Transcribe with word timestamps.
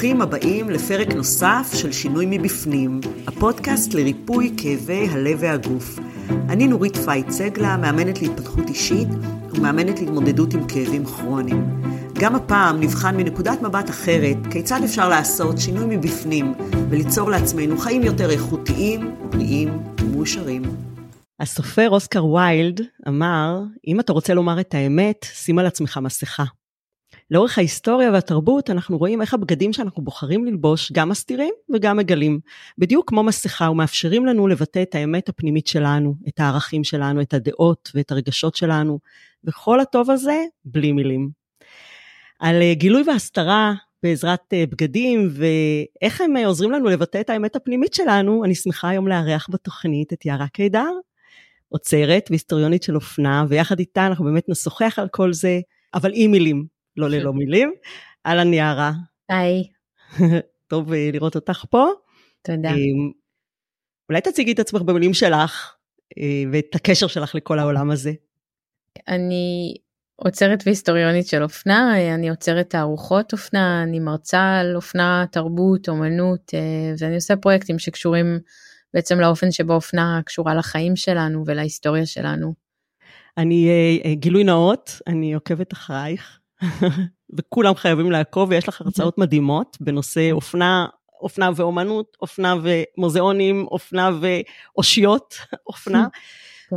ברוכים 0.00 0.22
הבאים 0.22 0.70
לפרק 0.70 1.08
נוסף 1.14 1.70
של 1.74 1.92
שינוי 1.92 2.26
מבפנים, 2.28 3.00
הפודקאסט 3.26 3.94
לריפוי 3.94 4.54
כאבי 4.56 5.08
הלב 5.08 5.38
והגוף. 5.40 5.98
אני 6.48 6.68
נורית 6.68 6.96
פייט 6.96 7.30
סגלה, 7.30 7.76
מאמנת 7.76 8.22
להתפתחות 8.22 8.68
אישית 8.68 9.08
ומאמנת 9.50 10.00
להתמודדות 10.00 10.54
עם 10.54 10.66
כאבים 10.68 11.04
כרוניים. 11.04 11.82
גם 12.20 12.34
הפעם 12.34 12.80
נבחן 12.80 13.16
מנקודת 13.16 13.62
מבט 13.62 13.90
אחרת 13.90 14.36
כיצד 14.50 14.80
אפשר 14.84 15.08
לעשות 15.08 15.58
שינוי 15.58 15.96
מבפנים 15.96 16.54
וליצור 16.90 17.30
לעצמנו 17.30 17.78
חיים 17.78 18.02
יותר 18.02 18.30
איכותיים, 18.30 19.14
בריאים 19.30 19.82
ומאושרים. 20.00 20.62
הסופר 21.40 21.90
אוסקר 21.90 22.26
ויילד 22.26 22.80
אמר, 23.08 23.60
אם 23.86 24.00
אתה 24.00 24.12
רוצה 24.12 24.34
לומר 24.34 24.60
את 24.60 24.74
האמת, 24.74 25.26
שים 25.32 25.58
על 25.58 25.66
עצמך 25.66 25.98
מסכה. 26.02 26.44
לאורך 27.30 27.58
ההיסטוריה 27.58 28.10
והתרבות 28.10 28.70
אנחנו 28.70 28.98
רואים 28.98 29.20
איך 29.20 29.34
הבגדים 29.34 29.72
שאנחנו 29.72 30.02
בוחרים 30.02 30.44
ללבוש 30.44 30.92
גם 30.92 31.08
מסתירים 31.08 31.54
וגם 31.74 31.96
מגלים. 31.96 32.40
בדיוק 32.78 33.08
כמו 33.08 33.22
מסכה 33.22 33.70
ומאפשרים 33.70 34.26
לנו 34.26 34.48
לבטא 34.48 34.82
את 34.82 34.94
האמת 34.94 35.28
הפנימית 35.28 35.66
שלנו, 35.66 36.14
את 36.28 36.40
הערכים 36.40 36.84
שלנו, 36.84 37.20
את 37.20 37.34
הדעות 37.34 37.90
ואת 37.94 38.12
הרגשות 38.12 38.54
שלנו, 38.54 38.98
וכל 39.44 39.80
הטוב 39.80 40.10
הזה 40.10 40.44
בלי 40.64 40.92
מילים. 40.92 41.30
על 42.38 42.62
אה, 42.62 42.74
גילוי 42.74 43.02
והסתרה 43.06 43.74
בעזרת 44.02 44.52
אה, 44.52 44.64
בגדים 44.70 45.28
ואיך 45.32 46.20
הם 46.20 46.36
אה, 46.36 46.46
עוזרים 46.46 46.70
לנו 46.70 46.88
לבטא 46.88 47.20
את 47.20 47.30
האמת 47.30 47.56
הפנימית 47.56 47.94
שלנו, 47.94 48.44
אני 48.44 48.54
שמחה 48.54 48.88
היום 48.88 49.08
לארח 49.08 49.46
בתוכנית 49.50 50.12
את 50.12 50.26
יערה 50.26 50.48
קידר, 50.48 50.90
עוצרת 51.68 52.26
והיסטוריונית 52.30 52.82
של 52.82 52.94
אופנה, 52.94 53.44
ויחד 53.48 53.78
איתה 53.78 54.06
אנחנו 54.06 54.24
באמת 54.24 54.48
נשוחח 54.48 54.98
על 54.98 55.08
כל 55.08 55.32
זה, 55.32 55.60
אבל 55.94 56.10
עם 56.14 56.30
מילים. 56.30 56.79
לא 57.00 57.10
ללא 57.10 57.32
מילים. 57.32 57.72
אהלן 58.26 58.54
יערה. 58.54 58.92
היי. 59.28 59.64
טוב 60.70 60.92
אה, 60.92 61.10
לראות 61.12 61.34
אותך 61.34 61.64
פה. 61.70 61.86
תודה. 62.42 62.68
אה, 62.68 62.74
אולי 64.08 64.20
תציגי 64.20 64.52
את 64.52 64.58
עצמך 64.58 64.82
במילים 64.82 65.14
שלך 65.14 65.74
אה, 66.18 66.42
ואת 66.52 66.74
הקשר 66.74 67.06
שלך 67.06 67.34
לכל 67.34 67.58
העולם 67.58 67.90
הזה. 67.90 68.12
אני 69.08 69.74
עוצרת 70.16 70.62
והיסטוריונית 70.66 71.26
של 71.26 71.42
אופנה, 71.42 72.14
אני 72.14 72.30
עוצרת 72.30 72.70
תערוכות 72.70 73.32
אופנה, 73.32 73.82
אני 73.82 74.00
מרצה 74.00 74.58
על 74.58 74.76
אופנה, 74.76 75.24
תרבות, 75.32 75.88
אומנות, 75.88 76.54
ואני 76.98 77.14
עושה 77.14 77.36
פרויקטים 77.36 77.78
שקשורים 77.78 78.38
בעצם 78.94 79.20
לאופן 79.20 79.50
שבו 79.50 79.72
אופנה 79.72 80.20
קשורה 80.26 80.54
לחיים 80.54 80.96
שלנו 80.96 81.44
ולהיסטוריה 81.46 82.06
שלנו. 82.06 82.54
אני, 83.38 83.68
גילוי 84.14 84.44
נאות, 84.44 85.00
אני 85.06 85.34
עוקבת 85.34 85.72
אחרייך 85.72 86.39
וכולם 87.36 87.74
חייבים 87.74 88.10
לעקוב, 88.10 88.50
ויש 88.50 88.68
לך 88.68 88.80
הרצאות 88.80 89.18
מדהימות 89.18 89.76
בנושא 89.80 90.32
אופנה, 90.32 90.86
אופנה 91.20 91.50
ואומנות, 91.56 92.16
אופנה 92.22 92.54
ומוזיאונים, 92.62 93.66
אופנה 93.66 94.10
ואושיות 94.20 95.34
אופנה. 95.68 96.06
כן. 96.70 96.76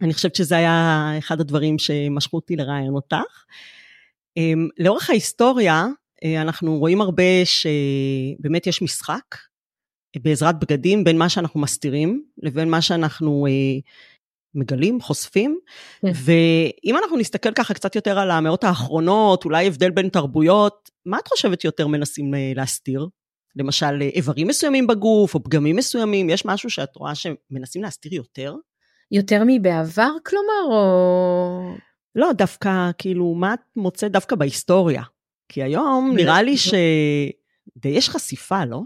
ואני 0.00 0.14
חושבת 0.14 0.34
שזה 0.34 0.56
היה 0.56 1.10
אחד 1.18 1.40
הדברים 1.40 1.78
שמשכו 1.78 2.36
אותי 2.36 2.56
לראיין 2.56 2.94
אותך. 2.94 3.44
אמ, 4.36 4.68
לאורך 4.78 5.10
ההיסטוריה, 5.10 5.86
אה, 6.24 6.42
אנחנו 6.42 6.78
רואים 6.78 7.00
הרבה 7.00 7.44
שבאמת 7.44 8.66
יש 8.66 8.82
משחק 8.82 9.36
בעזרת 10.16 10.58
בגדים 10.58 11.04
בין 11.04 11.18
מה 11.18 11.28
שאנחנו 11.28 11.60
מסתירים 11.60 12.24
לבין 12.42 12.70
מה 12.70 12.82
שאנחנו 12.82 13.46
אה, 13.46 13.78
מגלים, 14.58 15.00
חושפים, 15.00 15.58
כן. 16.02 16.12
ואם 16.14 16.96
אנחנו 16.96 17.16
נסתכל 17.16 17.52
ככה 17.52 17.74
קצת 17.74 17.94
יותר 17.94 18.18
על 18.18 18.30
המאות 18.30 18.64
האחרונות, 18.64 19.44
אולי 19.44 19.66
הבדל 19.66 19.90
בין 19.90 20.08
תרבויות, 20.08 20.90
מה 21.06 21.18
את 21.18 21.28
חושבת 21.28 21.64
יותר 21.64 21.86
מנסים 21.86 22.34
אה, 22.34 22.52
להסתיר? 22.56 23.06
למשל, 23.56 24.02
אה, 24.02 24.06
איברים 24.06 24.48
מסוימים 24.48 24.86
בגוף, 24.86 25.34
או 25.34 25.42
פגמים 25.42 25.76
מסוימים, 25.76 26.30
יש 26.30 26.44
משהו 26.44 26.70
שאת 26.70 26.96
רואה 26.96 27.12
שמנסים 27.14 27.82
להסתיר 27.82 28.14
יותר? 28.14 28.54
יותר 29.10 29.42
מבעבר, 29.46 30.10
כלומר, 30.26 30.76
או... 30.76 31.74
לא, 32.14 32.32
דווקא, 32.32 32.90
כאילו, 32.98 33.34
מה 33.34 33.54
את 33.54 33.60
מוצאת 33.76 34.12
דווקא 34.12 34.36
בהיסטוריה? 34.36 35.02
כי 35.48 35.62
היום 35.62 36.12
נראה 36.16 36.42
לי 36.42 36.56
שדי 36.56 37.88
יש 37.88 38.08
חשיפה, 38.08 38.64
לא? 38.64 38.80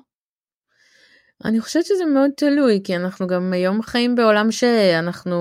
אני 1.45 1.61
חושבת 1.61 1.87
שזה 1.87 2.05
מאוד 2.05 2.31
תלוי 2.37 2.81
כי 2.85 2.97
אנחנו 2.97 3.27
גם 3.27 3.53
היום 3.53 3.83
חיים 3.83 4.15
בעולם 4.15 4.51
שאנחנו 4.51 5.37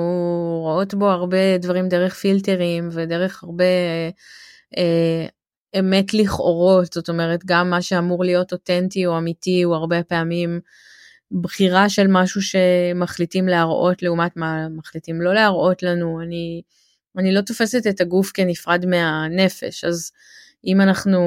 רואות 0.63 0.93
בו 0.93 1.09
הרבה 1.09 1.57
דברים 1.57 1.87
דרך 1.87 2.13
פילטרים 2.13 2.89
ודרך 2.91 3.43
הרבה 3.43 3.63
אה, 4.77 5.25
אמת 5.79 6.13
לכאורות. 6.13 6.93
זאת 6.93 7.09
אומרת 7.09 7.45
גם 7.45 7.69
מה 7.69 7.81
שאמור 7.81 8.23
להיות 8.23 8.51
אותנטי 8.51 9.05
או 9.05 9.17
אמיתי 9.17 9.61
הוא 9.61 9.75
הרבה 9.75 10.03
פעמים 10.03 10.59
בחירה 11.41 11.89
של 11.89 12.07
משהו 12.09 12.41
שמחליטים 12.41 13.47
להראות 13.47 14.03
לעומת 14.03 14.37
מה 14.37 14.69
מחליטים 14.69 15.21
לא 15.21 15.33
להראות 15.33 15.83
לנו. 15.83 16.21
אני 16.21 16.61
אני 17.17 17.33
לא 17.33 17.41
תופסת 17.41 17.87
את 17.87 18.01
הגוף 18.01 18.31
כנפרד 18.33 18.85
מהנפש. 18.85 19.83
אז 19.83 20.11
אם 20.65 20.81
אנחנו 20.81 21.19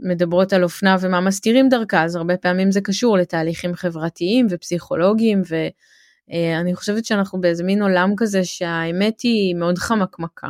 מדברות 0.00 0.52
על 0.52 0.64
אופנה 0.64 0.96
ומה 1.00 1.20
מסתירים 1.20 1.68
דרכה, 1.68 2.04
אז 2.04 2.16
הרבה 2.16 2.36
פעמים 2.36 2.70
זה 2.70 2.80
קשור 2.80 3.16
לתהליכים 3.16 3.74
חברתיים 3.74 4.46
ופסיכולוגיים, 4.50 5.42
ואני 5.48 6.74
חושבת 6.74 7.04
שאנחנו 7.04 7.40
באיזה 7.40 7.64
מין 7.64 7.82
עולם 7.82 8.12
כזה 8.16 8.44
שהאמת 8.44 9.20
היא 9.20 9.54
מאוד 9.54 9.78
חמקמקה. 9.78 10.48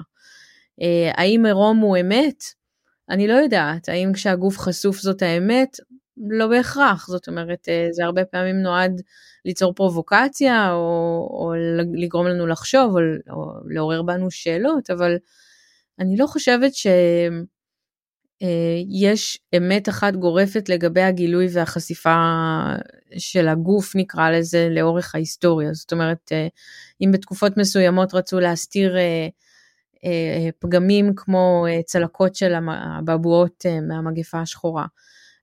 אה, 0.82 1.10
האם 1.14 1.46
עירום 1.46 1.78
הוא 1.78 1.96
אמת? 2.00 2.44
אני 3.10 3.28
לא 3.28 3.34
יודעת. 3.34 3.88
האם 3.88 4.12
כשהגוף 4.12 4.58
חשוף 4.58 5.00
זאת 5.00 5.22
האמת? 5.22 5.76
לא 6.16 6.46
בהכרח. 6.46 7.06
זאת 7.06 7.28
אומרת, 7.28 7.68
אה, 7.68 7.88
זה 7.90 8.04
הרבה 8.04 8.24
פעמים 8.24 8.62
נועד 8.62 9.00
ליצור 9.44 9.74
פרובוקציה, 9.74 10.72
או, 10.72 11.28
או 11.30 11.52
לגרום 11.94 12.26
לנו 12.26 12.46
לחשוב, 12.46 12.96
או, 12.96 13.00
או 13.30 13.52
לעורר 13.68 14.02
בנו 14.02 14.30
שאלות, 14.30 14.90
אבל 14.90 15.16
אני 15.98 16.16
לא 16.16 16.26
חושבת 16.26 16.74
ש... 16.74 16.86
אה, 18.42 18.82
יש 18.88 19.38
אמת 19.56 19.88
אחת 19.88 20.16
גורפת 20.16 20.68
לגבי 20.68 21.02
הגילוי 21.02 21.46
והחשיפה 21.52 22.16
של 23.18 23.48
הגוף 23.48 23.96
נקרא 23.96 24.30
לזה 24.30 24.68
לאורך 24.70 25.14
ההיסטוריה 25.14 25.72
זאת 25.72 25.92
אומרת 25.92 26.32
אה, 26.32 26.46
אם 27.00 27.12
בתקופות 27.12 27.56
מסוימות 27.56 28.14
רצו 28.14 28.40
להסתיר 28.40 28.96
אה, 28.98 29.28
פגמים 30.58 31.12
כמו 31.16 31.66
צלקות 31.84 32.34
של 32.34 32.54
הבבואות 32.68 33.66
מהמגפה 33.88 34.40
השחורה 34.40 34.86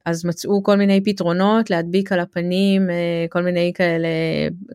אז 0.06 0.26
מצאו 0.26 0.64
כל 0.64 0.76
מיני 0.76 1.04
פתרונות 1.04 1.70
להדביק 1.70 2.12
על 2.12 2.20
הפנים 2.20 2.90
כל 3.30 3.44
מיני 3.44 3.72
כאלה 3.76 4.08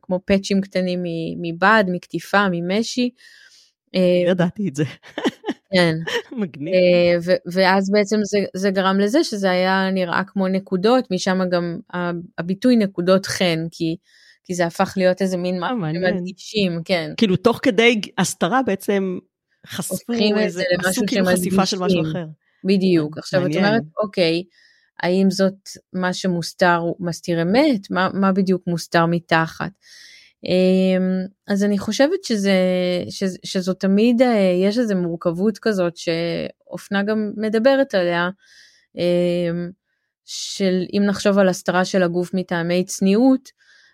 כמו 0.03 0.21
פאצ'ים 0.25 0.61
קטנים 0.61 1.03
מבד 1.43 1.85
מקטיפה 1.89 2.47
ממשי. 2.51 3.11
ידעתי 4.29 4.69
את 4.69 4.77
זה. 4.77 4.85
כן. 5.75 5.97
מגניב. 6.41 6.75
אה, 7.31 7.37
ואז 7.53 7.91
בעצם 7.91 8.17
זה, 8.23 8.39
זה 8.57 8.71
גרם 8.71 9.01
לזה 9.01 9.25
שזה 9.25 9.51
היה 9.51 9.91
נראה 9.91 10.23
כמו 10.27 10.49
נקודות, 10.49 11.11
משם 11.11 11.41
גם 11.51 11.79
הביטוי 12.39 12.77
נקודות 12.77 13.27
חן, 13.27 13.67
כי, 13.71 13.97
כי 14.45 14.55
זה 14.55 14.67
הפך 14.67 14.95
להיות 14.97 15.23
איזה 15.23 15.37
מין 15.37 15.61
מה 15.61 15.75
מדגישים, 15.75 16.83
כן. 16.85 17.11
כאילו 17.17 17.37
תוך 17.37 17.61
כדי 17.63 18.01
הסתרה 18.19 18.63
בעצם 18.67 19.19
חשפו 19.67 20.13
איזה, 20.39 20.63
עשו 20.85 21.03
כאילו 21.07 21.27
חשיפה 21.27 21.67
של 21.67 21.79
משהו 21.79 22.03
אחר. 22.03 22.27
בדיוק. 22.65 23.19
עכשיו 23.19 23.47
את 23.47 23.57
אומרת, 23.57 23.83
אוקיי, 24.03 24.45
האם 25.03 25.31
זאת 25.31 25.55
מה 25.93 26.13
שמוסתר 26.13 26.83
מסתיר 27.01 27.43
אמת? 27.43 27.91
מה, 27.91 28.09
מה 28.15 28.33
בדיוק 28.33 28.63
מוסתר 28.67 29.07
מתחת? 29.07 29.71
אמ, 30.45 31.27
אז 31.49 31.65
אני 31.65 31.79
חושבת 31.79 32.25
שזה, 32.25 32.53
שזה, 33.11 33.39
שזו 33.45 33.75
תמיד, 33.75 34.23
אה, 34.23 34.53
יש 34.65 34.79
איזו 34.79 34.97
מורכבות 34.97 35.59
כזאת 35.59 35.97
שאופנה 35.97 37.03
גם 37.03 37.33
מדברת 37.37 37.95
עליה, 37.95 38.31
אמ, 38.97 39.71
של 40.25 40.85
אם 40.93 41.03
נחשוב 41.07 41.39
על 41.39 41.49
הסתרה 41.49 41.85
של 41.85 42.03
הגוף 42.03 42.35
מטעמי 42.35 42.85
צניעות, 42.85 43.49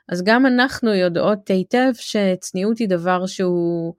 אז 0.09 0.23
גם 0.25 0.47
אנחנו 0.47 0.95
יודעות 0.95 1.51
היטב 1.51 1.93
שצניעות 1.95 2.79
היא 2.79 2.89
דבר 2.89 3.27
שהוא 3.27 3.95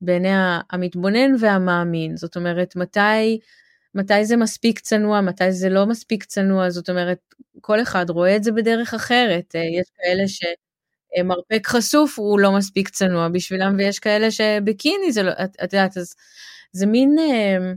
בעיני 0.00 0.28
המתבונן 0.70 1.30
והמאמין, 1.40 2.16
זאת 2.16 2.36
אומרת 2.36 2.76
מתי, 2.76 3.38
מתי 3.94 4.24
זה 4.24 4.36
מספיק 4.36 4.78
צנוע, 4.80 5.20
מתי 5.20 5.52
זה 5.52 5.68
לא 5.68 5.86
מספיק 5.86 6.24
צנוע, 6.24 6.70
זאת 6.70 6.90
אומרת 6.90 7.18
כל 7.60 7.82
אחד 7.82 8.10
רואה 8.10 8.36
את 8.36 8.44
זה 8.44 8.52
בדרך 8.52 8.94
אחרת, 8.94 9.56
אה, 9.56 9.60
יש 9.80 9.86
כאלה 9.96 10.28
ש... 10.28 10.40
מרפק 11.22 11.66
חשוף 11.66 12.18
הוא 12.18 12.40
לא 12.40 12.52
מספיק 12.52 12.88
צנוע 12.88 13.28
בשבילם 13.28 13.74
ויש 13.78 13.98
כאלה 13.98 14.30
שבקיני 14.30 15.12
זה 15.12 15.22
לא, 15.22 15.30
את, 15.30 15.56
את 15.64 15.72
יודעת 15.72 15.96
אז 15.96 16.14
זה 16.72 16.86
מין 16.86 17.16
אה, 17.18 17.72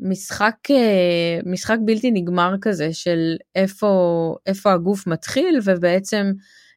משחק 0.00 0.56
אה, 0.70 1.38
משחק 1.46 1.76
בלתי 1.84 2.10
נגמר 2.10 2.54
כזה 2.60 2.92
של 2.92 3.36
איפה 3.54 4.34
איפה 4.46 4.72
הגוף 4.72 5.06
מתחיל 5.06 5.58
ובעצם 5.64 6.32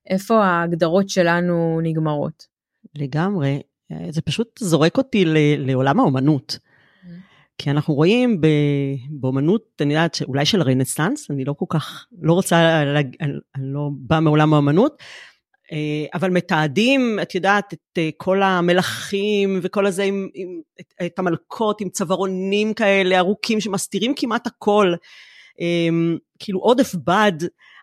איפה 0.10 0.46
ההגדרות 0.46 1.10
שלנו 1.10 1.80
נגמרות. 1.84 2.48
לגמרי, 2.96 3.62
זה 4.10 4.22
פשוט 4.22 4.60
זורק 4.60 4.98
אותי 4.98 5.26
לעולם 5.58 6.00
האומנות. 6.00 6.60
כי 7.58 7.72
אנחנו 7.72 7.94
רואים 7.94 8.42
באומנות, 9.10 9.64
אני 9.82 9.94
יודעת, 9.94 10.18
אולי 10.28 10.46
של 10.46 10.62
הרנסאנס, 10.62 11.32
אני 11.32 11.46
לא 11.46 11.54
כל 11.54 11.66
כך, 11.70 12.08
לא 12.22 12.34
רוצה, 12.34 12.82
אני, 13.22 13.34
לא 13.58 13.90
באה 13.94 14.20
מעולם 14.20 14.54
האומנות, 14.54 14.98
אה, 15.02 15.06
אבל 16.14 16.30
מתעדים, 16.30 17.20
את 17.22 17.36
יודעת, 17.36 17.74
את 17.74 17.98
אה, 17.98 18.10
כל 18.18 18.44
המלכים 18.44 19.60
וכל 19.64 19.86
הזה, 19.86 20.04
עם, 20.04 20.30
עם, 20.34 20.62
את, 20.80 20.94
את 21.06 21.20
המלכות 21.20 21.82
עם 21.82 21.90
צווארונים 21.90 22.74
כאלה 22.74 23.20
ארוכים 23.20 23.62
שמסתירים 23.62 24.14
כמעט 24.16 24.48
הכל, 24.48 24.94
אמ, 25.60 26.18
כאילו 26.40 26.60
עודף 26.60 26.96
בד, 26.96 27.34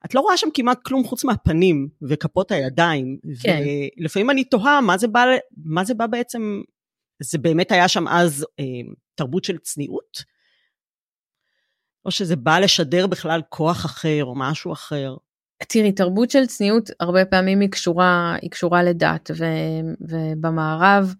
את 0.07 0.15
לא 0.15 0.21
רואה 0.21 0.37
שם 0.37 0.49
כמעט 0.55 0.79
כלום 0.85 1.05
חוץ 1.05 1.25
מהפנים 1.25 1.89
וכפות 2.03 2.53
הידיים. 2.53 3.19
כן. 3.43 3.63
ולפעמים 3.99 4.31
אני 4.31 4.45
תוהה 4.45 4.81
מה 4.81 4.99
זה 4.99 5.09
בא, 5.09 5.25
מה 5.65 5.85
זה 5.85 5.95
בא 5.95 6.07
בעצם, 6.07 6.63
זה 7.23 7.39
באמת 7.39 7.73
היה 7.73 7.89
שם 7.89 8.09
אז 8.09 8.47
אה, 8.61 8.65
תרבות 9.15 9.45
של 9.45 9.59
צניעות? 9.59 10.37
או 12.05 12.11
שזה 12.11 12.37
בא 12.37 12.59
לשדר 12.59 13.07
בכלל 13.07 13.41
כוח 13.49 13.85
אחר 13.85 14.25
או 14.25 14.35
משהו 14.37 14.73
אחר? 14.73 15.17
תראי, 15.69 15.93
תרבות 15.93 16.31
של 16.31 16.47
צניעות 16.47 16.91
הרבה 17.01 17.25
פעמים 17.25 17.61
היא 17.61 17.71
קשורה, 17.71 18.37
היא 18.43 18.51
קשורה 18.51 18.83
לדת, 18.83 19.31
ו, 19.37 19.45
ובמערב 20.01 21.15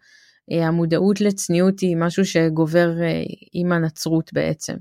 אה, 0.53 0.67
המודעות 0.67 1.21
לצניעות 1.21 1.81
היא 1.81 1.97
משהו 1.97 2.25
שגובר 2.25 3.03
אה, 3.03 3.23
עם 3.53 3.73
הנצרות 3.73 4.33
בעצם. 4.33 4.75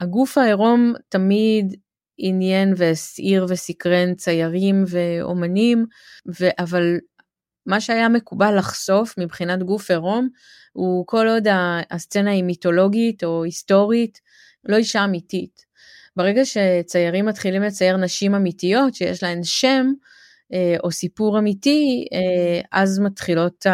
הגוף 0.00 0.38
העירום 0.38 0.94
תמיד 1.08 1.74
עניין 2.18 2.74
והסעיר 2.76 3.46
וסקרן 3.48 4.14
ציירים 4.14 4.84
ואומנים, 4.88 5.86
ו, 6.40 6.46
אבל 6.58 6.98
מה 7.66 7.80
שהיה 7.80 8.08
מקובל 8.08 8.58
לחשוף 8.58 9.18
מבחינת 9.18 9.62
גוף 9.62 9.90
עירום, 9.90 10.28
הוא 10.72 11.06
כל 11.06 11.28
עוד 11.28 11.46
הסצנה 11.90 12.30
היא 12.30 12.44
מיתולוגית 12.44 13.24
או 13.24 13.44
היסטורית, 13.44 14.20
לא 14.64 14.76
אישה 14.76 15.04
אמיתית. 15.04 15.63
ברגע 16.16 16.42
שציירים 16.44 17.26
מתחילים 17.26 17.62
לצייר 17.62 17.96
נשים 17.96 18.34
אמיתיות 18.34 18.94
שיש 18.94 19.22
להן 19.22 19.40
שם 19.42 19.86
אה, 20.52 20.76
או 20.84 20.90
סיפור 20.90 21.38
אמיתי, 21.38 22.06
אה, 22.12 22.60
אז 22.72 22.98
מתחילות 22.98 23.66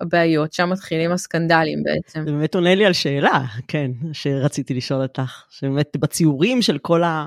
הבעיות, 0.00 0.52
שם 0.52 0.70
מתחילים 0.70 1.12
הסקנדלים 1.12 1.82
בעצם. 1.82 2.24
זה 2.26 2.32
באמת 2.32 2.54
עונה 2.54 2.74
לי 2.74 2.86
על 2.86 2.92
שאלה, 2.92 3.44
כן, 3.68 3.90
שרציתי 4.12 4.74
לשאול 4.74 5.02
אותך, 5.02 5.44
שבאמת 5.50 5.96
בציורים 5.96 6.62
של 6.62 6.78
כל 6.78 7.02
ה... 7.02 7.26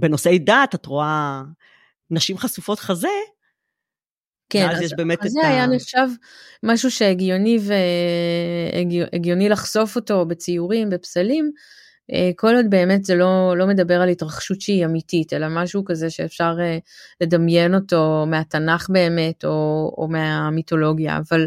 בנושאי 0.00 0.38
דת 0.38 0.74
את 0.74 0.86
רואה 0.86 1.42
נשים 2.10 2.38
חשופות 2.38 2.78
חזה, 2.78 3.08
כן, 4.50 4.68
אז, 4.70 4.82
יש 4.82 4.92
באמת 4.96 5.18
אז 5.20 5.26
את 5.26 5.30
זה 5.30 5.40
ה... 5.44 5.48
היה 5.48 5.66
נחשב 5.66 6.06
משהו 6.62 6.90
שהגיוני 6.90 7.58
והגיוני 9.12 9.48
לחשוף 9.48 9.96
אותו 9.96 10.26
בציורים, 10.26 10.90
בפסלים, 10.90 11.50
כל 12.36 12.54
עוד 12.56 12.66
באמת 12.70 13.04
זה 13.04 13.14
לא, 13.14 13.54
לא 13.56 13.66
מדבר 13.66 14.02
על 14.02 14.08
התרחשות 14.08 14.60
שהיא 14.60 14.84
אמיתית, 14.84 15.32
אלא 15.32 15.46
משהו 15.50 15.84
כזה 15.84 16.10
שאפשר 16.10 16.56
אה, 16.60 16.78
לדמיין 17.20 17.74
אותו 17.74 18.24
מהתנ"ך 18.26 18.90
באמת, 18.90 19.44
או, 19.44 19.94
או 19.98 20.08
מהמיתולוגיה, 20.08 21.16
אבל 21.16 21.46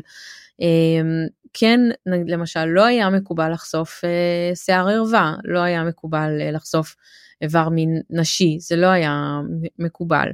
אמ, 0.59 1.27
כן, 1.53 1.79
למשל, 2.05 2.65
לא 2.65 2.85
היה 2.85 3.09
מקובל 3.09 3.51
לחשוף 3.51 4.01
אה, 4.03 4.55
שיער 4.55 4.87
ערווה, 4.87 5.35
לא 5.43 5.59
היה 5.59 5.83
מקובל 5.83 6.29
לחשוף 6.53 6.95
איבר 7.41 7.69
מין 7.69 8.01
נשי, 8.09 8.57
זה 8.59 8.75
לא 8.75 8.87
היה 8.87 9.39
מקובל. 9.79 10.27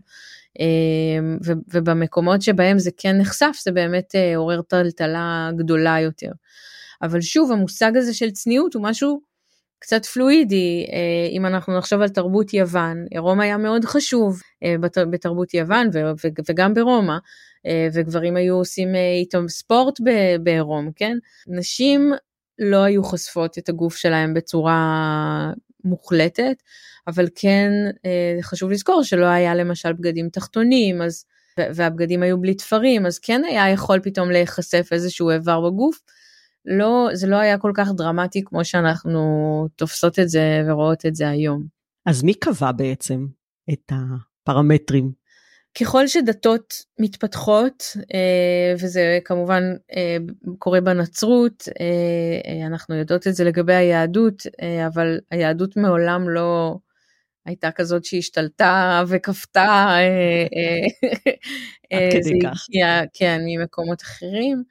ובמקומות 1.74 2.42
שבהם 2.42 2.80
זה 2.80 2.90
כן 2.98 3.18
נחשף, 3.18 3.56
זה 3.64 3.72
באמת 3.72 4.16
עורר 4.36 4.62
טלטלה 4.62 5.50
גדולה 5.58 6.00
יותר. 6.00 6.32
אבל 7.02 7.22
שוב, 7.22 7.52
המושג 7.52 7.98
הזה 7.98 8.14
של 8.14 8.32
צניעות 8.32 8.74
הוא 8.74 8.84
משהו 8.84 9.22
קצת 9.86 10.06
פלואידי, 10.06 10.86
אה, 10.92 11.30
אם 11.32 11.46
אנחנו 11.46 11.78
נחשוב 11.78 12.02
על 12.02 12.10
תרבות 12.10 12.54
יוון, 12.54 13.06
רומא 13.18 13.44
היה 13.44 13.58
מאוד 13.58 13.86
חשוב 13.86 14.42
אה, 14.64 14.76
בתרבות 15.10 15.54
יוון 15.54 15.90
וגם 16.50 16.74
ברומא, 16.74 17.18
אה, 17.66 17.88
וגברים 17.94 18.36
היו 18.36 18.56
עושים 18.56 18.96
איתם 18.96 19.48
ספורט 19.48 20.00
בעירום, 20.44 20.92
כן? 20.96 21.18
נשים 21.48 22.14
לא 22.60 22.84
היו 22.84 23.04
חושפות 23.04 23.58
את 23.58 23.70
הגוף 23.70 23.96
שלהם 23.96 24.34
בצורה 24.34 25.52
מוחלטת, 25.84 26.64
אבל 27.08 27.28
כן 27.36 27.72
חשוב 28.42 28.72
לזכור 28.72 29.04
שלא 29.04 29.26
היה 29.26 29.56
למשל 29.56 29.94
בגדים 29.94 30.30
תחתונים, 30.30 31.02
אז, 31.02 31.26
והבגדים 31.58 32.24
היו 32.24 32.42
בלי 32.42 32.54
תפרים, 32.54 33.06
אז 33.06 33.20
כן 33.20 33.42
היה 33.44 33.70
יכול 33.70 34.00
פתאום 34.00 34.32
להיחשף 34.32 34.88
איזשהו 34.92 35.30
איבר 35.30 35.62
בגוף. 35.62 36.00
לא, 36.66 37.10
זה 37.14 37.28
לא 37.28 37.36
היה 37.36 37.58
כל 37.58 37.72
כך 37.76 37.88
דרמטי 37.98 38.44
כמו 38.46 38.66
שאנחנו 38.66 39.22
תופסות 39.76 40.20
את 40.20 40.30
זה 40.30 40.64
ורואות 40.68 41.06
את 41.06 41.16
זה 41.16 41.30
היום. 41.30 41.64
אז 42.06 42.24
מי 42.24 42.34
קבע 42.34 42.72
בעצם 42.72 43.26
את 43.74 43.92
הפרמטרים? 43.92 45.26
ככל 45.80 46.08
שדתות 46.08 46.74
מתפתחות, 47.00 47.84
אה, 48.14 48.74
וזה 48.80 49.20
כמובן 49.26 49.64
אה, 49.96 50.18
קורה 50.60 50.82
בנצרות, 50.82 51.64
אה, 51.80 52.68
אנחנו 52.68 52.96
יודעות 52.96 53.28
את 53.28 53.36
זה 53.36 53.44
לגבי 53.44 53.74
היהדות, 53.74 54.44
אבל 54.88 55.20
היהדות 55.32 55.78
מעולם 55.78 56.30
לא 56.30 56.78
הייתה 57.46 57.72
כזאת 57.72 58.06
שהשתלטה 58.06 59.04
וכפתה. 59.08 59.98
עד 61.92 62.02
כדי 62.12 62.40
כך. 62.44 62.66
כן, 63.14 63.42
ממקומות 63.46 64.02
אחרים. 64.02 64.64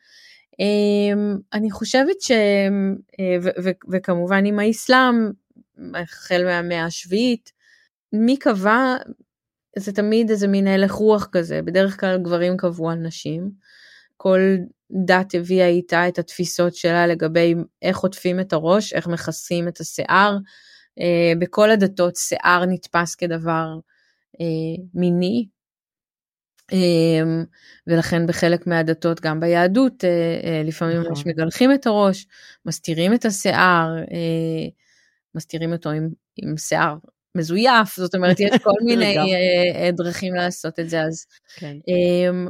אמ, 0.61 1.39
אני 1.53 1.71
חושבת 1.71 2.21
ש... 2.21 2.31
אה, 2.31 3.37
וכמובן 3.91 4.47
עם 4.47 4.59
האסלאם, 4.59 5.31
החל 5.95 6.45
מהמאה 6.45 6.85
השביעית, 6.85 7.53
מי 8.13 8.37
קבע, 8.37 8.97
זה 9.79 9.93
תמיד 9.93 10.31
איזה 10.31 10.49
מין 10.49 10.67
הלך 10.67 10.93
רוח 10.93 11.29
כזה, 11.33 11.63
בדרך 11.63 12.01
כלל 12.01 12.19
גברים 12.19 12.57
קבעו 12.57 12.91
על 12.91 12.99
נשים. 12.99 13.51
כל 14.17 14.41
דת 15.07 15.35
הביאה 15.35 15.67
איתה 15.67 16.09
את 16.09 16.19
התפיסות 16.19 16.75
שלה 16.75 17.07
לגבי 17.07 17.55
איך 17.83 17.99
עוטפים 17.99 18.41
את 18.41 18.53
הראש, 18.53 18.93
איך 18.93 19.07
מכסים 19.07 19.69
את 19.69 19.81
השיער. 19.81 20.39
אה, 21.01 21.33
בכל 21.39 21.71
הדתות 21.71 22.17
שיער 22.17 22.65
נתפס 22.67 23.15
כדבר 23.15 23.79
אה, 24.41 24.85
מיני, 24.95 25.47
ולכן 27.87 28.27
בחלק 28.27 28.67
מהדתות, 28.67 29.21
גם 29.21 29.41
ביהדות, 29.41 30.05
אה, 30.05 30.11
אה, 30.45 30.63
לפעמים 30.65 30.97
ממש 30.97 31.21
נכון. 31.21 31.33
מגלחים 31.33 31.73
את 31.73 31.87
הראש, 31.87 32.27
מסתירים 32.67 33.15
את 33.15 33.25
השיער, 33.25 33.89
אה, 33.99 34.69
מסתירים 35.35 35.73
אותו 35.73 35.91
עם, 35.91 36.09
עם 36.37 36.57
שיער 36.57 36.97
מזויף, 37.37 37.97
זאת 37.97 38.15
אומרת, 38.15 38.41
יש 38.41 38.51
כל 38.63 38.71
מיני 38.87 39.17
דרכים 39.93 40.35
לעשות 40.35 40.81
את 40.81 40.91
זה, 40.91 41.03
אז 41.03 41.27
כן. 41.57 41.77
אמ, 41.89 42.49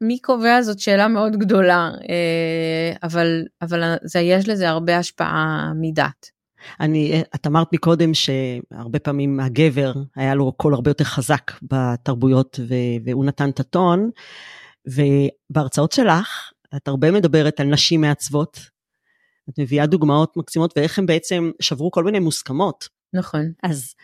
מי 0.00 0.18
קובע 0.18 0.62
זאת 0.62 0.78
שאלה 0.78 1.08
מאוד 1.08 1.36
גדולה, 1.36 1.90
אבל, 3.02 3.44
אבל 3.62 3.94
זה, 4.02 4.20
יש 4.20 4.48
לזה 4.48 4.68
הרבה 4.68 4.98
השפעה 4.98 5.72
מדת. 5.80 6.39
אני, 6.80 7.22
את 7.34 7.46
אמרת 7.46 7.72
מקודם 7.72 8.14
שהרבה 8.14 8.98
פעמים 8.98 9.40
הגבר 9.40 9.92
היה 10.16 10.34
לו 10.34 10.52
קול 10.52 10.74
הרבה 10.74 10.90
יותר 10.90 11.04
חזק 11.04 11.50
בתרבויות 11.62 12.60
והוא 13.04 13.24
נתן 13.24 13.50
את 13.50 13.60
הטון, 13.60 14.10
ובהרצאות 14.86 15.92
שלך 15.92 16.52
את 16.76 16.88
הרבה 16.88 17.10
מדברת 17.10 17.60
על 17.60 17.66
נשים 17.66 18.00
מעצבות. 18.00 18.60
את 19.48 19.58
מביאה 19.58 19.86
דוגמאות 19.86 20.36
מקסימות 20.36 20.72
ואיך 20.76 20.98
הם 20.98 21.06
בעצם 21.06 21.50
שברו 21.60 21.90
כל 21.90 22.04
מיני 22.04 22.18
מוסכמות. 22.18 22.88
נכון. 23.12 23.52
אז 23.62 23.94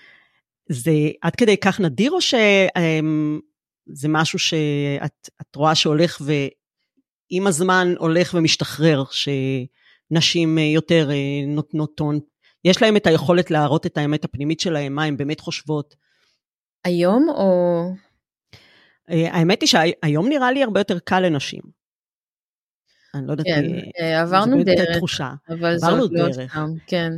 זה 0.69 0.93
עד 1.23 1.37
כדי 1.37 1.57
כך 1.57 1.81
נדיר 1.81 2.13
או 2.13 2.21
שזה 2.21 4.09
משהו 4.09 4.39
שאת 4.39 5.57
רואה 5.57 5.75
שהולך 5.75 6.21
ועם 6.21 7.47
הזמן 7.47 7.95
הולך 7.99 8.35
ומשתחרר, 8.35 9.05
שנשים 9.11 10.59
יותר 10.59 11.11
אה, 11.11 11.47
נותנות 11.47 11.93
טון 11.97 12.19
יש 12.67 12.83
להם 12.83 12.97
את 12.97 13.07
היכולת 13.07 13.51
להראות 13.51 13.87
את 13.87 13.99
האמת 13.99 14.25
הפנימית 14.25 14.61
שלהם, 14.61 14.95
מה 14.95 15.05
הן 15.05 15.17
באמת 15.17 15.41
חושבות. 15.41 15.95
היום 16.85 17.29
או... 17.29 17.83
אה, 19.11 19.33
האמת 19.33 19.61
היא 19.61 19.69
שהיום 19.69 20.29
נראה 20.29 20.53
לי 20.53 20.63
הרבה 20.63 20.81
יותר 20.81 20.99
קל 20.99 21.21
לנשים. 21.21 21.61
אני 23.15 23.27
לא 23.27 23.33
יודעת, 23.33 23.47
כן, 23.47 23.65
אה, 24.01 24.21
עברנו 24.21 24.65
דרך, 24.65 24.97
תחושה. 24.97 25.31
אבל 25.49 25.79
זאת 25.79 26.11
לא 26.13 26.33
סתם, 26.33 26.71
כן. 26.87 27.13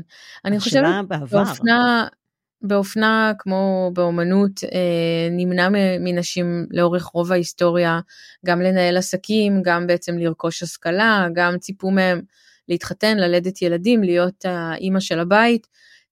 אני 0.45 0.61
חושבת, 0.61 0.85
באופנה, 1.31 2.07
באופנה 2.63 3.33
כמו 3.39 3.91
באומנות, 3.95 4.65
אה, 4.65 5.29
נמנע 5.31 5.69
מנשים 6.01 6.67
לאורך 6.71 7.05
רוב 7.05 7.33
ההיסטוריה 7.33 8.01
גם 8.47 8.61
לנהל 8.61 8.97
עסקים, 8.97 9.63
גם 9.63 9.87
בעצם 9.87 10.19
לרכוש 10.19 10.63
השכלה, 10.63 11.29
גם 11.35 11.59
ציפו 11.59 11.91
מהם 11.91 12.21
להתחתן, 12.69 13.17
ללדת 13.17 13.63
ילדים, 13.63 14.03
להיות 14.03 14.45
האימא 14.45 15.01
של 15.01 15.21
הבית 15.21 15.67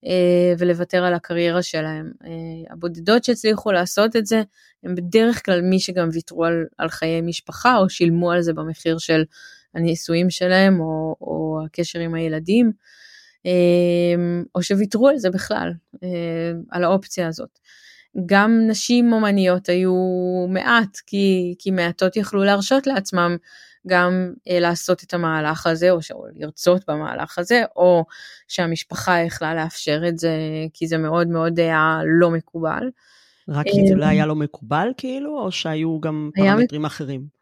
אה, 0.06 0.54
ולוותר 0.58 1.04
על 1.04 1.14
הקריירה 1.14 1.62
שלהם. 1.62 2.12
אה, 2.24 2.72
הבודדות 2.72 3.24
שהצליחו 3.24 3.72
לעשות 3.72 4.16
את 4.16 4.26
זה, 4.26 4.42
הם 4.84 4.94
בדרך 4.94 5.44
כלל 5.44 5.62
מי 5.62 5.80
שגם 5.80 6.08
ויתרו 6.12 6.44
על, 6.44 6.64
על 6.78 6.88
חיי 6.88 7.20
משפחה 7.20 7.76
או 7.76 7.88
שילמו 7.88 8.32
על 8.32 8.42
זה 8.42 8.52
במחיר 8.52 8.98
של 8.98 9.24
הנישואים 9.74 10.30
שלהם 10.30 10.80
או, 10.80 11.16
או 11.20 11.60
הקשר 11.66 11.98
עם 11.98 12.14
הילדים. 12.14 12.72
או 14.54 14.62
שוויתרו 14.62 15.08
על 15.08 15.18
זה 15.18 15.30
בכלל, 15.30 15.72
על 16.70 16.84
האופציה 16.84 17.28
הזאת. 17.28 17.58
גם 18.26 18.60
נשים 18.68 19.12
אומניות 19.12 19.68
היו 19.68 19.94
מעט, 20.48 20.96
כי, 21.06 21.54
כי 21.58 21.70
מעטות 21.70 22.16
יכלו 22.16 22.44
להרשות 22.44 22.86
לעצמם 22.86 23.36
גם 23.86 24.32
אה, 24.50 24.60
לעשות 24.60 25.02
את 25.02 25.14
המהלך 25.14 25.66
הזה, 25.66 25.90
או, 25.90 25.98
או 26.12 26.26
לרצות 26.34 26.82
במהלך 26.88 27.38
הזה, 27.38 27.62
או 27.76 28.04
שהמשפחה 28.48 29.18
יכלה 29.18 29.54
לאפשר 29.54 30.02
את 30.08 30.18
זה, 30.18 30.30
כי 30.74 30.86
זה 30.86 30.98
מאוד 30.98 31.28
מאוד 31.28 31.60
היה 31.60 32.00
לא 32.20 32.30
מקובל. 32.30 32.90
רק 33.48 33.66
כי 33.66 33.88
זה 33.88 33.94
לא 33.94 34.04
היה 34.04 34.26
לא 34.26 34.34
מקובל 34.34 34.88
כאילו, 34.96 35.38
או 35.38 35.52
שהיו 35.52 36.00
גם 36.00 36.30
פרמטרים 36.34 36.80
היה... 36.80 36.86
אחרים? 36.86 37.36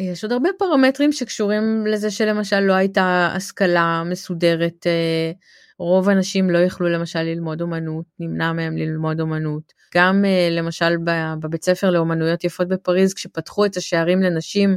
יש 0.00 0.24
עוד 0.24 0.32
הרבה 0.32 0.48
פרמטרים 0.58 1.12
שקשורים 1.12 1.86
לזה 1.86 2.10
שלמשל 2.10 2.60
לא 2.60 2.72
הייתה 2.72 3.32
השכלה 3.34 4.02
מסודרת, 4.06 4.86
אה, 4.86 5.32
רוב 5.78 6.08
האנשים 6.08 6.50
לא 6.50 6.58
יכלו 6.58 6.88
למשל 6.88 7.22
ללמוד 7.22 7.60
אומנות, 7.60 8.04
נמנע 8.18 8.52
מהם 8.52 8.76
ללמוד 8.76 9.20
אומנות. 9.20 9.72
גם 9.94 10.24
אה, 10.24 10.48
למשל 10.50 10.96
בבית 11.40 11.64
ספר 11.64 11.90
לאומנויות 11.90 12.44
יפות 12.44 12.68
בפריז, 12.68 13.14
כשפתחו 13.14 13.64
את 13.66 13.76
השערים 13.76 14.22
לנשים 14.22 14.70
אה, 14.70 14.76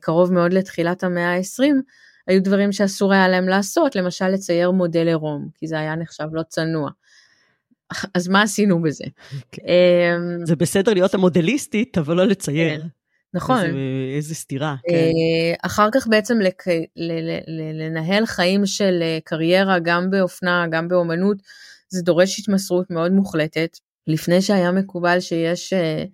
קרוב 0.00 0.32
מאוד 0.32 0.52
לתחילת 0.52 1.04
המאה 1.04 1.36
ה-20, 1.36 1.64
היו 2.26 2.42
דברים 2.42 2.72
שאסור 2.72 3.12
היה 3.12 3.28
להם 3.28 3.48
לעשות, 3.48 3.96
למשל 3.96 4.28
לצייר 4.28 4.70
מודל 4.70 5.06
עירום, 5.08 5.48
כי 5.54 5.66
זה 5.66 5.78
היה 5.78 5.96
נחשב 5.96 6.24
לא 6.32 6.42
צנוע. 6.42 6.90
אז 8.14 8.28
מה 8.28 8.42
עשינו 8.42 8.82
בזה? 8.82 9.04
כן. 9.52 9.62
אמ, 9.66 10.46
זה 10.46 10.56
בסדר 10.56 10.94
להיות 10.94 11.14
המודליסטית, 11.14 11.98
אבל 11.98 12.16
לא 12.16 12.24
לצייר. 12.24 12.80
כן, 12.80 12.86
נכון. 13.34 13.64
איזה, 13.64 13.78
איזה 14.16 14.34
סתירה. 14.34 14.76
כן. 14.88 14.94
אה, 14.94 15.54
אחר 15.62 15.88
כך 15.94 16.06
בעצם 16.06 16.40
לק... 16.40 16.64
לנהל 17.78 18.26
חיים 18.26 18.66
של 18.66 18.98
אה, 19.02 19.18
קריירה, 19.24 19.78
גם 19.78 20.10
באופנה, 20.10 20.66
גם 20.70 20.88
באומנות, 20.88 21.36
זה 21.88 22.02
דורש 22.02 22.38
התמסרות 22.38 22.90
מאוד 22.90 23.12
מוחלטת. 23.12 23.78
לפני 24.06 24.42
שהיה 24.42 24.72
מקובל 24.72 25.20
שיש 25.20 25.72
אה, 25.72 26.04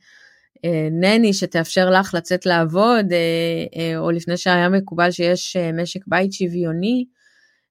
נני 0.90 1.32
שתאפשר 1.32 1.90
לך 1.90 2.14
לצאת 2.14 2.46
לעבוד, 2.46 3.12
אה, 3.12 3.18
אה, 3.76 3.98
או 3.98 4.10
לפני 4.10 4.36
שהיה 4.36 4.68
מקובל 4.68 5.10
שיש 5.10 5.56
משק 5.56 6.00
בית 6.06 6.32
שוויוני, 6.32 7.04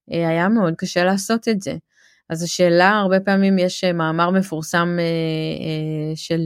היה 0.07 0.49
מאוד 0.49 0.73
קשה 0.77 1.03
לעשות 1.03 1.47
את 1.47 1.61
זה. 1.61 1.73
אז 2.29 2.43
השאלה, 2.43 2.89
הרבה 2.89 3.19
פעמים 3.19 3.59
יש 3.59 3.83
מאמר 3.83 4.29
מפורסם 4.29 4.97
של 6.15 6.39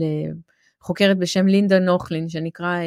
חוקרת 0.80 1.18
בשם 1.18 1.46
לינדה 1.46 1.78
נוכלין, 1.78 2.28
שנקרא 2.28 2.78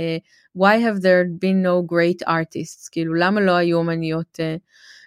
Why 0.57 0.77
have 0.79 1.01
there 1.01 1.25
been 1.25 1.63
no 1.63 1.91
great 1.93 2.27
artists? 2.27 2.89
כאילו, 2.91 3.13
למה 3.13 3.41
לא 3.41 3.51
היו 3.51 3.81
אמניות 3.81 4.39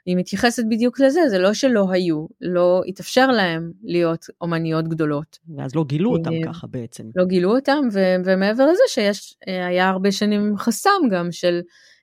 היא 0.06 0.16
מתייחסת 0.16 0.62
בדיוק 0.70 1.00
לזה, 1.00 1.20
זה 1.28 1.38
לא 1.38 1.54
שלא 1.54 1.86
היו, 1.90 2.26
לא 2.40 2.82
התאפשר 2.86 3.26
להם 3.26 3.72
להיות 3.82 4.26
אומניות 4.40 4.88
גדולות. 4.88 5.38
ואז 5.56 5.74
לא 5.74 5.84
גילו 5.84 6.10
אותם 6.10 6.32
אה, 6.32 6.38
ככה 6.44 6.66
בעצם. 6.66 7.04
לא 7.16 7.24
גילו 7.24 7.56
אותם, 7.56 7.88
ו- 7.92 8.16
ומעבר 8.24 8.66
לזה 8.66 8.82
שיש, 8.88 9.34
אה, 9.48 9.66
היה 9.66 9.88
הרבה 9.88 10.12
שנים 10.12 10.56
חסם 10.56 11.08
גם 11.10 11.32
של 11.32 11.60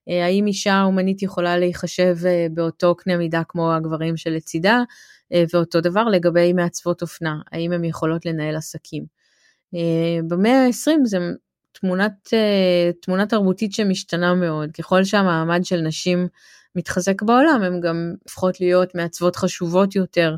אה, 0.09 0.25
האם 0.25 0.47
אישה 0.47 0.83
אומנית 0.83 1.23
יכולה 1.23 1.57
להיחשב 1.57 2.17
באותו 2.53 2.95
קנה 2.95 3.17
מידה 3.17 3.41
כמו 3.47 3.73
הגברים 3.73 4.17
שלצידה, 4.17 4.83
ואותו 5.53 5.81
דבר 5.81 6.03
לגבי 6.03 6.53
מעצבות 6.53 7.01
אופנה, 7.01 7.39
האם 7.51 7.71
הן 7.71 7.83
יכולות 7.83 8.25
לנהל 8.25 8.55
עסקים. 8.55 9.05
במאה 10.27 10.65
ה-20 10.65 11.05
זה 11.05 11.17
תמונת, 11.71 12.29
תמונה 13.01 13.25
תרבותית 13.25 13.73
שמשתנה 13.73 14.33
מאוד, 14.33 14.71
ככל 14.71 15.03
שהמעמד 15.03 15.65
של 15.65 15.81
נשים 15.81 16.27
מתחזק 16.75 17.21
בעולם, 17.21 17.61
הן 17.63 17.79
גם 17.79 18.13
הופכות 18.23 18.61
להיות 18.61 18.95
מעצבות 18.95 19.35
חשובות 19.35 19.95
יותר. 19.95 20.35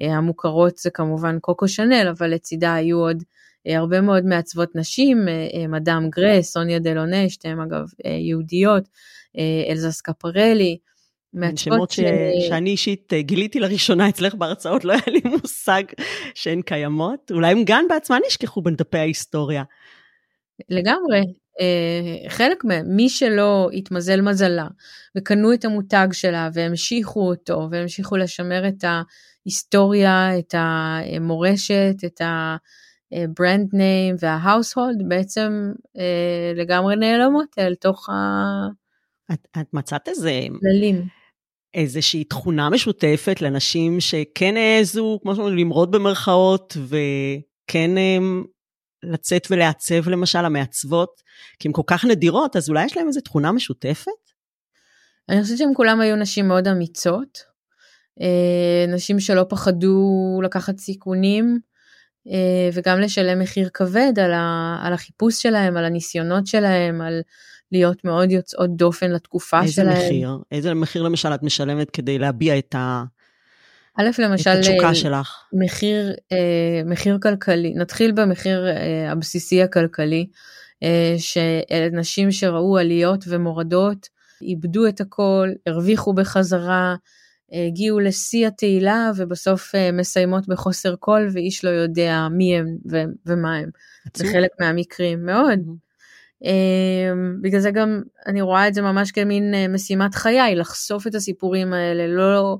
אה, 0.00 0.16
המוכרות 0.16 0.78
זה 0.78 0.90
כמובן 0.90 1.38
קוקו 1.38 1.68
שנל, 1.68 2.12
אבל 2.18 2.30
לצידה 2.30 2.74
היו 2.74 2.98
עוד 2.98 3.22
אה, 3.66 3.78
הרבה 3.78 4.00
מאוד 4.00 4.24
מעצבות 4.24 4.76
נשים, 4.76 5.28
אה, 5.28 5.66
מדאם 5.68 6.10
גרה, 6.10 6.42
סוניה 6.42 6.78
דלונה, 6.78 7.28
שתיהן 7.28 7.60
אגב 7.60 7.84
יהודיות, 8.04 8.88
אלזה 9.70 9.92
סקיאפרלי. 9.92 10.78
שמות 11.56 11.90
ש... 11.90 12.00
שאני 12.48 12.70
אישית 12.70 13.12
גיליתי 13.18 13.60
לראשונה 13.60 14.08
אצלך 14.08 14.34
בהרצאות, 14.34 14.84
לא 14.84 14.92
היה 14.92 15.02
לי 15.06 15.20
מושג 15.24 15.82
שהן 16.34 16.62
קיימות. 16.62 17.30
אולי 17.30 17.52
הם 17.52 17.62
גם 17.66 17.84
בעצמן 17.88 18.18
נשכחו 18.26 18.62
בין 18.62 18.76
דפי 18.76 18.98
ההיסטוריה. 18.98 19.62
לגמרי, 20.68 21.20
אה, 21.60 22.30
חלק 22.30 22.64
מהם, 22.64 22.86
מי 22.96 23.08
שלא 23.08 23.68
התמזל 23.72 24.20
מזלה 24.20 24.66
וקנו 25.16 25.52
את 25.52 25.64
המותג 25.64 26.08
שלה 26.12 26.48
והמשיכו 26.52 27.28
אותו 27.28 27.68
והמשיכו 27.70 28.16
לשמר 28.16 28.68
את 28.68 28.84
ההיסטוריה, 28.84 30.38
את 30.38 30.54
המורשת, 30.58 31.94
את 32.04 32.20
ה 33.12 33.21
brand 33.21 33.68
name 33.72 34.14
וה 34.20 34.35
household, 34.35 35.08
בעצם 35.08 35.72
אה, 35.98 36.52
לגמרי 36.56 36.96
נעלמות 36.96 37.48
אל 37.58 37.74
תוך 37.74 38.08
ה... 38.08 38.12
את, 39.32 39.48
את 39.60 39.74
מצאת 39.74 40.08
איזה... 40.08 40.40
כללים. 40.60 41.06
איזושהי 41.74 42.24
תכונה 42.24 42.70
משותפת 42.70 43.42
לנשים 43.42 44.00
שכן 44.00 44.56
העזו, 44.56 45.18
כמו 45.22 45.34
שאומרים, 45.34 45.58
למרוד 45.58 45.90
במרכאות, 45.90 46.76
וכן 46.86 47.90
הם 47.98 48.44
לצאת 49.02 49.46
ולעצב 49.50 50.08
למשל, 50.08 50.44
המעצבות, 50.44 51.22
כי 51.58 51.68
הן 51.68 51.72
כל 51.72 51.82
כך 51.86 52.04
נדירות, 52.04 52.56
אז 52.56 52.68
אולי 52.68 52.84
יש 52.84 52.96
להן 52.96 53.06
איזו 53.06 53.20
תכונה 53.20 53.52
משותפת? 53.52 54.12
אני 55.28 55.42
חושבת 55.42 55.58
שהן 55.58 55.72
כולן 55.74 56.00
היו 56.00 56.16
נשים 56.16 56.48
מאוד 56.48 56.68
אמיצות, 56.68 57.38
אה, 58.20 58.84
נשים 58.88 59.20
שלא 59.20 59.46
פחדו 59.48 60.40
לקחת 60.44 60.78
סיכונים, 60.78 61.58
אה, 62.28 62.70
וגם 62.72 63.00
לשלם 63.00 63.38
מחיר 63.38 63.68
כבד 63.74 64.18
על, 64.18 64.32
ה, 64.32 64.78
על 64.82 64.92
החיפוש 64.92 65.42
שלהם, 65.42 65.76
על 65.76 65.84
הניסיונות 65.84 66.46
שלהם, 66.46 67.00
על 67.00 67.20
להיות 67.72 68.04
מאוד 68.04 68.30
יוצאות 68.30 68.76
דופן 68.76 69.10
לתקופה 69.10 69.62
איזה 69.62 69.72
שלהם. 69.72 69.88
איזה 69.88 70.06
מחיר? 70.06 70.38
איזה 70.52 70.74
מחיר 70.74 71.02
למשל 71.02 71.34
את 71.34 71.42
משלמת 71.42 71.90
כדי 71.90 72.18
להביע 72.18 72.58
את 72.58 72.74
ה... 72.74 73.04
א', 73.98 74.08
למשל, 74.18 74.50
את 74.50 74.58
התשוקה 74.58 74.88
אה, 74.88 74.94
שלך. 74.94 75.44
מחיר, 75.52 76.12
אה, 76.32 76.82
מחיר 76.84 77.18
כלכלי, 77.22 77.74
נתחיל 77.74 78.12
במחיר 78.12 78.68
אה, 78.68 79.12
הבסיסי 79.12 79.62
הכלכלי, 79.62 80.26
שנשים 81.18 82.32
שראו 82.32 82.78
עליות 82.78 83.24
ומורדות, 83.28 84.08
איבדו 84.42 84.88
את 84.88 85.00
הכל, 85.00 85.48
הרוויחו 85.66 86.12
בחזרה, 86.12 86.94
הגיעו 87.52 88.00
לשיא 88.00 88.46
התהילה 88.46 89.10
ובסוף 89.16 89.72
מסיימות 89.92 90.48
בחוסר 90.48 90.94
כל 90.98 91.28
ואיש 91.32 91.64
לא 91.64 91.70
יודע 91.70 92.28
מי 92.30 92.56
הם 92.56 92.76
ומה 93.26 93.56
הם. 93.56 93.70
זה 94.16 94.24
חלק 94.32 94.50
מהמקרים, 94.60 95.26
מאוד. 95.26 95.58
Mm-hmm. 95.58 96.46
בגלל 97.42 97.60
זה 97.60 97.70
גם 97.70 98.02
אני 98.26 98.40
רואה 98.40 98.68
את 98.68 98.74
זה 98.74 98.82
ממש 98.82 99.12
כמין 99.12 99.54
משימת 99.68 100.14
חיי, 100.14 100.54
לחשוף 100.54 101.06
את 101.06 101.14
הסיפורים 101.14 101.72
האלה, 101.72 102.06
לא 102.06 102.58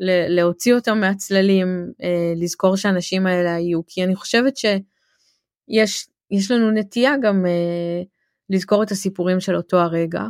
להוציא 0.00 0.74
אותם 0.74 1.00
מהצללים, 1.00 1.92
אה, 2.02 2.32
לזכור 2.36 2.76
שהאנשים 2.76 3.26
האלה 3.26 3.54
היו, 3.54 3.80
כי 3.86 4.04
אני 4.04 4.16
חושבת 4.16 4.56
שיש 4.56 6.50
לנו 6.50 6.70
נטייה 6.70 7.14
גם 7.22 7.46
אה, 7.46 8.02
לזכור 8.50 8.82
את 8.82 8.90
הסיפורים 8.90 9.40
של 9.40 9.56
אותו 9.56 9.80
הרגע, 9.80 10.22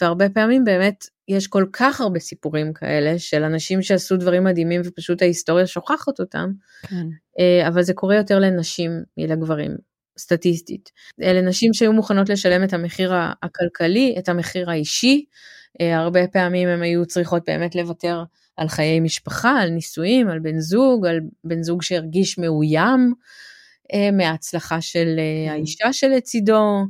והרבה 0.00 0.28
פעמים 0.28 0.64
באמת 0.64 1.04
יש 1.28 1.46
כל 1.46 1.66
כך 1.72 2.00
הרבה 2.00 2.20
סיפורים 2.20 2.72
כאלה 2.72 3.18
של 3.18 3.44
אנשים 3.44 3.82
שעשו 3.82 4.16
דברים 4.16 4.44
מדהימים 4.44 4.80
ופשוט 4.84 5.22
ההיסטוריה 5.22 5.66
שוכחת 5.66 6.20
אותם, 6.20 6.50
כן. 6.82 7.06
אה, 7.38 7.68
אבל 7.68 7.82
זה 7.82 7.94
קורה 7.94 8.16
יותר 8.16 8.38
לנשים 8.38 8.90
מלגברים. 9.16 9.92
סטטיסטית. 10.18 10.90
אלה 11.22 11.40
נשים 11.40 11.74
שהיו 11.74 11.92
מוכנות 11.92 12.28
לשלם 12.28 12.64
את 12.64 12.72
המחיר 12.72 13.12
הכלכלי, 13.42 14.14
את 14.18 14.28
המחיר 14.28 14.70
האישי, 14.70 15.24
הרבה 15.80 16.28
פעמים 16.28 16.68
הן 16.68 16.82
היו 16.82 17.06
צריכות 17.06 17.42
באמת 17.46 17.74
לוותר 17.74 18.22
על 18.56 18.68
חיי 18.68 19.00
משפחה, 19.00 19.60
על 19.60 19.70
נישואים, 19.70 20.28
על 20.28 20.38
בן 20.38 20.58
זוג, 20.58 21.06
על 21.06 21.20
בן 21.44 21.62
זוג 21.62 21.82
שהרגיש 21.82 22.38
מאוים 22.38 23.14
אה, 23.92 24.10
מההצלחה 24.10 24.80
של 24.80 25.14
אה, 25.18 25.48
כן. 25.48 25.52
האישה 25.52 25.92
שלצידו, 25.92 26.84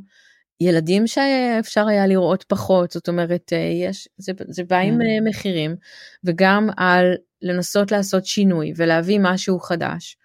ילדים 0.61 1.07
שאפשר 1.07 1.87
היה 1.87 2.07
לראות 2.07 2.43
פחות, 2.43 2.91
זאת 2.91 3.07
אומרת, 3.07 3.53
אה, 3.53 3.57
יש, 3.57 4.07
זה, 4.17 4.31
זה 4.47 4.63
בא 4.63 4.77
עם 4.77 4.97
כן. 4.97 5.27
מחירים, 5.29 5.75
וגם 6.23 6.69
על 6.77 7.13
לנסות 7.41 7.91
לעשות 7.91 8.25
שינוי 8.25 8.73
ולהביא 8.75 9.19
משהו 9.21 9.59
חדש. 9.59 10.17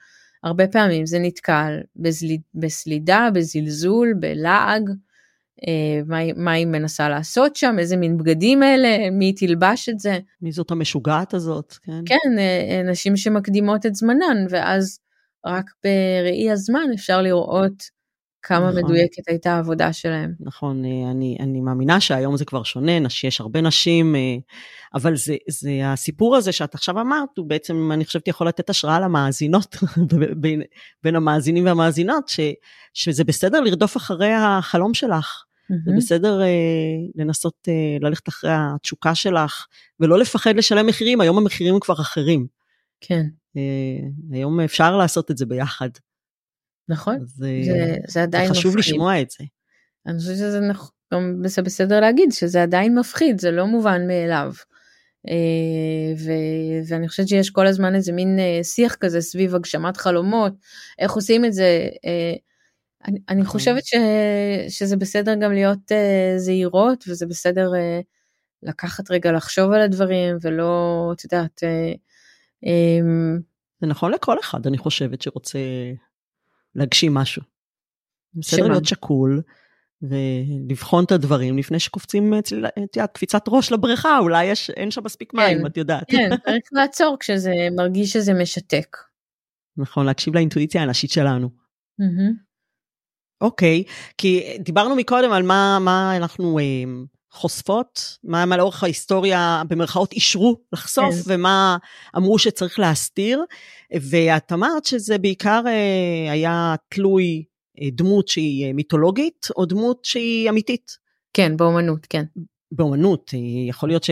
הרבה 0.45 0.66
פעמים 0.66 1.07
זה 1.07 1.18
נתקל 1.18 1.80
בסליד, 1.97 2.40
בסלידה, 2.54 3.28
בזלזול, 3.35 4.14
בלעג, 4.21 4.90
מה, 6.06 6.18
מה 6.36 6.52
היא 6.52 6.66
מנסה 6.66 7.08
לעשות 7.08 7.56
שם, 7.56 7.76
איזה 7.78 7.96
מין 7.96 8.18
בגדים 8.18 8.62
אלה, 8.62 9.10
מי 9.10 9.32
תלבש 9.32 9.88
את 9.88 9.98
זה. 9.98 10.18
מי 10.42 10.52
זאת 10.52 10.70
המשוגעת 10.70 11.34
הזאת, 11.34 11.72
כן. 11.72 12.02
כן, 12.06 12.38
אה, 12.38 12.66
אה, 12.70 12.82
נשים 12.90 13.16
שמקדימות 13.16 13.86
את 13.86 13.94
זמנן, 13.94 14.46
ואז 14.50 14.98
רק 15.46 15.64
בראי 15.84 16.50
הזמן 16.50 16.86
אפשר 16.94 17.22
לראות 17.22 17.98
כמה 18.42 18.68
נכון. 18.68 18.84
מדויקת 18.84 19.28
הייתה 19.28 19.52
העבודה 19.52 19.92
שלהם. 19.92 20.34
נכון, 20.40 20.84
אה, 20.84 21.10
אני, 21.10 21.36
אני 21.40 21.60
מאמינה 21.60 22.00
שהיום 22.00 22.36
זה 22.36 22.44
כבר 22.44 22.62
שונה, 22.62 23.10
שיש 23.10 23.40
הרבה 23.40 23.60
נשים, 23.60 24.16
אה, 24.16 24.36
אבל 24.94 25.16
זה, 25.16 25.36
זה 25.48 25.70
הסיפור 25.84 26.36
הזה 26.36 26.52
שאת 26.52 26.74
עכשיו 26.74 27.00
אמרת, 27.00 27.38
הוא 27.38 27.48
בעצם, 27.48 27.90
אני 27.92 28.04
חושבת, 28.04 28.28
יכול 28.28 28.48
לתת 28.48 28.70
השראה 28.70 29.00
למאזינות, 29.00 29.76
בין, 30.40 30.62
בין 31.02 31.16
המאזינים 31.16 31.64
והמאזינות, 31.66 32.28
ש, 32.28 32.40
שזה 32.94 33.24
בסדר 33.24 33.60
לרדוף 33.60 33.96
אחרי 33.96 34.32
החלום 34.32 34.94
שלך. 34.94 35.47
Mm-hmm. 35.72 35.90
זה 35.90 35.96
בסדר 35.96 36.42
אה, 36.42 36.46
לנסות 37.14 37.54
אה, 37.68 37.96
ללכת 38.00 38.28
אחרי 38.28 38.50
התשוקה 38.54 39.14
שלך, 39.14 39.66
ולא 40.00 40.18
לפחד 40.18 40.56
לשלם 40.56 40.87
מחירים, 40.87 41.20
היום 41.20 41.38
המחירים 41.38 41.75
הם 41.75 41.80
כבר 41.80 41.94
אחרים. 41.94 42.46
כן. 43.00 43.26
אה, 43.56 43.98
היום 44.32 44.60
אפשר 44.60 44.96
לעשות 44.96 45.30
את 45.30 45.38
זה 45.38 45.46
ביחד. 45.46 45.88
נכון, 46.88 47.18
זה, 47.26 47.60
זה, 47.64 47.96
זה 48.08 48.22
עדיין 48.22 48.44
מפחיד. 48.44 48.60
חשוב 48.60 48.76
לשמוע 48.76 49.20
את 49.20 49.30
זה. 49.30 49.44
אני 50.06 50.18
חושבת 50.18 50.37
שזה 50.37 50.60
נכון, 50.60 51.48
זה 51.48 51.62
בסדר 51.62 52.00
להגיד 52.00 52.32
שזה 52.32 52.62
עדיין 52.62 52.98
מפחיד, 52.98 53.40
זה 53.40 53.50
לא 53.50 53.66
מובן 53.66 54.06
מאליו. 54.06 54.52
אה, 55.28 56.14
ו, 56.18 56.32
ואני 56.88 57.08
חושבת 57.08 57.28
שיש 57.28 57.50
כל 57.50 57.66
הזמן 57.66 57.94
איזה 57.94 58.12
מין 58.12 58.38
אה, 58.38 58.64
שיח 58.64 58.94
כזה 58.94 59.20
סביב 59.20 59.54
הגשמת 59.54 59.96
חלומות, 59.96 60.52
איך 60.98 61.12
עושים 61.12 61.44
את 61.44 61.52
זה. 61.52 61.88
אני, 63.08 63.18
אני 63.28 63.40
נכון. 63.40 63.52
חושבת 63.52 63.84
ש, 63.86 63.94
שזה 64.68 64.96
בסדר 64.96 65.34
גם 65.34 65.52
להיות 65.52 65.92
זהירות, 66.36 67.04
וזה 67.08 67.26
בסדר 67.26 67.70
לקחת 68.62 69.10
רגע 69.10 69.32
לחשוב 69.32 69.72
על 69.72 69.80
הדברים, 69.80 70.36
ולא, 70.42 71.12
את 71.16 71.24
יודעת, 71.24 71.62
זה 73.80 73.86
נכון 73.86 74.12
לכל 74.12 74.40
אחד, 74.40 74.66
אני 74.66 74.78
חושבת, 74.78 75.22
שרוצה 75.22 75.58
להגשים 76.74 77.14
משהו. 77.14 77.42
בסדר 78.34 78.68
להיות 78.68 78.84
שקול 78.84 79.42
ולבחון 80.02 81.04
את 81.04 81.12
הדברים 81.12 81.58
לפני 81.58 81.80
שקופצים, 81.80 82.34
את 82.38 82.52
יודעת, 82.96 83.12
קפיצת 83.12 83.44
ראש 83.48 83.72
לבריכה, 83.72 84.18
אולי 84.18 84.44
יש, 84.44 84.70
אין 84.70 84.90
שם 84.90 85.04
מספיק 85.04 85.34
מים, 85.34 85.58
כן, 85.58 85.66
את 85.66 85.76
יודעת. 85.76 86.04
כן, 86.10 86.30
צריך 86.44 86.68
לעצור 86.72 87.16
כשזה 87.20 87.52
מרגיש 87.76 88.12
שזה 88.12 88.34
משתק. 88.34 88.96
נכון, 89.76 90.06
להקשיב 90.06 90.34
לאינטואיציה 90.34 90.82
הנשית 90.82 91.10
שלנו. 91.10 91.50
mm-hmm. 92.00 92.47
Okay, 93.45 93.90
כי 94.18 94.57
דיברנו 94.59 94.97
מקודם 94.97 95.33
על 95.33 95.42
מה, 95.42 95.78
מה 95.80 96.16
אנחנו... 96.16 96.59
אה, 96.59 96.64
חושפות, 97.30 98.18
מה, 98.25 98.47
מה 98.47 98.57
לאורך 98.57 98.83
ההיסטוריה 98.83 99.62
במרכאות 99.68 100.12
אישרו 100.12 100.57
לחשוף 100.73 101.14
כן. 101.14 101.35
ומה 101.35 101.76
אמרו 102.16 102.38
שצריך 102.38 102.78
להסתיר. 102.78 103.45
ואת 104.11 104.52
אמרת 104.52 104.85
שזה 104.85 105.18
בעיקר 105.18 105.62
אה, 105.66 106.33
היה 106.33 106.75
תלוי 106.88 107.45
אה, 107.83 107.88
דמות 107.92 108.28
שהיא 108.28 108.66
אה, 108.66 108.73
מיתולוגית 108.73 109.47
או 109.57 109.66
דמות 109.66 110.04
שהיא 110.04 110.50
אמיתית. 110.50 110.97
כן, 111.35 111.57
באומנות, 111.57 112.07
כן. 112.07 112.25
באומנות, 112.73 113.30
יכול 113.68 113.88
להיות 113.88 114.04
ש... 114.04 114.11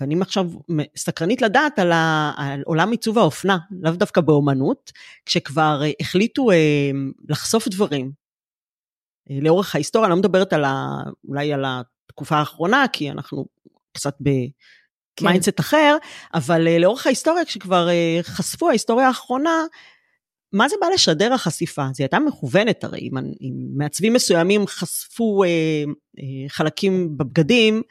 ואני 0.00 0.14
עכשיו 0.20 0.50
סקרנית 0.96 1.42
לדעת 1.42 1.78
על, 1.78 1.92
ה... 1.92 2.32
על 2.36 2.62
עולם 2.66 2.90
עיצוב 2.90 3.18
האופנה, 3.18 3.58
לאו 3.82 3.92
דווקא 3.92 4.20
באומנות, 4.20 4.92
כשכבר 5.26 5.82
החליטו 6.00 6.48
לחשוף 7.28 7.68
דברים 7.68 8.21
לאורך 9.30 9.74
ההיסטוריה, 9.74 10.06
אני 10.06 10.10
לא 10.10 10.18
מדברת 10.18 10.52
על 10.52 10.64
ה... 10.64 10.98
אולי 11.28 11.52
על 11.52 11.64
התקופה 11.66 12.36
האחרונה, 12.36 12.84
כי 12.92 13.10
אנחנו 13.10 13.46
קצת 13.92 14.16
ב 15.20 15.24
mindset 15.24 15.56
כן. 15.56 15.62
אחר, 15.62 15.96
אבל 16.34 16.66
אה, 16.66 16.80
לאורך 16.80 17.06
ההיסטוריה, 17.06 17.44
כשכבר 17.44 17.88
אה, 17.88 18.22
חשפו 18.22 18.68
ההיסטוריה 18.68 19.06
האחרונה, 19.06 19.64
מה 20.52 20.68
זה 20.68 20.76
בא 20.80 20.86
לשדר 20.94 21.32
החשיפה? 21.32 21.86
זה 21.94 22.02
הייתה 22.02 22.18
מכוונת 22.18 22.84
הרי, 22.84 23.00
אם, 23.00 23.16
אם 23.16 23.52
מעצבים 23.76 24.12
מסוימים 24.12 24.66
חשפו 24.66 25.44
אה, 25.44 25.90
אה, 26.18 26.22
חלקים 26.48 27.16
בבגדים, 27.16 27.82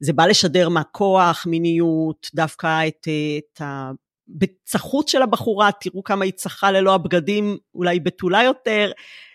זה 0.00 0.12
בא 0.12 0.26
לשדר 0.26 0.68
מה 0.68 0.82
כוח, 0.82 1.46
מיניות, 1.46 2.30
דווקא 2.34 2.88
את, 2.88 3.08
את 3.38 3.60
הבצחות 3.60 5.08
של 5.08 5.22
הבחורה, 5.22 5.70
תראו 5.80 6.02
כמה 6.02 6.24
היא 6.24 6.32
צחה 6.32 6.70
ללא 6.70 6.94
הבגדים, 6.94 7.56
אולי 7.74 8.00
בתולה 8.00 8.42
יותר, 8.42 8.92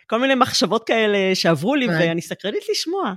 כל 0.09 0.19
מיני 0.19 0.35
מחשבות 0.35 0.87
כאלה 0.87 1.35
שעברו 1.35 1.75
לי, 1.75 1.87
ואני 1.87 2.21
סקרנית 2.21 2.63
לשמוע. 2.71 3.13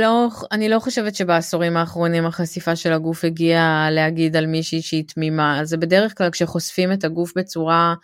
לא, 0.00 0.28
אני 0.52 0.68
לא 0.68 0.78
חושבת 0.78 1.14
שבעשורים 1.14 1.76
האחרונים 1.76 2.26
החשיפה 2.26 2.76
של 2.76 2.92
הגוף 2.92 3.24
הגיעה 3.24 3.88
להגיד 3.90 4.36
על 4.36 4.46
מישהי 4.46 4.82
שהיא 4.82 5.04
תמימה. 5.14 5.60
זה 5.64 5.76
בדרך 5.76 6.18
כלל 6.18 6.30
כשחושפים 6.30 6.92
את 6.92 7.04
הגוף 7.04 7.32
בצורה 7.36 7.94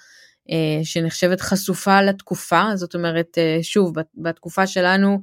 אה, 0.50 0.84
שנחשבת 0.84 1.40
חשופה 1.40 2.02
לתקופה, 2.02 2.62
זאת 2.74 2.94
אומרת, 2.94 3.38
אה, 3.38 3.58
שוב, 3.62 3.92
בתקופה 4.14 4.66
שלנו 4.66 5.18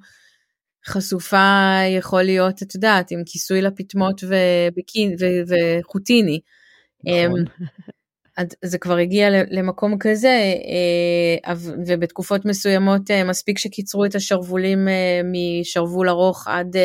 חשופה 0.87 1.77
יכול 1.97 2.23
להיות, 2.23 2.63
את 2.63 2.75
יודעת, 2.75 3.11
עם 3.11 3.21
כיסוי 3.25 3.61
לפטמות 3.61 4.23
וחוטיני. 5.47 6.39
נכון. 7.03 7.45
זה 8.61 8.77
כבר 8.77 8.97
הגיע 8.97 9.29
למקום 9.49 9.97
כזה, 9.99 10.53
אה, 11.47 11.53
ובתקופות 11.87 12.45
מסוימות 12.45 13.11
אה, 13.11 13.23
מספיק 13.23 13.57
שקיצרו 13.57 14.05
את 14.05 14.15
השרוולים 14.15 14.87
אה, 14.87 15.21
משרוול 15.23 16.09
ארוך 16.09 16.47
עד 16.47 16.75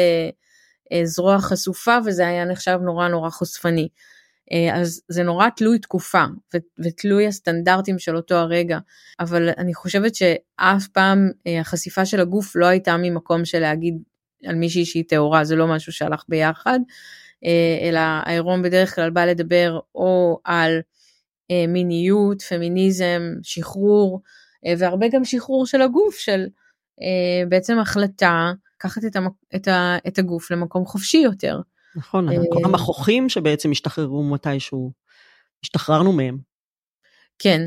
זרוע 1.05 1.39
חשופה, 1.39 1.99
וזה 2.05 2.29
היה 2.29 2.45
נחשב 2.45 2.79
נורא 2.83 3.09
נורא 3.09 3.31
חושפני. 3.31 3.89
אז 4.73 5.03
זה 5.09 5.23
נורא 5.23 5.49
תלוי 5.57 5.79
תקופה 5.79 6.25
ותלוי 6.79 7.27
הסטנדרטים 7.27 7.99
של 7.99 8.17
אותו 8.17 8.35
הרגע, 8.35 8.79
אבל 9.21 9.49
אני 9.59 9.75
חושבת 9.75 10.15
שאף 10.15 10.89
פעם 10.93 11.31
החשיפה 11.61 12.07
של 12.07 12.21
הגוף 12.21 12.57
לא 12.57 12.67
הייתה 12.67 12.97
ממקום 12.97 13.45
של 13.45 13.59
להגיד 13.59 13.95
על 14.47 14.55
מישהי 14.55 14.85
שהיא 14.85 15.05
טהורה, 15.09 15.45
זה 15.45 15.57
לא 15.57 15.67
משהו 15.67 15.93
שהלך 15.93 16.25
ביחד, 16.29 16.81
אלא 17.83 17.99
העירום 17.99 18.63
בדרך 18.63 18.95
כלל 18.95 19.11
בא 19.11 19.25
לדבר 19.25 19.79
או 19.95 20.41
על 20.45 20.81
מיניות, 21.69 22.43
פמיניזם, 22.43 23.23
שחרור, 23.43 24.21
אה, 24.67 24.75
והרבה 24.79 25.09
גם 25.09 25.25
שחרור 25.25 25.67
של 25.67 25.83
הגוף, 25.83 26.19
של 26.19 26.47
אה, 27.01 27.49
בעצם 27.49 27.79
החלטה 27.79 28.53
לקחת 28.77 29.05
את, 29.05 29.17
המק... 29.17 29.33
את, 29.55 29.69
ה... 29.69 29.97
את 30.09 30.19
הגוף 30.19 30.51
למקום 30.51 30.87
חופשי 30.87 31.19
יותר. 31.19 31.61
נכון, 31.97 32.29
כל 32.53 32.65
המכוחים 32.65 33.29
שבעצם 33.29 33.71
השתחררו 33.71 34.25
מתישהו, 34.25 34.93
השתחררנו 35.65 36.13
מהם. 36.13 36.39
כן, 37.39 37.61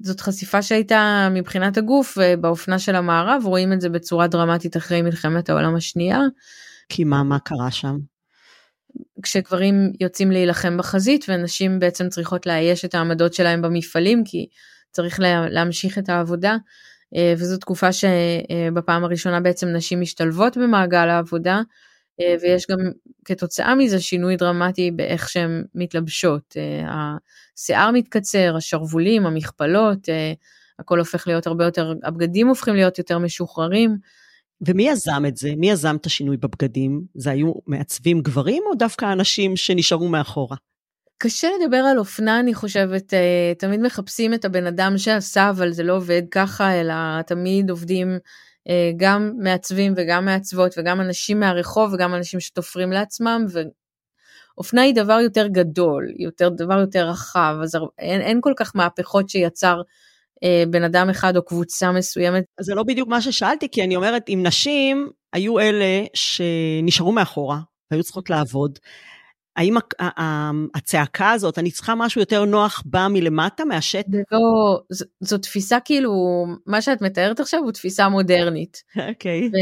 זאת 0.00 0.20
חשיפה 0.20 0.62
שהייתה 0.62 1.28
מבחינת 1.30 1.76
הגוף 1.76 2.18
באופנה 2.40 2.78
של 2.78 2.94
המערב, 2.94 3.42
רואים 3.44 3.72
את 3.72 3.80
זה 3.80 3.88
בצורה 3.88 4.26
דרמטית 4.26 4.76
אחרי 4.76 5.02
מלחמת 5.02 5.50
העולם 5.50 5.74
השנייה. 5.76 6.20
כי 6.88 7.04
מה, 7.04 7.22
מה 7.22 7.38
קרה 7.38 7.70
שם? 7.70 7.98
כשגברים 9.22 9.92
יוצאים 10.00 10.30
להילחם 10.30 10.76
בחזית 10.76 11.24
ונשים 11.28 11.78
בעצם 11.78 12.08
צריכות 12.08 12.46
לאייש 12.46 12.84
את 12.84 12.94
העמדות 12.94 13.34
שלהם 13.34 13.62
במפעלים 13.62 14.24
כי 14.24 14.46
צריך 14.90 15.20
לה, 15.20 15.48
להמשיך 15.48 15.98
את 15.98 16.08
העבודה 16.08 16.56
אה, 17.16 17.34
וזו 17.38 17.56
תקופה 17.56 17.88
שבפעם 17.92 19.04
הראשונה 19.04 19.40
בעצם 19.40 19.68
נשים 19.68 20.00
משתלבות 20.00 20.56
במעגל 20.56 21.08
העבודה 21.08 21.60
אה, 22.20 22.34
ויש 22.40 22.66
גם 22.70 22.78
כתוצאה 23.24 23.74
מזה 23.74 24.00
שינוי 24.00 24.36
דרמטי 24.36 24.90
באיך 24.90 25.28
שהן 25.28 25.64
מתלבשות. 25.74 26.56
אה, 26.56 27.14
השיער 27.56 27.90
מתקצר, 27.90 28.56
השרוולים, 28.56 29.26
המכפלות, 29.26 30.08
הכל 30.78 30.98
הופך 30.98 31.26
להיות 31.26 31.46
הרבה 31.46 31.64
יותר, 31.64 31.92
הבגדים 32.04 32.48
הופכים 32.48 32.74
להיות 32.74 32.98
יותר 32.98 33.18
משוחררים. 33.18 33.98
ומי 34.66 34.88
יזם 34.88 35.22
את 35.28 35.36
זה? 35.36 35.50
מי 35.56 35.70
יזם 35.70 35.96
את 35.96 36.06
השינוי 36.06 36.36
בבגדים? 36.36 37.02
זה 37.14 37.30
היו 37.30 37.52
מעצבים 37.66 38.20
גברים 38.20 38.62
או 38.66 38.74
דווקא 38.74 39.12
אנשים 39.12 39.56
שנשארו 39.56 40.08
מאחורה? 40.08 40.56
קשה 41.18 41.48
לדבר 41.60 41.76
על 41.76 41.98
אופנה, 41.98 42.40
אני 42.40 42.54
חושבת, 42.54 43.14
אה, 43.14 43.52
תמיד 43.58 43.80
מחפשים 43.80 44.34
את 44.34 44.44
הבן 44.44 44.66
אדם 44.66 44.98
שעשה, 44.98 45.50
אבל 45.50 45.72
זה 45.72 45.82
לא 45.82 45.96
עובד 45.96 46.22
ככה, 46.30 46.80
אלא 46.80 47.22
תמיד 47.22 47.70
עובדים 47.70 48.18
אה, 48.68 48.90
גם 48.96 49.32
מעצבים 49.38 49.94
וגם 49.96 50.24
מעצבות 50.24 50.74
וגם 50.78 51.00
אנשים 51.00 51.40
מהרחוב 51.40 51.92
וגם 51.92 52.14
אנשים 52.14 52.40
שתופרים 52.40 52.92
לעצמם, 52.92 53.46
ואופנה 54.56 54.82
היא 54.82 54.94
דבר 54.94 55.20
יותר 55.22 55.46
גדול, 55.46 56.08
יותר, 56.18 56.48
דבר 56.48 56.78
יותר 56.78 57.08
רחב, 57.08 57.56
אז 57.62 57.76
אין, 57.98 58.20
אין 58.20 58.38
כל 58.40 58.52
כך 58.56 58.76
מהפכות 58.76 59.28
שיצר 59.28 59.82
בן 60.70 60.84
אדם 60.84 61.10
אחד 61.10 61.36
או 61.36 61.44
קבוצה 61.44 61.92
מסוימת. 61.92 62.44
זה 62.60 62.74
לא 62.74 62.82
בדיוק 62.82 63.08
מה 63.08 63.20
ששאלתי, 63.20 63.68
כי 63.70 63.84
אני 63.84 63.96
אומרת, 63.96 64.28
אם 64.28 64.40
נשים 64.42 65.10
היו 65.32 65.58
אלה 65.58 66.04
שנשארו 66.14 67.12
מאחורה 67.12 67.58
והיו 67.90 68.04
צריכות 68.04 68.30
לעבוד, 68.30 68.78
האם 69.56 69.76
הצעקה 70.74 71.30
הזאת, 71.30 71.58
אני 71.58 71.70
צריכה 71.70 71.94
משהו 71.94 72.20
יותר 72.20 72.44
נוח, 72.44 72.82
באה 72.86 73.08
מלמטה, 73.08 73.64
מהשטח? 73.64 74.18
לא, 74.32 74.80
זו, 74.90 75.04
זו 75.20 75.38
תפיסה 75.38 75.80
כאילו, 75.80 76.12
מה 76.66 76.82
שאת 76.82 77.02
מתארת 77.02 77.40
עכשיו 77.40 77.60
הוא 77.60 77.72
תפיסה 77.72 78.08
מודרנית. 78.08 78.82
אוקיי. 79.08 79.40
Okay. 79.40 79.58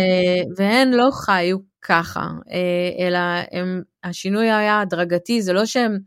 והן 0.57 0.91
לא 0.91 1.09
חיו 1.25 1.57
ככה, 1.83 2.21
אה, 2.51 3.07
אלא 3.07 3.19
הם, 3.53 3.83
השינוי 4.05 4.51
היה 4.51 4.81
הדרגתי, 4.81 5.43
זה 5.43 5.53
לא 5.53 5.67
שהם, 5.67 5.99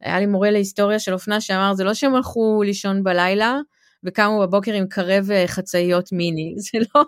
היה 0.00 0.20
לי 0.20 0.26
מורה 0.26 0.50
להיסטוריה 0.50 0.98
של 0.98 1.12
אופנה 1.12 1.40
שאמר, 1.40 1.74
זה 1.74 1.84
לא 1.84 1.94
שהם 1.94 2.14
הלכו 2.14 2.62
לישון 2.64 3.02
בלילה, 3.02 3.58
וקמו 4.04 4.40
בבוקר 4.40 4.72
עם 4.72 4.86
קרב 4.86 5.28
חצאיות 5.46 6.12
מיני. 6.12 6.54
זה 6.72 6.78
לא, 6.94 7.02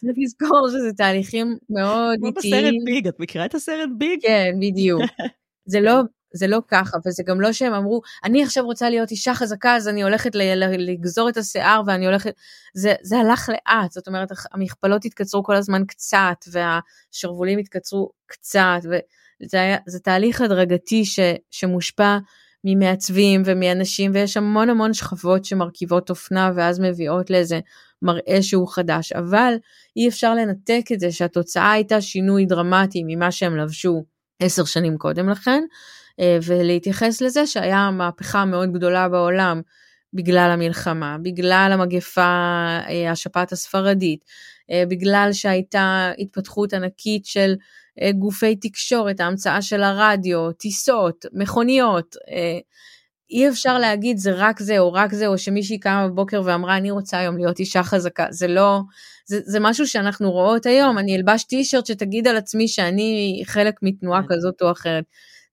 צריך 0.00 0.16
לזכור 0.16 0.68
שזה 0.68 0.92
תהליכים 0.96 1.58
מאוד 1.70 2.18
איטיים. 2.24 2.32
כמו 2.32 2.40
בסרט 2.40 2.74
ביג, 2.84 3.08
את 3.08 3.20
מכירה 3.20 3.44
את 3.44 3.54
הסרט 3.54 3.88
ביג? 3.98 4.18
כן, 4.22 4.52
בדיוק. 4.60 5.02
זה 5.72 5.80
לא, 5.80 6.00
זה 6.34 6.46
לא 6.46 6.58
ככה, 6.68 6.96
וזה 7.06 7.22
גם 7.26 7.40
לא 7.40 7.52
שהם 7.52 7.74
אמרו, 7.74 8.00
אני 8.24 8.42
עכשיו 8.42 8.64
רוצה 8.64 8.90
להיות 8.90 9.10
אישה 9.10 9.34
חזקה, 9.34 9.76
אז 9.76 9.88
אני 9.88 10.02
הולכת 10.02 10.30
לגזור 10.78 11.28
את 11.28 11.36
השיער 11.36 11.82
ואני 11.86 12.06
הולכת... 12.06 12.34
זה, 12.74 12.94
זה 13.02 13.18
הלך 13.18 13.48
לאט, 13.48 13.92
זאת 13.92 14.08
אומרת, 14.08 14.28
המכפלות 14.52 15.04
התקצרו 15.04 15.44
כל 15.44 15.56
הזמן 15.56 15.82
קצת, 15.88 16.44
והשרוולים 16.52 17.58
התקצרו 17.58 18.10
קצת, 18.26 18.80
וזה 18.84 19.60
היה, 19.60 19.76
זה 19.86 19.98
תהליך 20.00 20.40
הדרגתי 20.40 21.04
ש, 21.04 21.20
שמושפע 21.50 22.18
ממעצבים 22.64 23.42
ומאנשים, 23.44 24.10
ויש 24.14 24.36
המון 24.36 24.70
המון 24.70 24.94
שכבות 24.94 25.44
שמרכיבות 25.44 26.10
אופנה, 26.10 26.52
ואז 26.54 26.80
מביאות 26.80 27.30
לאיזה 27.30 27.60
מראה 28.02 28.42
שהוא 28.42 28.68
חדש, 28.68 29.12
אבל 29.12 29.54
אי 29.96 30.08
אפשר 30.08 30.34
לנתק 30.34 30.84
את 30.92 31.00
זה 31.00 31.12
שהתוצאה 31.12 31.72
הייתה 31.72 32.00
שינוי 32.00 32.46
דרמטי 32.46 33.02
ממה 33.06 33.30
שהם 33.30 33.56
לבשו 33.56 34.04
עשר 34.40 34.64
שנים 34.64 34.98
קודם 34.98 35.28
לכן, 35.28 35.62
אה, 36.20 36.38
ולהתייחס 36.46 37.20
לזה 37.20 37.46
שהיה 37.46 37.90
מהפכה 37.90 38.44
מאוד 38.44 38.72
גדולה 38.72 39.08
בעולם 39.08 39.60
בגלל 40.12 40.50
המלחמה, 40.52 41.16
בגלל 41.22 41.70
המגפה, 41.72 42.22
אה, 42.88 43.10
השפעת 43.10 43.52
הספרדית, 43.52 44.24
אה, 44.70 44.84
בגלל 44.88 45.28
שהייתה 45.32 46.12
התפתחות 46.18 46.72
ענקית 46.74 47.26
של 47.26 47.54
גופי 48.18 48.56
תקשורת, 48.56 49.20
ההמצאה 49.20 49.62
של 49.62 49.82
הרדיו, 49.82 50.52
טיסות, 50.52 51.24
מכוניות. 51.32 52.16
אי 53.30 53.48
אפשר 53.48 53.78
להגיד 53.78 54.16
זה 54.16 54.32
רק 54.34 54.60
זה 54.60 54.78
או 54.78 54.92
רק 54.92 55.14
זה, 55.14 55.26
או 55.26 55.38
שמישהי 55.38 55.78
קמה 55.78 56.08
בבוקר 56.08 56.42
ואמרה 56.44 56.76
אני 56.76 56.90
רוצה 56.90 57.18
היום 57.18 57.36
להיות 57.36 57.58
אישה 57.58 57.82
חזקה, 57.82 58.26
זה 58.30 58.48
לא, 58.48 58.80
זה, 59.26 59.40
זה 59.44 59.60
משהו 59.60 59.86
שאנחנו 59.86 60.30
רואות 60.30 60.66
היום, 60.66 60.98
אני 60.98 61.16
אלבש 61.16 61.44
טישרט 61.44 61.86
שתגיד 61.86 62.28
על 62.28 62.36
עצמי 62.36 62.68
שאני 62.68 63.42
חלק 63.46 63.74
מתנועה 63.82 64.22
כן. 64.22 64.28
כזאת 64.34 64.62
או 64.62 64.70
אחרת. 64.70 65.04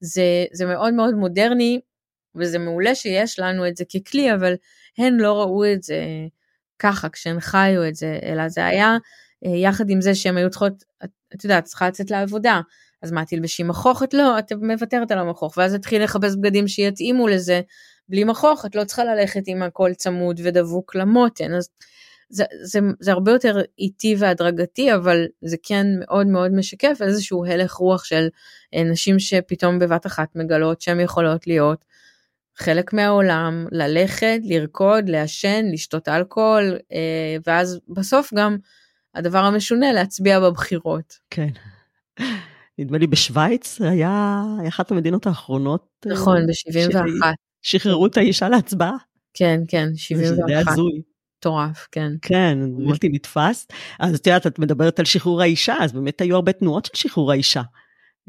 זה, 0.01 0.45
זה 0.53 0.65
מאוד 0.65 0.93
מאוד 0.93 1.13
מודרני, 1.13 1.79
וזה 2.35 2.59
מעולה 2.59 2.95
שיש 2.95 3.39
לנו 3.39 3.67
את 3.67 3.77
זה 3.77 3.83
ככלי, 3.85 4.33
אבל 4.33 4.53
הן 4.97 5.17
לא 5.17 5.41
ראו 5.41 5.65
את 5.73 5.83
זה 5.83 6.03
ככה 6.79 7.09
כשהן 7.09 7.39
חיו 7.39 7.87
את 7.87 7.95
זה, 7.95 8.19
אלא 8.23 8.49
זה 8.49 8.65
היה 8.65 8.87
אה, 8.89 8.97
יחד 9.41 9.89
עם 9.89 10.01
זה 10.01 10.15
שהן 10.15 10.37
היו 10.37 10.49
צריכות, 10.49 10.83
את, 11.33 11.43
יודעת, 11.43 11.63
צריכה 11.63 11.87
לצאת 11.87 12.11
לעבודה, 12.11 12.61
אז 13.01 13.11
מה, 13.11 13.25
תלבשי 13.25 13.63
מכוך? 13.63 14.03
את 14.03 14.13
לא, 14.13 14.39
את 14.39 14.51
מוותרת 14.61 15.11
על 15.11 15.19
המכוך, 15.19 15.57
ואז 15.57 15.73
התחיל 15.73 16.03
לחפש 16.03 16.35
בגדים 16.35 16.67
שיתאימו 16.67 17.27
לזה, 17.27 17.61
בלי 18.09 18.23
מכוך, 18.23 18.65
את 18.65 18.75
לא 18.75 18.83
צריכה 18.83 19.03
ללכת 19.03 19.43
עם 19.47 19.61
הכל 19.61 19.93
צמוד 19.93 20.39
ודבוק 20.43 20.95
למותן, 20.95 21.53
אז 21.53 21.69
זה, 22.29 22.43
זה, 22.63 22.79
זה 22.99 23.11
הרבה 23.11 23.31
יותר 23.31 23.61
איטי 23.79 24.15
והדרגתי, 24.19 24.93
אבל 24.93 25.25
זה 25.41 25.57
כן 25.63 25.87
מאוד 25.99 26.27
מאוד 26.27 26.51
משקף 26.51 26.97
איזשהו 27.01 27.45
הלך 27.45 27.73
רוח 27.73 28.03
של 28.03 28.27
אה, 28.73 28.83
נשים 28.83 29.19
שפתאום 29.19 29.79
בבת 29.79 30.05
אחת 30.05 30.35
מגלות 30.35 30.81
שהן 30.81 30.99
יכולות 30.99 31.47
להיות 31.47 31.85
חלק 32.55 32.93
מהעולם, 32.93 33.67
ללכת, 33.71 34.39
לרקוד, 34.43 35.09
לעשן, 35.09 35.65
לשתות 35.73 36.07
אלכוהול, 36.07 36.77
אה, 36.91 37.37
ואז 37.47 37.79
בסוף 37.89 38.33
גם 38.33 38.57
הדבר 39.17 39.37
המשונה 39.37 39.93
להצביע 39.93 40.39
בבחירות. 40.39 41.13
כן. 41.29 41.49
נדמה 42.79 42.97
לי 42.97 43.07
בשוויץ 43.07 43.81
היה 43.81 44.43
אחת 44.67 44.91
המדינות 44.91 45.27
האחרונות. 45.27 45.87
אה, 46.07 46.11
נכון, 46.11 46.47
ב-71. 46.47 47.23
שחררו 47.61 48.07
את 48.07 48.17
האישה 48.17 48.49
להצבעה. 48.49 48.95
כן, 49.33 49.59
כן, 49.67 49.87
71. 49.95 50.35
זה 50.35 50.41
די 50.47 50.55
הזוי. 50.55 51.01
מטורף, 51.39 51.87
כן. 51.91 52.11
כן, 52.21 52.57
בלתי 52.87 53.09
נתפס. 53.09 53.67
אז 53.99 54.15
את 54.15 54.27
יודעת, 54.27 54.47
את 54.47 54.59
מדברת 54.59 54.99
על 54.99 55.05
שחרור 55.05 55.41
האישה, 55.41 55.75
אז 55.79 55.93
באמת 55.93 56.21
היו 56.21 56.35
הרבה 56.35 56.51
תנועות 56.51 56.85
של 56.85 56.91
שחרור 56.95 57.31
האישה 57.31 57.61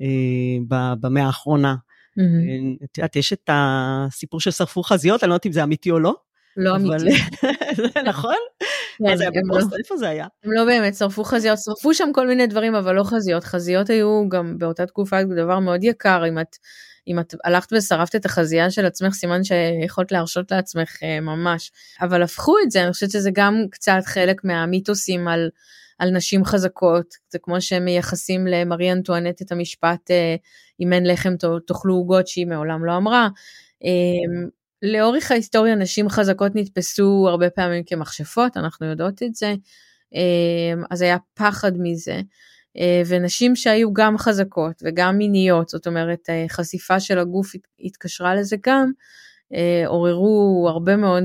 אה, 0.01 0.87
במאה 1.01 1.27
האחרונה. 1.27 1.75
Mm-hmm. 1.75 2.85
את 2.85 2.99
יודעת, 2.99 3.17
יש 3.17 3.33
את 3.33 3.51
הסיפור 3.53 4.41
ששרפו 4.41 4.83
חזיות, 4.83 5.23
אני 5.25 5.29
לא 5.29 5.35
יודעת 5.35 5.47
אם 5.47 5.53
זה 5.53 5.63
אמיתי 5.63 5.91
או 5.91 5.99
לא. 5.99 6.15
לא 6.57 6.77
אמיתי. 6.77 7.23
נכון? 8.11 8.37
מה 9.01 9.17
זה 9.17 9.23
היה 9.23 9.31
בפוסט? 9.31 9.69
איפה 9.79 9.97
זה 9.97 10.09
היה? 10.09 10.27
הם 10.45 10.53
לא 10.53 10.65
באמת 10.65 10.95
שרפו 10.95 11.25
חזיות, 11.25 11.59
שרפו 11.59 11.95
שם 11.95 12.09
כל 12.15 12.27
מיני 12.27 12.47
דברים, 12.47 12.75
אבל 12.75 12.95
לא 12.95 13.03
חזיות. 13.03 13.45
חזיות 13.45 13.91
היו 13.91 14.29
גם 14.29 14.59
באותה 14.59 14.87
תקופה 14.87 15.25
דבר 15.25 15.59
מאוד 15.59 15.85
יקר, 15.85 16.25
אם 16.29 16.39
את 16.39 16.57
אם 17.09 17.21
את 17.21 17.35
הלכת 17.45 17.73
ושרפת 17.73 18.15
את 18.17 18.27
החזייה 18.27 18.71
של 18.71 18.87
עצמך, 18.87 19.15
סימן 19.15 19.45
שיכולת 19.45 20.13
להרשות 20.13 20.51
לעצמך 20.51 20.97
uh, 20.97 21.21
ממש. 21.21 21.71
אבל 22.01 22.23
הפכו 22.23 22.55
את 22.65 22.71
זה, 22.71 22.83
אני 22.83 22.93
חושבת 22.93 23.11
שזה 23.11 23.31
גם 23.33 23.55
קצת 23.71 24.01
חלק 24.05 24.45
מהמיתוסים 24.45 25.29
על, 25.29 25.51
על 25.99 26.11
נשים 26.11 26.45
חזקות. 26.45 27.15
זה 27.31 27.39
כמו 27.43 27.61
שהם 27.61 27.85
מייחסים 27.85 28.47
למרי 28.47 28.93
אנטואנט 28.93 29.43
את 29.43 29.53
המשפט, 29.53 30.11
uh, 30.11 30.39
אם 30.81 30.93
אין 30.93 31.07
לחם 31.07 31.35
תאכלו 31.67 31.95
עוגות, 31.95 32.29
שהיא 32.29 32.47
מעולם 32.47 32.85
לא 32.85 32.97
אמרה. 32.97 33.29
לאורך 34.83 35.31
ההיסטוריה 35.31 35.75
נשים 35.75 36.09
חזקות 36.09 36.53
נתפסו 36.55 37.27
הרבה 37.29 37.51
פעמים 37.51 37.83
כמכשפות, 37.87 38.57
אנחנו 38.57 38.87
יודעות 38.87 39.23
את 39.23 39.35
זה. 39.35 39.55
Um, 40.15 40.87
אז 40.91 41.03
היה 41.03 41.17
פחד 41.35 41.73
מזה. 41.79 42.21
אה, 42.79 43.03
ונשים 43.07 43.57
שהיו 43.57 43.93
גם 43.93 44.19
חזקות 44.19 44.83
וגם 44.83 45.19
מיניות, 45.19 45.69
זאת 45.69 45.87
אומרת 45.87 46.31
אה, 46.31 46.45
חשיפה 46.49 47.01
של 47.01 47.19
הגוף 47.19 47.53
התקשרה 47.81 48.35
לזה 48.35 48.57
גם, 48.67 48.91
אה, 49.55 49.85
עוררו 49.87 50.67
הרבה 50.71 50.97
מאוד 50.97 51.25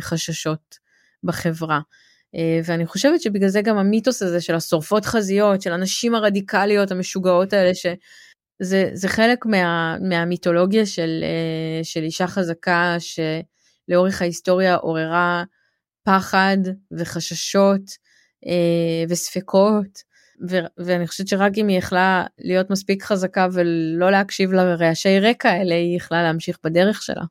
חששות 0.00 0.78
בחברה. 1.24 1.80
ואני 2.64 2.86
חושבת 2.86 3.22
שבגלל 3.22 3.48
זה 3.48 3.62
גם 3.62 3.78
המיתוס 3.78 4.22
הזה 4.22 4.40
של 4.40 4.54
השורפות 4.54 5.04
חזיות, 5.04 5.62
של 5.62 5.72
הנשים 5.72 6.14
הרדיקליות 6.14 6.90
המשוגעות 6.90 7.52
האלה, 7.52 7.74
שזה 7.74 7.94
זה 8.92 9.08
חלק 9.08 9.46
מה, 9.46 9.96
מהמיתולוגיה 10.00 10.86
של, 10.86 11.24
של 11.82 12.02
אישה 12.02 12.26
חזקה 12.26 12.96
שלאורך 12.98 14.22
ההיסטוריה 14.22 14.74
עוררה 14.74 15.44
פחד 16.04 16.58
וחששות 16.98 17.80
וספקות. 19.08 20.10
ו- 20.48 20.84
ואני 20.86 21.06
חושבת 21.06 21.28
שרק 21.28 21.52
אם 21.58 21.68
היא 21.68 21.78
יכלה 21.78 22.24
להיות 22.38 22.70
מספיק 22.70 23.02
חזקה 23.02 23.46
ולא 23.52 24.10
להקשיב 24.10 24.52
לרעשי 24.52 25.20
רקע 25.20 25.50
האלה, 25.50 25.74
היא 25.74 25.96
יכלה 25.96 26.22
להמשיך 26.22 26.58
בדרך 26.64 27.02
שלה. 27.02 27.22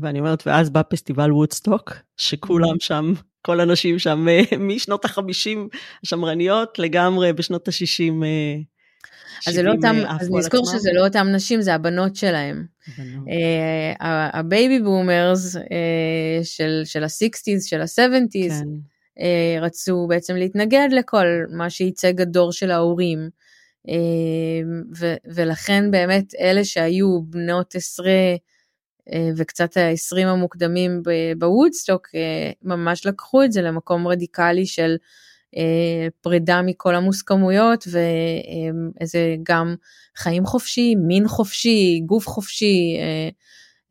ואני 0.00 0.18
אומרת, 0.18 0.46
ואז 0.46 0.70
בא 0.70 0.82
פסטיבל 0.88 1.32
וודסטוק, 1.32 1.92
שכולם. 2.16 2.80
שם, 2.80 3.12
כל 3.42 3.60
הנשים 3.60 3.98
שם 3.98 4.28
אה, 4.28 4.56
משנות 4.58 5.04
החמישים 5.04 5.68
השמרניות 6.04 6.78
לגמרי 6.78 7.32
בשנות 7.32 7.68
השישים. 7.68 8.22
אה, 9.36 9.50
אז 9.50 9.54
זה 9.54 9.62
לא 9.62 9.72
אותם, 9.72 9.96
אז 10.20 10.30
נזכור 10.30 10.60
עצמם. 10.60 10.78
שזה 10.78 10.90
לא 10.92 11.04
אותם 11.04 11.26
נשים, 11.32 11.60
זה 11.60 11.74
הבנות 11.74 12.16
שלהם. 12.16 12.66
ה 14.32 14.42
baby 14.42 14.80
boomers 14.80 15.56
של, 16.42 16.82
של 16.84 17.04
ה-60's, 17.04 17.68
של 17.68 17.80
ה-70's, 17.80 18.48
כן. 18.48 18.68
אה, 19.20 19.60
רצו 19.60 20.06
בעצם 20.08 20.36
להתנגד 20.36 20.88
לכל 20.92 21.26
מה 21.50 21.70
שייצג 21.70 22.20
הדור 22.20 22.52
של 22.52 22.70
ההורים. 22.70 23.30
אה, 23.88 23.94
ו- 24.96 25.16
ולכן 25.26 25.90
באמת 25.90 26.34
אלה 26.40 26.64
שהיו 26.64 27.22
בנות 27.22 27.74
עשרה 27.74 28.34
אה, 29.12 29.28
וקצת 29.36 29.76
העשרים 29.76 30.28
המוקדמים 30.28 31.02
בוודסטוק 31.38 32.08
ממש 32.62 33.06
לקחו 33.06 33.42
את 33.44 33.52
זה 33.52 33.62
למקום 33.62 34.08
רדיקלי 34.08 34.66
של 34.66 34.96
פרידה 36.20 36.62
מכל 36.62 36.94
המוסכמויות 36.94 37.84
ואיזה 37.90 39.36
גם 39.42 39.74
חיים 40.16 40.46
חופשי, 40.46 40.94
מין 40.94 41.28
חופשי, 41.28 42.00
גוף 42.06 42.26
חופשי, 42.26 42.96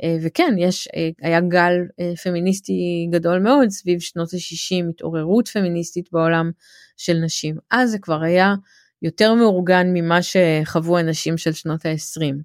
אה, 0.03 0.17
וכן, 0.23 0.55
יש, 0.57 0.87
אה, 0.95 1.09
היה 1.21 1.41
גל 1.41 1.73
אה, 1.99 2.15
פמיניסטי 2.23 3.07
גדול 3.11 3.39
מאוד 3.39 3.69
סביב 3.69 3.99
שנות 3.99 4.33
ה-60, 4.33 4.89
התעוררות 4.89 5.47
פמיניסטית 5.47 6.09
בעולם 6.11 6.51
של 6.97 7.17
נשים. 7.17 7.55
אז 7.71 7.91
זה 7.91 7.99
כבר 7.99 8.21
היה 8.21 8.55
יותר 9.01 9.33
מאורגן 9.33 9.87
ממה 9.93 10.19
שחוו 10.21 10.97
הנשים 10.97 11.37
של 11.37 11.51
שנות 11.51 11.85
ה-20. 11.85 12.35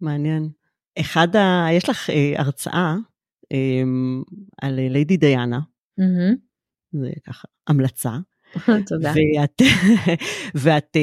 מעניין. 0.00 0.48
אחד 1.00 1.36
ה... 1.36 1.66
יש 1.72 1.88
לך 1.88 2.10
הרצאה 2.36 2.94
על 4.62 4.74
ליידי 4.74 5.16
דיאנה, 5.16 5.58
mm-hmm. 6.00 6.36
זה 6.92 7.10
ככה 7.26 7.48
המלצה. 7.68 8.10
תודה. 8.88 9.12
ואת, 9.36 9.62
ואת 10.62 10.96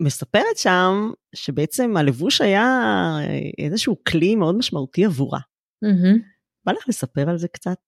מספרת 0.00 0.56
שם 0.56 1.10
שבעצם 1.34 1.96
הלבוש 1.96 2.40
היה 2.40 2.90
איזשהו 3.58 3.96
כלי 4.08 4.34
מאוד 4.34 4.56
משמעותי 4.56 5.04
עבורה. 5.04 5.40
Mm-hmm. 5.84 6.18
בא 6.66 6.72
לך 6.72 6.88
לספר 6.88 7.30
על 7.30 7.38
זה 7.38 7.48
קצת? 7.48 7.78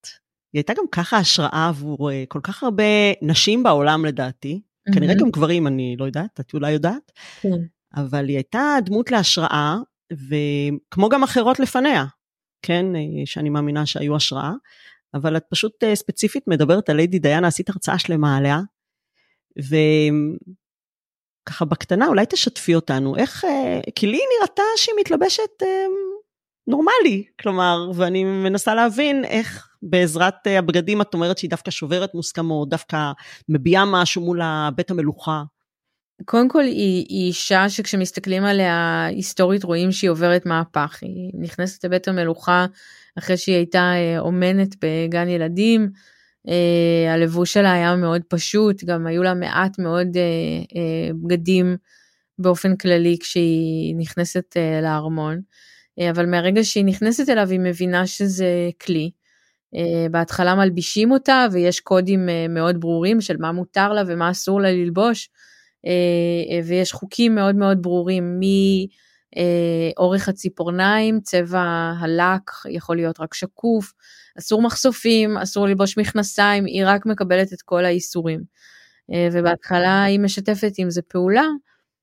היא 0.53 0.59
הייתה 0.59 0.73
גם 0.73 0.83
ככה 0.91 1.17
השראה 1.17 1.67
עבור 1.67 2.11
אה, 2.11 2.23
כל 2.27 2.39
כך 2.43 2.63
הרבה 2.63 2.83
נשים 3.21 3.63
בעולם 3.63 4.05
לדעתי, 4.05 4.61
mm-hmm. 4.61 4.93
כנראה 4.93 5.15
גם 5.15 5.31
גברים, 5.31 5.67
אני 5.67 5.95
לא 5.99 6.05
יודעת, 6.05 6.39
את 6.39 6.53
אולי 6.53 6.71
יודעת, 6.71 7.11
כן. 7.41 7.57
אבל 7.95 8.27
היא 8.27 8.35
הייתה 8.35 8.77
דמות 8.85 9.11
להשראה, 9.11 9.77
וכמו 10.13 11.09
גם 11.09 11.23
אחרות 11.23 11.59
לפניה, 11.59 12.05
כן, 12.61 12.85
אה, 12.95 13.01
שאני 13.25 13.49
מאמינה 13.49 13.85
שהיו 13.85 14.15
השראה, 14.15 14.53
אבל 15.13 15.37
את 15.37 15.43
פשוט 15.49 15.83
ספציפית 15.93 16.47
מדברת 16.47 16.89
על 16.89 16.95
ליידי 16.95 17.19
דיאנה, 17.19 17.47
עשית 17.47 17.69
הרצאה 17.69 17.99
שלמה 17.99 18.37
עליה, 18.37 18.59
וככה 19.57 20.35
בקטנה 21.65 22.07
אולי 22.07 22.25
תשתפי 22.29 22.75
אותנו, 22.75 23.17
איך, 23.17 23.43
uh, 23.43 23.47
כי 23.95 24.07
לי 24.07 24.19
נראתה 24.39 24.63
שהיא 24.77 24.95
מתלבשת 24.99 25.61
uh, 25.61 25.65
נורמלי, 26.67 27.23
כלומר, 27.41 27.91
ואני 27.95 28.23
מנסה 28.23 28.75
להבין 28.75 29.25
איך 29.25 29.69
בעזרת 29.81 30.47
הבגדים 30.47 31.01
את 31.01 31.13
אומרת 31.13 31.37
שהיא 31.37 31.49
דווקא 31.49 31.71
שוברת 31.71 32.13
מוסכמות, 32.13 32.69
דווקא 32.69 33.11
מביעה 33.49 33.85
משהו 33.85 34.21
מול 34.21 34.41
בית 34.75 34.91
המלוכה. 34.91 35.43
קודם 36.25 36.49
כל 36.49 36.63
היא, 36.63 37.05
היא 37.09 37.27
אישה 37.27 37.69
שכשמסתכלים 37.69 38.43
עליה 38.43 39.05
היסטורית 39.05 39.63
רואים 39.63 39.91
שהיא 39.91 40.09
עוברת 40.09 40.45
מהפך, 40.45 40.97
היא 41.01 41.31
נכנסת 41.39 41.85
לבית 41.85 42.07
המלוכה 42.07 42.65
אחרי 43.17 43.37
שהיא 43.37 43.55
הייתה 43.55 43.91
אה, 43.95 44.19
אומנת 44.19 44.75
בגן 44.81 45.27
ילדים, 45.27 45.89
אה, 46.47 47.13
הלבוש 47.13 47.53
שלה 47.53 47.73
היה 47.73 47.95
מאוד 47.95 48.21
פשוט, 48.29 48.83
גם 48.83 49.07
היו 49.07 49.23
לה 49.23 49.33
מעט 49.33 49.79
מאוד 49.79 50.17
אה, 50.17 51.09
בגדים 51.23 51.77
באופן 52.39 52.75
כללי 52.75 53.17
כשהיא 53.19 53.95
נכנסת 53.97 54.57
לארמון, 54.81 55.41
אבל 56.09 56.25
מהרגע 56.25 56.63
שהיא 56.63 56.85
נכנסת 56.85 57.29
אליו 57.29 57.49
היא 57.49 57.59
מבינה 57.59 58.07
שזה 58.07 58.69
כלי. 58.85 59.11
בהתחלה 60.11 60.55
מלבישים 60.55 61.11
אותה 61.11 61.47
ויש 61.51 61.79
קודים 61.79 62.29
מאוד 62.49 62.79
ברורים 62.79 63.21
של 63.21 63.37
מה 63.39 63.51
מותר 63.51 63.93
לה 63.93 64.01
ומה 64.07 64.31
אסור 64.31 64.61
לה 64.61 64.71
ללבוש. 64.71 65.29
אה, 65.85 66.59
ויש 66.65 66.91
חוקים 66.91 67.35
מאוד 67.35 67.55
מאוד 67.55 67.81
ברורים 67.81 68.39
מאורך 68.39 68.99
אה, 69.37 70.21
הציפורניים, 70.27 71.19
צבע 71.23 71.93
הלק 71.99 72.51
יכול 72.69 72.95
להיות 72.95 73.19
רק 73.19 73.33
שקוף, 73.33 73.93
אסור 74.39 74.61
מחשופים, 74.61 75.37
אסור 75.37 75.67
ללבוש 75.67 75.97
מכנסיים, 75.97 76.65
היא 76.65 76.83
רק 76.85 77.05
מקבלת 77.05 77.53
את 77.53 77.61
כל 77.61 77.85
האיסורים. 77.85 78.43
ובהתחלה 79.31 80.03
היא 80.03 80.19
משתפת 80.19 80.71
עם 80.77 80.89
זה 80.89 81.01
פעולה, 81.01 81.45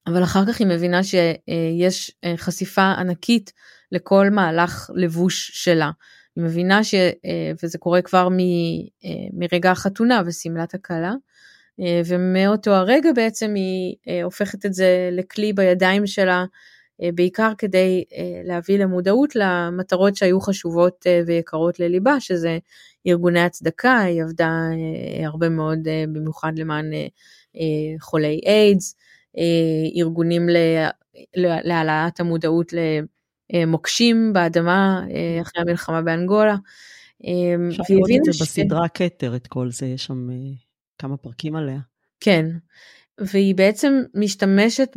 אבל 0.07 0.23
אחר 0.23 0.47
כך 0.47 0.61
היא 0.61 0.67
מבינה 0.67 1.01
שיש 1.05 2.13
חשיפה 2.37 2.93
ענקית 2.93 3.53
לכל 3.93 4.31
מהלך 4.31 4.91
לבוש 4.95 5.51
שלה. 5.55 5.91
היא 6.37 6.45
מבינה 6.45 6.85
ש... 6.85 6.95
וזה 7.63 7.79
קורה 7.79 8.03
כבר 8.03 8.29
מ... 8.29 8.37
מרגע 9.33 9.71
החתונה 9.71 10.23
ושמלת 10.27 10.75
הכלה. 10.75 11.13
אה, 11.81 12.01
ומאותו 12.07 12.71
הרגע 12.71 13.13
בעצם 13.13 13.55
היא 13.55 13.95
אה, 14.09 14.23
הופכת 14.23 14.67
את 14.67 14.75
זה 14.75 15.09
לכלי 15.13 15.53
בידיים 15.53 16.07
שלה, 16.07 16.39
אה, 16.39 16.45
בעיקר 17.15 17.53
כדי 17.59 18.05
להביא 18.45 18.79
למודעות 18.79 19.37
למטרות 19.37 20.17
שהיו 20.17 20.41
חשובות 20.41 21.07
ויקרות 21.27 21.81
לליבה, 21.81 22.21
שזה 22.21 22.59
ארגוני 23.07 23.41
הצדקה, 23.41 24.01
היא 24.01 24.23
עבדה 24.23 24.51
הרבה 25.25 25.49
מאוד 25.49 25.79
במיוחד 26.13 26.53
למען 26.57 26.91
חולי 28.01 28.41
איידס, 28.47 28.97
ארגונים 29.97 30.47
להעלאת 31.65 32.21
המודעות 32.21 32.73
למוקשים 33.53 34.33
באדמה 34.33 35.03
אחרי 35.43 35.63
המלחמה 35.63 36.03
באנגולה. 36.03 36.57
אפשר 37.71 37.83
לראות 37.91 38.11
את 38.19 38.25
זה 38.25 38.45
בסדרה 38.45 38.89
כתר, 38.89 39.37
את 39.37 39.47
כל 39.47 39.71
זה, 39.71 39.87
יש 39.87 40.05
שם 40.05 40.29
כמה 40.99 41.17
פרקים 41.17 41.57
עליה. 41.57 41.79
כן, 42.21 42.47
והיא 43.21 43.55
בעצם 43.55 44.03
משתמשת 44.15 44.97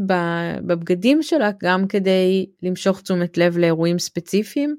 בבגדים 0.65 1.23
שלה 1.23 1.49
גם 1.63 1.87
כדי 1.87 2.45
למשוך 2.63 3.01
תשומת 3.01 3.37
לב 3.37 3.57
לאירועים 3.57 3.99
ספציפיים 3.99 4.75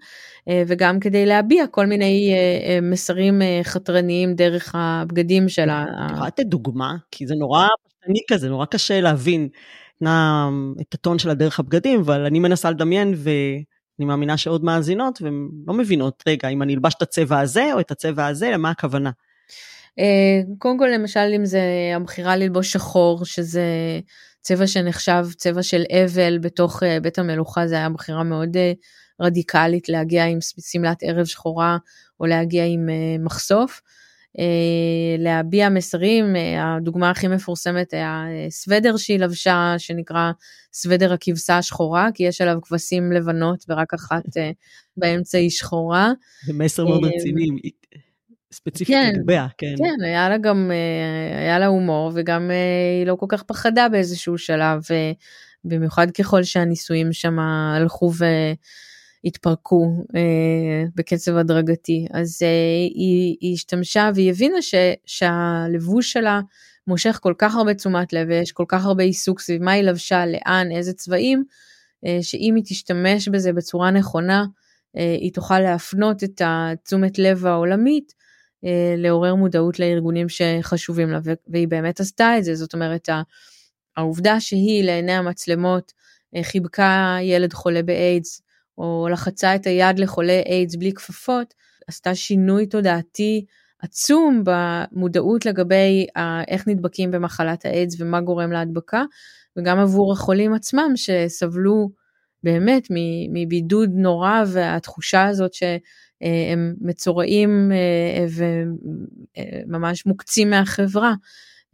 אה, 0.48 0.62
וגם 0.66 1.00
כדי 1.00 1.26
להביע 1.26 1.66
כל 1.66 1.86
מיני 1.86 2.32
אה, 2.32 2.70
אה, 2.70 2.80
מסרים 2.80 3.42
חתרניים 3.62 4.34
דרך 4.34 4.74
הבגדים 4.74 5.48
שלה. 5.48 5.84
את 6.06 6.10
יכולה 6.10 6.26
לתת 6.26 6.46
דוגמה? 6.46 6.96
כי 7.10 7.26
זה 7.26 7.34
נורא 7.34 7.66
פשטני 7.88 8.20
כזה, 8.30 8.48
נורא 8.48 8.66
קשה 8.66 9.00
להבין 9.00 9.48
את 10.80 10.94
הטון 10.94 11.18
שלה 11.18 11.34
דרך 11.34 11.60
הבגדים, 11.60 12.00
אבל 12.00 12.26
אני 12.26 12.38
מנסה 12.38 12.70
לדמיין 12.70 13.14
ואני 13.16 14.06
מאמינה 14.06 14.36
שעוד 14.36 14.64
מאזינות 14.64 15.22
והן 15.22 15.48
לא 15.66 15.74
מבינות, 15.74 16.22
רגע, 16.28 16.48
אם 16.48 16.62
אני 16.62 16.74
אלבש 16.74 16.94
את 16.94 17.02
הצבע 17.02 17.40
הזה 17.40 17.70
או 17.74 17.80
את 17.80 17.90
הצבע 17.90 18.26
הזה, 18.26 18.50
למה 18.50 18.70
הכוונה? 18.70 19.10
אה, 19.98 20.40
קודם 20.58 20.78
כל 20.78 20.88
למשל 20.94 21.32
אם 21.36 21.44
זה 21.44 21.62
הבחירה 21.96 22.36
ללבוש 22.36 22.72
שחור 22.72 23.24
שזה 23.24 23.64
צבע 24.40 24.66
שנחשב 24.66 25.26
צבע 25.36 25.62
של 25.62 25.82
אבל 26.04 26.38
בתוך 26.38 26.82
אה, 26.82 27.00
בית 27.00 27.18
המלוכה 27.18 27.66
זה 27.66 27.74
היה 27.74 27.88
בחירה 27.88 28.22
מאוד 28.22 28.56
אה, 28.56 28.72
רדיקלית 29.20 29.88
להגיע 29.88 30.24
עם 30.26 30.38
שמלת 30.70 30.98
ערב 31.02 31.24
שחורה 31.24 31.76
או 32.20 32.26
להגיע 32.26 32.64
עם 32.64 32.88
מחשוף. 33.24 33.80
להביע 35.18 35.68
מסרים, 35.68 36.36
הדוגמה 36.58 37.10
הכי 37.10 37.28
מפורסמת 37.28 37.92
היה 37.92 38.24
סוודר 38.50 38.96
שהיא 38.96 39.18
לבשה 39.18 39.74
שנקרא 39.78 40.30
סוודר 40.72 41.12
הכבשה 41.12 41.58
השחורה 41.58 42.08
כי 42.14 42.22
יש 42.22 42.40
עליו 42.40 42.58
כבשים 42.62 43.12
לבנות 43.12 43.64
ורק 43.68 43.94
אחת 43.94 44.22
באמצע 44.96 45.38
היא 45.38 45.50
שחורה. 45.50 46.12
זה 46.46 46.52
מסר 46.52 46.84
מאוד 46.84 47.04
רציני. 47.04 47.46
ספציפית 48.54 48.96
כן, 48.96 49.12
לגביה, 49.16 49.46
כן. 49.58 49.74
כן, 49.78 50.04
היה 50.04 50.28
לה 50.28 50.38
גם, 50.38 50.70
אה, 50.70 51.38
היה 51.38 51.58
לה 51.58 51.66
הומור 51.66 52.12
וגם 52.14 52.50
אה, 52.50 52.98
היא 52.98 53.06
לא 53.06 53.14
כל 53.14 53.26
כך 53.28 53.42
פחדה 53.42 53.88
באיזשהו 53.88 54.38
שלב, 54.38 54.82
אה, 54.90 55.12
במיוחד 55.64 56.10
ככל 56.10 56.42
שהניסויים 56.42 57.12
שם 57.12 57.38
הלכו 57.38 58.12
והתפרקו 59.24 60.04
בקצב 60.94 61.36
הדרגתי. 61.36 62.06
אז 62.12 62.42
היא, 62.94 63.36
היא 63.40 63.54
השתמשה 63.54 64.10
והיא 64.14 64.30
הבינה 64.30 64.62
ש, 64.62 64.74
שהלבוש 65.06 66.12
שלה 66.12 66.40
מושך 66.86 67.18
כל 67.22 67.34
כך 67.38 67.54
הרבה 67.54 67.74
תשומת 67.74 68.12
לב 68.12 68.28
ויש 68.28 68.52
כל 68.52 68.64
כך 68.68 68.84
הרבה 68.84 69.02
עיסוק 69.02 69.40
סביב 69.40 69.62
מה 69.62 69.72
היא 69.72 69.82
לבשה, 69.82 70.26
לאן, 70.26 70.72
איזה 70.72 70.92
צבעים, 70.92 71.44
שאם 72.22 72.54
היא 72.56 72.64
תשתמש 72.66 73.28
בזה 73.28 73.52
בצורה 73.52 73.90
נכונה, 73.90 74.44
היא 74.94 75.32
תוכל 75.32 75.58
להפנות 75.60 76.24
את 76.24 76.42
התשומת 76.44 77.18
לב 77.18 77.46
העולמית 77.46 78.19
לעורר 78.96 79.34
מודעות 79.34 79.78
לארגונים 79.78 80.26
שחשובים 80.28 81.10
לה, 81.10 81.18
והיא 81.48 81.68
באמת 81.68 82.00
עשתה 82.00 82.38
את 82.38 82.44
זה, 82.44 82.54
זאת 82.54 82.74
אומרת, 82.74 83.08
העובדה 83.96 84.40
שהיא 84.40 84.84
לעיני 84.84 85.12
המצלמות 85.12 85.92
אה, 86.36 86.42
חיבקה 86.42 87.16
ילד 87.22 87.52
חולה 87.52 87.82
באיידס, 87.82 88.42
או 88.78 89.08
לחצה 89.12 89.54
את 89.54 89.66
היד 89.66 89.98
לחולה 89.98 90.40
איידס 90.46 90.76
בלי 90.76 90.92
כפפות, 90.92 91.54
עשתה 91.86 92.14
שינוי 92.14 92.66
תודעתי 92.66 93.44
עצום 93.82 94.44
במודעות 94.44 95.46
לגבי 95.46 96.06
איך 96.48 96.68
נדבקים 96.68 97.10
במחלת 97.10 97.64
האיידס 97.64 98.00
ומה 98.00 98.20
גורם 98.20 98.52
להדבקה, 98.52 99.04
וגם 99.56 99.78
עבור 99.78 100.12
החולים 100.12 100.54
עצמם 100.54 100.92
שסבלו 100.96 101.90
באמת 102.42 102.86
מבידוד 103.32 103.90
נורא 103.94 104.42
והתחושה 104.46 105.26
הזאת 105.26 105.54
ש... 105.54 105.62
אה, 106.22 106.52
הם 106.52 106.74
מצורעים 106.80 107.72
אה, 107.72 108.26
וממש 109.66 110.06
מוקצים 110.06 110.50
מהחברה, 110.50 111.14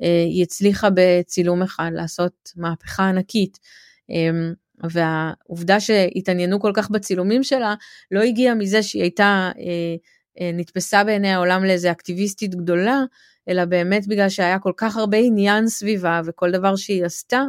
אה, 0.03 0.25
היא 0.25 0.43
הצליחה 0.43 0.89
בצילום 0.95 1.63
אחד 1.63 1.91
לעשות 1.95 2.53
מהפכה 2.57 3.09
ענקית. 3.09 3.59
והעובדה 4.91 5.81
שהתעניינו 5.81 6.61
כל 6.61 6.71
כך 6.75 6.91
בצילומים 6.91 7.43
שלה 7.43 7.75
לא 8.11 8.21
הגיעה 8.21 8.55
מזה 8.55 8.83
שהיא 8.83 9.03
הייתה 9.03 9.51
נתפסה 10.55 11.05
בעיני 11.05 11.33
העולם 11.33 11.65
לאיזה 11.65 11.91
אקטיביסטית 11.91 12.55
גדולה, 12.55 13.03
אלא 13.49 13.65
באמת 13.65 14.07
בגלל 14.07 14.29
שהיה 14.29 14.59
כל 14.59 14.73
כך 14.77 14.97
הרבה 14.97 15.17
עניין 15.19 15.69
סביבה 15.69 16.21
וכל 16.27 16.51
דבר 16.51 16.77
שהיא 16.77 17.05
עשתה, 17.05 17.43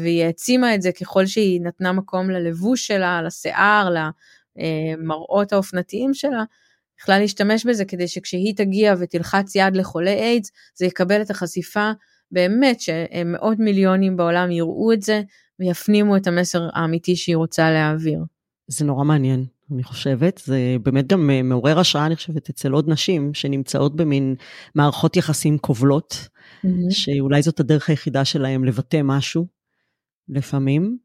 והיא 0.00 0.24
העצימה 0.24 0.74
את 0.74 0.82
זה 0.82 0.92
ככל 0.92 1.26
שהיא 1.26 1.60
נתנה 1.60 1.92
מקום 1.92 2.30
ללבוש 2.30 2.86
שלה, 2.86 3.22
לשיער, 3.22 3.90
המראות 4.98 5.52
האופנתיים 5.52 6.14
שלה, 6.14 6.44
יכלה 7.00 7.18
להשתמש 7.18 7.66
בזה 7.66 7.84
כדי 7.84 8.08
שכשהיא 8.08 8.54
תגיע 8.56 8.94
ותלחץ 8.98 9.54
יד 9.54 9.76
לחולי 9.76 10.14
איידס, 10.14 10.50
זה 10.74 10.86
יקבל 10.86 11.22
את 11.22 11.30
החשיפה 11.30 11.90
באמת 12.32 12.80
שמאות 12.80 13.58
מיליונים 13.58 14.16
בעולם 14.16 14.50
יראו 14.50 14.92
את 14.92 15.02
זה 15.02 15.22
ויפנימו 15.60 16.16
את 16.16 16.26
המסר 16.26 16.68
האמיתי 16.72 17.16
שהיא 17.16 17.36
רוצה 17.36 17.70
להעביר. 17.70 18.24
זה 18.68 18.84
נורא 18.84 19.04
מעניין, 19.04 19.44
אני 19.72 19.82
חושבת. 19.82 20.42
זה 20.44 20.76
באמת 20.82 21.06
גם 21.06 21.30
אה, 21.30 21.42
מעורר 21.42 21.78
השראה, 21.78 22.06
אני 22.06 22.16
חושבת, 22.16 22.48
אצל 22.48 22.72
עוד 22.72 22.88
נשים 22.88 23.34
שנמצאות 23.34 23.96
במין 23.96 24.34
מערכות 24.74 25.16
יחסים 25.16 25.58
כובלות, 25.58 26.28
mm-hmm. 26.66 26.68
שאולי 26.90 27.42
זאת 27.42 27.60
הדרך 27.60 27.88
היחידה 27.88 28.24
שלהם 28.24 28.64
לבטא 28.64 29.00
משהו, 29.04 29.46
לפעמים. 30.28 30.98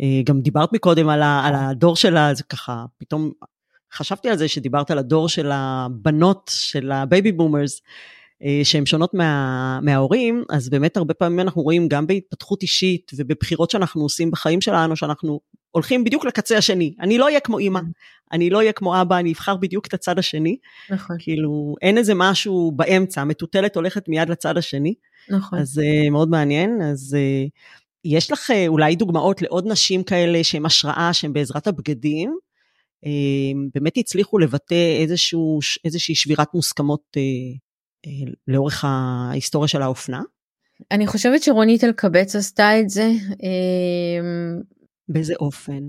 אה, 0.00 0.20
גם 0.24 0.40
דיברת 0.40 0.72
מקודם 0.72 1.08
על, 1.08 1.22
ה, 1.22 1.46
על 1.46 1.54
הדור 1.54 1.96
שלה, 1.96 2.34
זה 2.34 2.42
ככה, 2.42 2.84
פתאום 2.98 3.30
חשבתי 3.92 4.28
על 4.28 4.36
זה 4.36 4.48
שדיברת 4.48 4.90
על 4.90 4.98
הדור 4.98 5.28
של 5.28 5.50
הבנות, 5.52 6.50
של 6.54 6.92
ה 6.92 7.00
baby 7.00 7.32
boomers, 7.32 7.80
אה, 8.42 8.60
שהן 8.64 8.86
שונות 8.86 9.14
מה, 9.14 9.80
מההורים, 9.82 10.44
אז 10.50 10.68
באמת 10.68 10.96
הרבה 10.96 11.14
פעמים 11.14 11.40
אנחנו 11.40 11.62
רואים 11.62 11.88
גם 11.88 12.06
בהתפתחות 12.06 12.62
אישית 12.62 13.12
ובבחירות 13.16 13.70
שאנחנו 13.70 14.02
עושים 14.02 14.30
בחיים 14.30 14.60
שלנו, 14.60 14.96
שאנחנו 14.96 15.40
הולכים 15.70 16.04
בדיוק 16.04 16.24
לקצה 16.24 16.58
השני. 16.58 16.94
אני 17.00 17.18
לא 17.18 17.24
אהיה 17.24 17.40
כמו 17.40 17.58
אימא, 17.58 17.80
אני 18.32 18.50
לא 18.50 18.58
אהיה 18.58 18.72
כמו 18.72 19.00
אבא, 19.00 19.18
אני 19.18 19.32
אבחר 19.32 19.56
בדיוק 19.56 19.86
את 19.86 19.94
הצד 19.94 20.18
השני. 20.18 20.56
נכון. 20.90 21.16
כאילו, 21.18 21.74
אין 21.82 21.98
איזה 21.98 22.12
משהו 22.16 22.72
באמצע, 22.76 23.20
המטוטלת 23.20 23.76
הולכת 23.76 24.08
מיד 24.08 24.28
לצד 24.28 24.56
השני. 24.58 24.94
נכון. 25.30 25.58
אז 25.58 25.78
אה, 25.78 26.10
מאוד 26.10 26.28
מעניין. 26.28 26.82
אז 26.82 27.16
אה, 27.16 27.50
יש 28.04 28.32
לך 28.32 28.50
אה, 28.50 28.54
אולי 28.68 28.96
דוגמאות 28.96 29.42
לעוד 29.42 29.64
נשים 29.66 30.02
כאלה 30.02 30.44
שהן 30.44 30.66
השראה, 30.66 31.10
שהן 31.12 31.32
בעזרת 31.32 31.66
הבגדים, 31.66 32.36
uh, 33.04 33.08
באמת 33.74 33.92
הצליחו 33.96 34.38
לבטא 34.38 34.96
איזשהו, 35.02 35.58
איזושהי 35.84 36.14
שבירת 36.14 36.48
מוסכמות 36.54 37.02
uh, 37.16 38.10
לאורך 38.48 38.84
ההיסטוריה 38.84 39.68
של 39.68 39.82
האופנה? 39.82 40.22
אני 40.90 41.06
חושבת 41.06 41.42
שרונית 41.42 41.84
אלקבץ 41.84 42.36
עשתה 42.36 42.80
את 42.80 42.90
זה. 42.90 43.10
באיזה 45.08 45.34
אופן? 45.40 45.80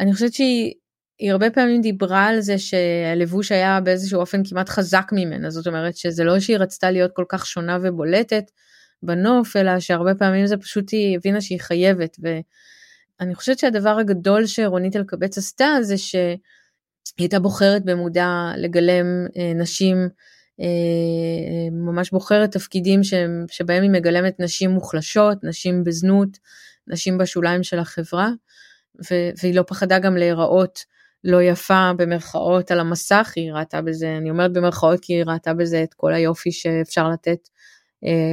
אני 0.00 0.12
חושבת 0.14 0.32
שהיא 0.32 0.72
היא 1.18 1.32
הרבה 1.32 1.50
פעמים 1.50 1.80
דיברה 1.80 2.26
על 2.26 2.40
זה 2.40 2.58
שהלבוש 2.58 3.52
היה 3.52 3.80
באיזשהו 3.80 4.20
אופן 4.20 4.44
כמעט 4.44 4.68
חזק 4.68 5.10
ממנה, 5.12 5.50
זאת 5.50 5.66
אומרת 5.66 5.96
שזה 5.96 6.24
לא 6.24 6.40
שהיא 6.40 6.56
רצתה 6.56 6.90
להיות 6.90 7.10
כל 7.14 7.24
כך 7.28 7.46
שונה 7.46 7.78
ובולטת 7.82 8.44
בנוף, 9.06 9.56
אלא 9.56 9.80
שהרבה 9.80 10.14
פעמים 10.14 10.46
זה 10.46 10.56
פשוט 10.56 10.90
היא 10.90 11.16
הבינה 11.16 11.40
שהיא 11.40 11.60
חייבת. 11.60 12.16
ואני 12.20 13.34
חושבת 13.34 13.58
שהדבר 13.58 13.98
הגדול 13.98 14.46
שרונית 14.46 14.96
אלקבץ 14.96 15.38
עשתה 15.38 15.68
זה 15.82 15.98
שהיא 15.98 16.38
הייתה 17.18 17.38
בוחרת 17.40 17.84
במודע 17.84 18.52
לגלם 18.56 19.06
אה, 19.36 19.52
נשים, 19.54 20.08
אה, 20.60 21.70
ממש 21.72 22.10
בוחרת 22.10 22.52
תפקידים 22.52 23.00
שבהם 23.50 23.82
היא 23.82 23.90
מגלמת 23.90 24.40
נשים 24.40 24.70
מוחלשות, 24.70 25.44
נשים 25.44 25.84
בזנות, 25.84 26.38
נשים 26.86 27.18
בשוליים 27.18 27.62
של 27.62 27.78
החברה. 27.78 28.30
והיא 29.42 29.54
לא 29.54 29.62
פחדה 29.62 29.98
גם 29.98 30.16
להיראות 30.16 30.84
לא 31.24 31.42
יפה 31.42 31.90
במרכאות 31.96 32.70
על 32.70 32.80
המסך, 32.80 33.32
היא 33.36 33.52
ראתה 33.52 33.82
בזה, 33.82 34.16
אני 34.16 34.30
אומרת 34.30 34.52
במרכאות 34.52 35.00
כי 35.02 35.12
היא 35.12 35.24
ראתה 35.26 35.54
בזה 35.54 35.82
את 35.82 35.94
כל 35.94 36.14
היופי 36.14 36.52
שאפשר 36.52 37.08
לתת 37.08 37.28
אה, 37.28 37.53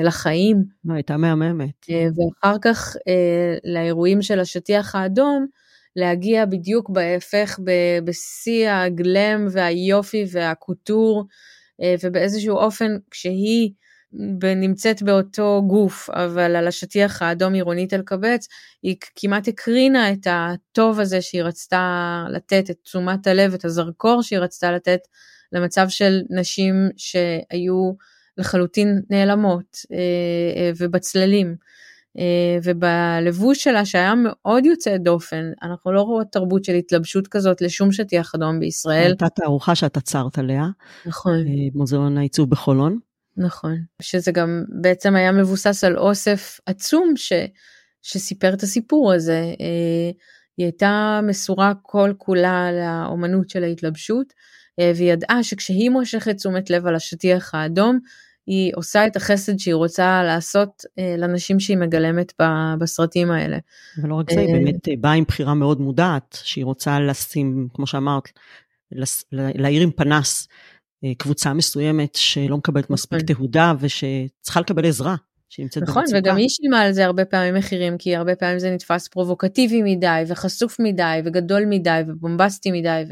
לחיים. 0.04 0.64
הייתה 0.90 1.18
מהממת. 1.18 1.86
אה, 1.90 2.08
ואחר 2.16 2.56
כך 2.62 2.96
אה, 3.08 3.58
לאירועים 3.64 4.22
של 4.22 4.40
השטיח 4.40 4.96
האדום, 4.96 5.46
להגיע 5.96 6.46
בדיוק 6.46 6.90
בהפך, 6.90 7.60
בשיא 8.06 8.72
הגלם 8.72 9.48
והיופי 9.52 10.26
והקוטור, 10.32 11.26
אה, 11.82 11.96
ובאיזשהו 12.04 12.56
אופן 12.58 12.98
כשהיא 13.12 13.72
נמצאת 14.56 15.04
באותו 15.04 15.62
גוף, 15.68 16.10
אבל 16.10 16.56
על 16.56 16.68
השטיח 16.68 17.22
האדום 17.22 17.54
עירונית 17.54 17.94
אלקבץ, 17.94 18.48
היא 18.84 18.96
כמעט 19.16 19.48
הקרינה 19.48 20.12
את 20.12 20.28
הטוב 20.30 21.00
הזה 21.00 21.22
שהיא 21.22 21.44
רצתה 21.44 22.26
לתת, 22.30 22.70
את 22.70 22.78
תשומת 22.84 23.28
הלב, 23.28 23.54
את 23.54 23.66
הזרקור 23.66 24.22
שהיא 24.22 24.40
רצתה 24.40 24.72
לתת 24.72 25.00
למצב 25.52 25.90
של 25.90 26.22
נשים 26.30 26.90
שהיו 26.98 27.92
לחלוטין 28.38 29.02
נעלמות 29.10 29.78
אה, 29.92 29.98
אה, 30.62 30.72
ובצללים. 30.78 31.56
אה, 32.18 32.58
ובלבוש 32.64 33.64
שלה 33.64 33.86
שהיה 33.86 34.14
מאוד 34.16 34.66
יוצא 34.66 34.98
דופן, 34.98 35.52
אנחנו 35.64 35.92
לא 35.92 36.02
רואות 36.02 36.28
תרבות 36.32 36.64
של 36.64 36.74
התלבשות 36.74 37.28
כזאת 37.28 37.62
לשום 37.62 37.92
שטיח 37.92 38.36
אדום 38.36 38.60
בישראל. 38.60 39.06
הייתה 39.08 39.30
תערוכה 39.30 39.76
שאת 39.76 39.98
עצרת 39.98 40.38
עליה. 40.38 40.66
נכון. 41.06 41.34
מוזיאון 41.74 42.18
העיצוב 42.18 42.50
בחולון. 42.50 43.00
נכון, 43.38 43.76
שזה 44.02 44.32
גם 44.32 44.64
בעצם 44.82 45.16
היה 45.16 45.32
מבוסס 45.32 45.84
על 45.84 45.98
אוסף 45.98 46.60
עצום 46.66 47.14
ש, 47.16 47.34
שסיפר 48.02 48.54
את 48.54 48.64
הסיפור 48.64 49.14
הזה. 49.14 49.54
היא 50.58 50.66
הייתה 50.66 51.20
מסורה 51.24 51.74
כל 51.82 52.14
כולה 52.18 52.70
לאומנות 52.72 53.50
של 53.50 53.64
ההתלבשות, 53.64 54.34
והיא 54.80 55.14
ידעה 55.14 55.44
שכשהיא 55.44 55.90
מושכת 55.90 56.36
תשומת 56.36 56.70
לב 56.70 56.86
על 56.86 56.96
השטיח 56.96 57.56
האדום, 57.56 58.00
היא 58.48 58.72
עושה 58.76 59.08
את 59.08 59.16
החסד 59.16 59.60
שהיא 59.60 59.74
רוצה 59.74 60.24
לעשות 60.24 60.84
אה, 61.00 61.16
לנשים 61.18 61.60
שהיא 61.60 61.78
מגלמת 61.78 62.34
בסרטים 62.80 63.32
האלה. 63.32 63.58
ולא 64.04 64.16
רק 64.16 64.32
זה, 64.34 64.40
היא 64.40 64.54
באמת 64.54 64.88
באה 65.02 65.14
עם 65.14 65.24
בחירה 65.24 65.54
מאוד 65.54 65.82
מודעת, 65.82 66.38
שהיא 66.44 66.66
רוצה 66.66 67.00
לשים, 67.00 67.68
כמו 67.74 67.88
שאמרת, 67.88 68.30
להאיר 69.32 69.82
עם 69.82 69.92
פנס 69.92 70.48
קבוצה 71.18 71.54
מסוימת 71.54 72.16
שלא 72.16 72.58
מקבלת 72.58 72.90
מספיק 72.90 73.22
נכון. 73.24 73.36
תהודה 73.36 73.74
ושצריכה 73.80 74.60
לקבל 74.60 74.86
עזרה. 74.86 75.16
נכון, 75.82 76.04
וגם 76.14 76.36
היא 76.36 76.50
שילמה 76.50 76.82
על 76.82 76.92
זה 76.92 77.06
הרבה 77.06 77.26
פעמים 77.26 77.56
מחירים, 77.56 77.98
כי 77.98 78.16
הרבה 78.16 78.36
פעמים 78.36 78.60
זה 78.60 78.72
נתפס 78.72 79.08
פרובוקטיבי 79.08 79.82
מדי, 79.82 80.24
וחשוף 80.28 80.80
מדי, 80.80 81.20
וגדול 81.26 81.66
מדי, 81.66 82.02
ובומבסטי 82.08 82.72
מדי, 82.72 83.04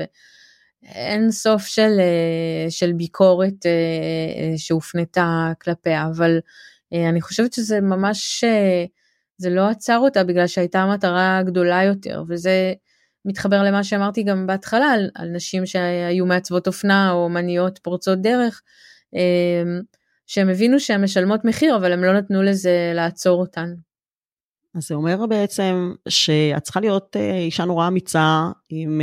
ואין 0.84 1.32
סוף 1.32 1.66
של, 1.66 2.00
אה, 2.00 2.70
של 2.70 2.94
ביקורת 2.94 3.66
אה, 3.66 3.72
אה, 3.72 4.58
שהופנתה 4.58 5.52
כלפיה, 5.62 6.08
אבל 6.16 6.40
אני 7.10 7.22
חושבת 7.22 7.54
שזה 7.54 7.82
ממש, 7.82 8.44
זה 9.38 9.50
לא 9.50 9.70
עצר 9.70 9.98
אותה 9.98 10.24
בגלל 10.24 10.48
שהייתה 10.48 10.86
מטרה 10.86 11.42
גדולה 11.46 11.84
יותר, 11.84 12.24
וזה 12.28 12.74
מתחבר 13.26 13.64
למה 13.64 13.84
שאמרתי 13.84 14.24
גם 14.24 14.48
בהתחלה 14.48 14.86
על, 14.86 15.10
על 15.16 15.30
נשים 15.30 15.66
שהיו 15.66 16.26
מעצבות 16.26 16.68
אופנה 16.68 17.12
או 17.12 17.24
אומניות 17.24 17.80
פורצות 17.84 18.22
דרך, 18.22 18.62
שהם 20.28 20.50
הבינו 20.50 20.80
שהן 20.80 21.04
משלמות 21.04 21.46
מחיר 21.46 21.76
אבל 21.76 21.92
הם 21.92 22.04
לא 22.04 22.14
נתנו 22.14 22.44
לזה 22.44 22.92
לעצור 22.96 23.40
אותן. 23.42 23.74
אז 24.76 24.88
זה 24.88 24.96
אומר 24.96 25.26
בעצם 25.26 25.94
שאת 26.10 26.64
צריכה 26.64 26.80
להיות 26.80 27.16
אישה 27.16 27.66
נורא 27.66 27.88
אמיצה 27.88 28.50
עם 28.70 29.02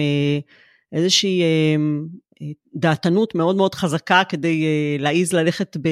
איזושהי 0.92 1.42
אה, 1.42 1.76
דעתנות 2.74 3.34
מאוד 3.34 3.56
מאוד 3.56 3.74
חזקה 3.74 4.22
כדי 4.28 4.64
להעיז 4.98 5.32
ללכת 5.32 5.76
ב... 5.82 5.88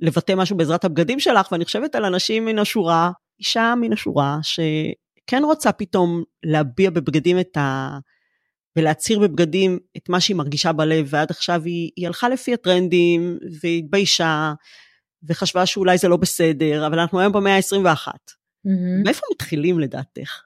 לבטא 0.00 0.32
משהו 0.36 0.56
בעזרת 0.56 0.84
הבגדים 0.84 1.20
שלך, 1.20 1.52
ואני 1.52 1.64
חושבת 1.64 1.94
על 1.94 2.04
אנשים 2.04 2.44
מן 2.44 2.58
השורה, 2.58 3.10
אישה 3.38 3.74
מן 3.80 3.92
השורה, 3.92 4.38
ש... 4.42 4.60
כן 5.26 5.42
רוצה 5.44 5.72
פתאום 5.72 6.22
להביע 6.44 6.90
בבגדים 6.90 7.40
את 7.40 7.56
ה... 7.56 7.98
ולהצהיר 8.76 9.18
בבגדים 9.18 9.78
את 9.96 10.08
מה 10.08 10.20
שהיא 10.20 10.36
מרגישה 10.36 10.72
בלב, 10.72 11.06
ועד 11.10 11.30
עכשיו 11.30 11.62
היא, 11.64 11.90
היא 11.96 12.06
הלכה 12.06 12.28
לפי 12.28 12.54
הטרנדים, 12.54 13.38
והתביישה, 13.62 14.52
וחשבה 15.28 15.66
שאולי 15.66 15.98
זה 15.98 16.08
לא 16.08 16.16
בסדר, 16.16 16.86
אבל 16.86 16.98
אנחנו 16.98 17.20
היום 17.20 17.32
במאה 17.32 17.56
ה-21. 17.56 18.08
Mm-hmm. 18.08 19.04
מאיפה 19.04 19.22
מתחילים 19.32 19.80
לדעתך? 19.80 20.43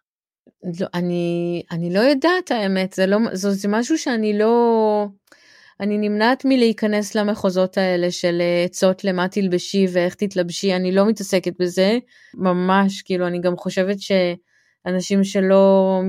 לא, 0.81 0.87
אני, 0.95 1.63
אני 1.71 1.93
לא 1.93 2.01
יודעת 2.01 2.51
האמת, 2.51 2.93
זה, 2.93 3.07
לא, 3.07 3.19
זה, 3.33 3.51
זה 3.51 3.69
משהו 3.69 3.99
שאני 3.99 4.39
לא... 4.39 5.07
אני 5.81 5.99
נמנעת 5.99 6.45
מלהיכנס 6.45 7.15
למחוזות 7.15 7.79
האלה 7.79 8.11
של 8.11 8.43
עצות 8.65 9.05
למה 9.05 9.29
תלבשי 9.29 9.87
ואיך 9.93 10.15
תתלבשי, 10.15 10.75
אני 10.75 10.93
לא 10.93 11.07
מתעסקת 11.07 11.53
בזה, 11.59 11.99
ממש, 12.35 13.03
כאילו, 13.03 13.27
אני 13.27 13.41
גם 13.41 13.57
חושבת 13.57 14.01
ש... 14.01 14.13
אנשים 14.87 15.25
שלא 15.25 16.01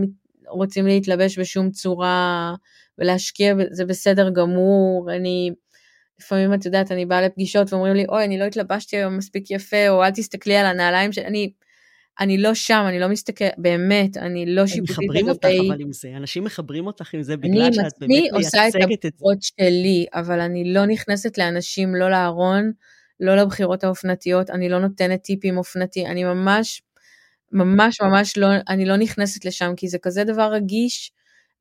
רוצים 0.47 0.87
להתלבש 0.87 1.39
בשום 1.39 1.71
צורה 1.71 2.53
ולהשקיע, 2.97 3.53
זה 3.71 3.85
בסדר 3.85 4.29
גמור, 4.29 5.09
אני... 5.15 5.51
לפעמים 6.19 6.53
את 6.53 6.65
יודעת, 6.65 6.91
אני 6.91 7.05
באה 7.05 7.21
לפגישות 7.21 7.73
ואומרים 7.73 7.93
לי, 7.93 8.05
אוי, 8.09 8.23
אני 8.23 8.39
לא 8.39 8.43
התלבשתי 8.43 8.97
היום 8.97 9.17
מספיק 9.17 9.51
יפה, 9.51 9.89
או 9.89 10.03
אל 10.03 10.11
תסתכלי 10.11 10.55
על 10.55 10.65
הנעליים 10.65 11.11
שלי, 11.11 11.25
אני, 11.25 11.51
אני 12.19 12.37
לא 12.37 12.53
שם, 12.53 12.85
אני 12.87 12.99
לא 12.99 13.07
מסתכלת, 13.07 13.53
באמת, 13.57 14.17
אני 14.17 14.45
לא 14.45 14.67
שיפוטית 14.67 14.97
לגבי... 14.97 15.07
מחברים 15.07 15.29
אותך 15.29 15.47
אבל 15.69 15.81
עם 15.81 15.93
זה, 15.93 16.09
אנשים 16.17 16.43
מחברים 16.43 16.87
אותך 16.87 17.13
עם 17.13 17.21
זה 17.21 17.37
בגלל 17.37 17.73
שאת 17.73 17.93
באמת 17.99 18.09
מייצגת 18.09 18.25
את 18.25 18.31
זה. 18.31 18.37
אני 18.37 18.45
עושה 18.45 18.67
את 18.67 18.75
הבחירות 18.75 19.37
שלי, 19.41 20.05
אבל 20.13 20.39
אני 20.39 20.73
לא 20.73 20.85
נכנסת 20.85 21.37
לאנשים, 21.37 21.95
לא 21.95 22.09
לארון, 22.09 22.71
לא 23.19 23.35
לבחירות 23.35 23.83
האופנתיות, 23.83 24.49
אני 24.49 24.69
לא 24.69 24.79
נותנת 24.79 25.21
טיפים 25.21 25.57
אופנתי, 25.57 26.05
אני 26.05 26.23
ממש 26.23 26.81
ממש 27.51 28.01
ממש 28.01 28.37
לא, 28.37 28.47
אני 28.69 28.85
לא 28.85 28.97
נכנסת 28.97 29.45
לשם, 29.45 29.73
כי 29.77 29.87
זה 29.87 29.97
כזה 29.97 30.23
דבר 30.23 30.51
רגיש, 30.53 31.11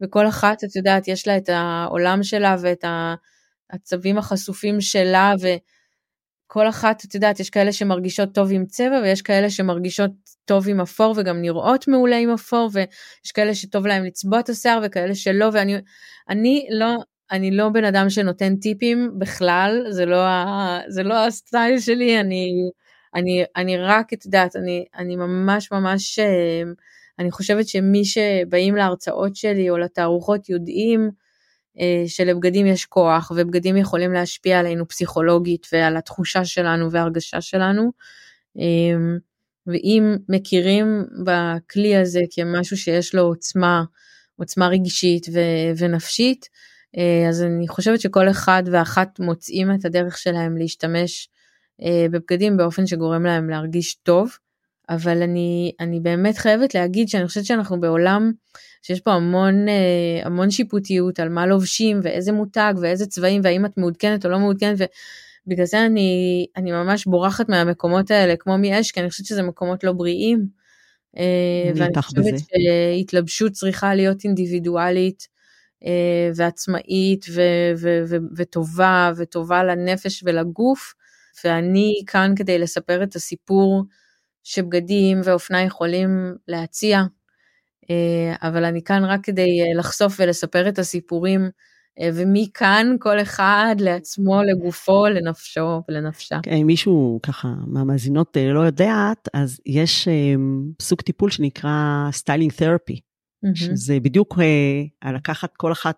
וכל 0.01 0.29
אחת, 0.29 0.65
את 0.65 0.77
יודעת, 0.77 1.09
יש 1.09 1.27
לה 1.27 1.37
את 1.37 1.49
העולם 1.49 2.23
שלה 2.23 2.57
ואת 2.61 2.85
הצווים 3.71 4.19
החשופים 4.19 4.81
שלה, 4.81 5.35
וכל 6.49 6.69
אחת, 6.69 7.05
את 7.05 7.15
יודעת, 7.15 7.41
יש 7.41 7.51
כאלה 7.51 7.73
שמרגישות 7.73 8.35
טוב 8.35 8.49
עם 8.53 8.67
צבע, 8.67 9.01
ויש 9.03 9.23
כאלה 9.23 9.51
שמרגישות 9.51 10.11
טוב 10.45 10.69
עם 10.69 10.81
אפור, 10.81 11.15
וגם 11.17 11.41
נראות 11.41 11.89
מעולה 11.89 12.17
עם 12.17 12.31
אפור, 12.31 12.71
ויש 12.73 13.33
כאלה 13.35 13.55
שטוב 13.55 13.87
להם 13.87 14.05
לצבוע 14.05 14.41
את 14.41 14.49
השיער, 14.49 14.81
וכאלה 14.85 15.15
שלא, 15.15 15.49
ואני 15.53 15.77
אני 16.29 16.67
לא, 16.71 16.97
אני 17.31 17.51
לא 17.51 17.69
בן 17.69 17.85
אדם 17.85 18.11
שנותן 18.11 18.57
טיפים 18.57 19.11
בכלל, 19.19 19.85
זה 19.91 20.07
לא, 20.07 20.27
זה 20.89 21.03
לא 21.03 21.27
הסטייל 21.27 21.81
שלי, 21.81 22.21
אני... 22.21 22.53
אני, 23.15 23.45
אני 23.57 23.77
רק, 23.77 24.13
את 24.13 24.25
יודעת, 24.25 24.57
אני, 24.57 24.85
אני 24.95 25.17
ממש 25.17 25.73
ממש, 25.73 26.19
אה, 26.19 26.63
אני 27.19 27.31
חושבת 27.31 27.69
שמי 27.69 28.05
שבאים 28.05 28.77
להרצאות 28.77 29.37
שלי 29.37 29.71
או 29.71 29.79
לתערוכות 29.79 30.49
יודעים 30.49 31.11
שלבגדים 32.07 32.67
יש 32.67 32.87
כוח 32.87 33.33
ובגדים 33.37 33.77
יכולים 33.77 34.13
להשפיע 34.13 34.59
עלינו 34.59 34.89
פסיכולוגית 34.89 35.67
ועל 35.73 35.97
התחושה 35.97 36.45
שלנו 36.45 36.91
וההרגשה 36.91 37.41
שלנו. 37.41 37.93
אה, 38.59 39.19
ואם 39.67 40.17
מכירים 40.29 41.05
בכלי 41.25 41.97
הזה 41.97 42.21
כמשהו 42.31 42.77
שיש 42.77 43.15
לו 43.15 43.23
עוצמה, 43.23 43.85
עוצמה 44.37 44.69
רגשית 44.69 45.27
ו- 45.35 45.79
ונפשית, 45.79 46.49
אה, 46.99 47.29
אז 47.29 47.43
אני 47.43 47.69
חושבת 47.69 48.01
שכל 48.01 48.31
אחד 48.31 48.63
ואחת 48.73 49.21
מוצאים 49.21 49.75
את 49.75 49.85
הדרך 49.85 50.19
שלהם 50.19 50.57
להשתמש 50.57 51.29
אה, 51.83 52.07
בבגדים 52.11 52.57
באופן 52.57 52.87
שגורם 52.87 53.27
להם 53.27 53.51
להרגיש 53.51 53.95
טוב. 53.95 54.31
אבל 54.89 55.23
אני, 55.23 55.73
אני 55.81 56.01
באמת 56.01 56.39
חייבת 56.39 56.75
להגיד 56.75 57.09
שאני 57.09 57.27
חושבת 57.27 57.45
שאנחנו 57.45 57.81
בעולם 57.81 58.33
שיש 58.83 59.01
פה 59.01 59.13
המון, 59.13 59.69
אה, 59.69 60.21
המון 60.25 60.51
שיפוטיות 60.51 61.21
על 61.21 61.29
מה 61.29 61.47
לובשים 61.47 62.01
ואיזה 62.03 62.33
מותג 62.33 62.75
ואיזה 62.81 63.07
צבעים 63.07 63.41
והאם 63.45 63.67
את 63.67 63.79
מעודכנת 63.79 64.25
או 64.25 64.31
לא 64.31 64.39
מעודכנת 64.39 64.79
ובגלל 65.47 65.67
זה 65.67 65.87
אני, 65.87 66.47
אני 66.57 66.73
ממש 66.73 67.07
בורחת 67.07 67.49
מהמקומות 67.49 68.11
האלה 68.11 68.35
כמו 68.39 68.59
מאש 68.59 68.91
כי 68.91 69.01
אני 69.01 69.11
חושבת 69.11 69.27
שזה 69.27 69.43
מקומות 69.43 69.85
לא 69.85 69.93
בריאים. 69.93 70.59
ואני 71.77 72.03
חושבת 72.03 72.19
בזה. 72.19 72.37
שהתלבשות 72.39 73.53
צריכה 73.53 73.95
להיות 73.95 74.25
אינדיבידואלית 74.25 75.29
אה, 75.85 76.31
ועצמאית 76.35 77.27
ו- 77.35 77.73
ו- 77.77 78.03
ו- 78.09 78.27
וטובה 78.37 79.13
וטובה 79.17 79.65
לנפש 79.65 80.23
ולגוף 80.27 80.95
ואני 81.45 81.93
כאן 82.07 82.33
כדי 82.37 82.59
לספר 82.59 83.03
את 83.03 83.17
הסיפור 83.17 83.85
שבגדים 84.49 85.21
ואופנה 85.25 85.63
יכולים 85.63 86.35
להציע 86.49 87.03
אה, 87.91 88.49
אבל 88.49 88.65
אני 88.65 88.83
כאן 88.83 89.05
רק 89.05 89.21
כדי 89.23 89.61
אה, 89.63 89.79
לחשוף 89.79 90.17
ולספר 90.19 90.69
את 90.69 90.79
הסיפורים 90.79 91.51
ומכאן 92.15 92.97
כל 92.99 93.21
אחד 93.21 93.77
לעצמו, 93.79 94.43
לגופו, 94.43 95.07
לנפשו 95.07 95.83
ולנפשה. 95.89 96.39
כן, 96.43 96.53
אם 96.53 96.67
מישהו 96.67 97.21
ככה 97.23 97.49
מהמאזינות 97.67 98.37
לא 98.55 98.61
יודעת, 98.61 99.29
אז 99.35 99.61
יש 99.67 100.09
סוג 100.83 101.01
טיפול 101.01 101.31
שנקרא 101.31 102.09
styling 102.13 102.53
therapy. 102.53 103.01
שזה 103.55 104.01
בדיוק 104.01 104.39
אה, 105.05 105.13
לקחת 105.13 105.57
כל 105.57 105.73
אחת 105.73 105.97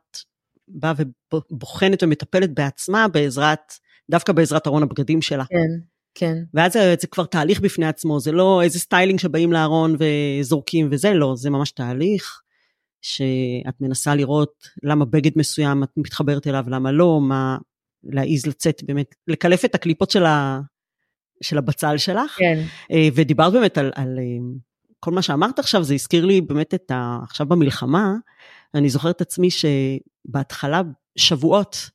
באה 0.69 0.93
ובוחנת 1.35 2.03
ומטפלת 2.03 2.55
בעצמה 2.55 3.09
בעזרת, 3.09 3.73
דווקא 4.11 4.33
בעזרת 4.33 4.67
ארון 4.67 4.83
הבגדים 4.83 5.23
שלה. 5.23 5.45
כן, 5.45 5.81
כן. 6.15 6.35
ואז 6.55 6.73
זה, 6.73 6.95
זה 7.01 7.07
כבר 7.07 7.25
תהליך 7.25 7.61
בפני 7.61 7.87
עצמו, 7.87 8.21
זה 8.21 8.33
לא 8.33 8.63
איזה 8.63 8.79
styling 8.79 9.19
שבאים 9.19 9.53
לארון 9.53 9.97
וזורקים 9.99 10.89
וזה, 10.91 11.13
לא, 11.13 11.35
זה 11.37 11.51
ממש 11.51 11.71
תהליך 11.71 12.41
שאת 13.03 13.81
מנסה 13.81 14.15
לראות 14.15 14.69
למה 14.83 15.05
בגד 15.05 15.31
מסוים 15.37 15.83
את 15.83 15.89
מתחברת 15.97 16.47
אליו, 16.47 16.65
למה 16.69 16.93
לא, 16.93 17.21
מה, 17.21 17.59
להעיז 18.05 18.47
לצאת 18.47 18.83
באמת, 18.83 19.15
לקלף 19.29 19.65
את 19.65 19.75
הקליפות 19.75 20.11
של, 20.11 20.25
ה, 20.25 20.61
של 21.43 21.59
הבצל 21.59 21.99
שלך. 21.99 22.37
כן. 22.39 22.63
אה, 22.91 23.09
ודיברת 23.15 23.53
באמת 23.53 23.79
על, 23.79 23.93
על 23.95 24.19
אה, 24.19 24.25
כל 25.01 25.11
מה 25.11 25.23
שאמרת 25.23 25.59
עכשיו, 25.59 25.85
זה 25.85 25.95
הזכיר 25.95 26.25
לי 26.25 26.41
באמת 26.41 26.75
את 26.75 26.91
ה... 26.91 27.19
עכשיו 27.23 27.47
במלחמה, 27.47 28.15
אני 28.75 28.91
זוכרת 28.91 29.17
את 29.17 29.21
עצמי 29.21 29.49
שבהתחלה, 29.51 30.83
שבועות, 31.17 31.91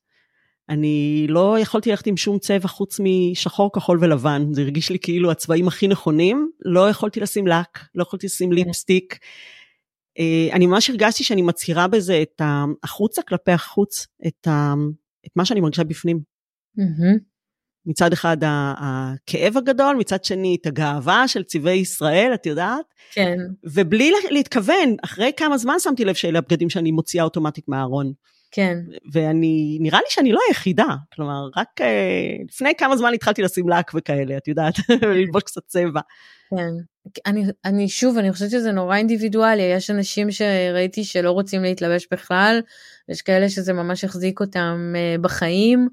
אני 0.70 1.26
לא 1.30 1.60
יכולתי 1.60 1.90
ללכת 1.90 2.08
עם 2.08 2.18
שום 2.18 2.40
צבע 2.40 2.68
חוץ 2.68 3.00
משחור, 3.04 3.72
כחול 3.74 3.98
ולבן. 4.02 4.54
זה 4.54 4.62
הרגיש 4.62 4.90
לי 4.92 5.00
כאילו 5.00 5.32
הצבעים 5.32 5.68
הכי 5.68 5.88
נכונים. 5.88 6.50
לא 6.66 6.90
יכולתי 6.90 7.20
לשים 7.20 7.48
לק, 7.48 7.80
לא 7.96 8.02
יכולתי 8.02 8.26
לשים 8.26 8.50
כן. 8.50 8.56
ליפסטיק. 8.56 9.18
אה, 10.20 10.50
אני 10.54 10.66
ממש 10.66 10.90
הרגשתי 10.90 11.24
שאני 11.24 11.42
מצהירה 11.42 11.88
בזה 11.88 12.22
את 12.22 12.42
החוצה 12.84 13.22
כלפי 13.22 13.52
החוץ, 13.52 14.08
את, 14.28 14.48
ה, 14.48 14.74
את 15.26 15.32
מה 15.36 15.46
שאני 15.46 15.62
מרגישה 15.62 15.84
בפנים. 15.84 16.20
מצד 17.86 18.14
אחד 18.14 18.38
הכאב 18.78 19.58
הגדול, 19.58 19.96
מצד 19.96 20.24
שני 20.24 20.58
את 20.62 20.66
הגאווה 20.66 21.28
של 21.28 21.44
צבעי 21.44 21.78
ישראל, 21.78 22.32
את 22.34 22.46
יודעת? 22.46 22.86
כן. 23.12 23.38
ובלי 23.64 24.12
להתכוון, 24.30 24.96
אחרי 25.04 25.32
כמה 25.38 25.58
זמן 25.58 25.76
שמתי 25.80 26.06
לב 26.06 26.16
שאלה 26.16 26.40
הבגדים 26.40 26.70
שאני 26.70 26.92
מוציאה 26.92 27.24
אוטומטית 27.24 27.68
מהארון. 27.68 28.14
כן. 28.56 28.78
ואני, 29.12 29.78
נראה 29.82 30.00
לי 30.00 30.06
שאני 30.10 30.32
לא 30.32 30.40
היחידה, 30.48 30.86
כלומר, 31.14 31.50
רק 31.58 31.82
uh, 31.82 31.84
לפני 32.50 32.72
כמה 32.78 32.98
זמן 32.98 33.14
התחלתי 33.14 33.42
לשים 33.42 33.70
לק 33.70 33.92
וכאלה, 33.96 34.38
את 34.38 34.48
יודעת, 34.48 34.74
וללבוש 35.02 35.44
קצת 35.44 35.62
צבע. 35.68 36.02
כן. 36.50 36.72
אני, 37.26 37.44
אני 37.66 37.90
שוב, 37.90 38.18
אני 38.18 38.34
חושבת 38.34 38.50
שזה 38.50 38.72
נורא 38.72 38.98
אינדיבידואלי, 38.98 39.64
יש 39.64 39.90
אנשים 39.90 40.32
שראיתי 40.32 41.04
שלא 41.04 41.32
רוצים 41.32 41.62
להתלבש 41.62 42.08
בכלל, 42.12 42.62
יש 43.10 43.22
כאלה 43.22 43.50
שזה 43.50 43.74
ממש 43.74 44.04
החזיק 44.04 44.40
אותם 44.40 44.94
uh, 44.96 45.22
בחיים. 45.22 45.88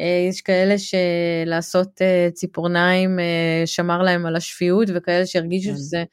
אה, 0.00 0.26
יש 0.28 0.40
כאלה 0.40 0.74
שלעשות 0.78 2.02
אה, 2.02 2.28
ציפורניים 2.34 3.18
אה, 3.18 3.62
שמר 3.66 4.02
להם 4.02 4.26
על 4.26 4.36
השפיות 4.36 4.88
וכאלה 4.94 5.26
שהרגישו 5.26 5.70
כן. 5.70 5.76
שזה 5.76 6.04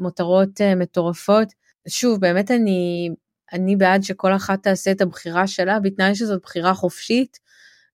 מותרות 0.00 0.60
מטורפות. 0.76 1.48
שוב, 1.88 2.20
באמת 2.20 2.50
אני, 2.50 3.10
אני 3.52 3.76
בעד 3.76 4.02
שכל 4.02 4.36
אחת 4.36 4.62
תעשה 4.62 4.90
את 4.90 5.00
הבחירה 5.00 5.46
שלה, 5.46 5.80
בתנאי 5.80 6.14
שזאת 6.14 6.42
בחירה 6.42 6.74
חופשית, 6.74 7.38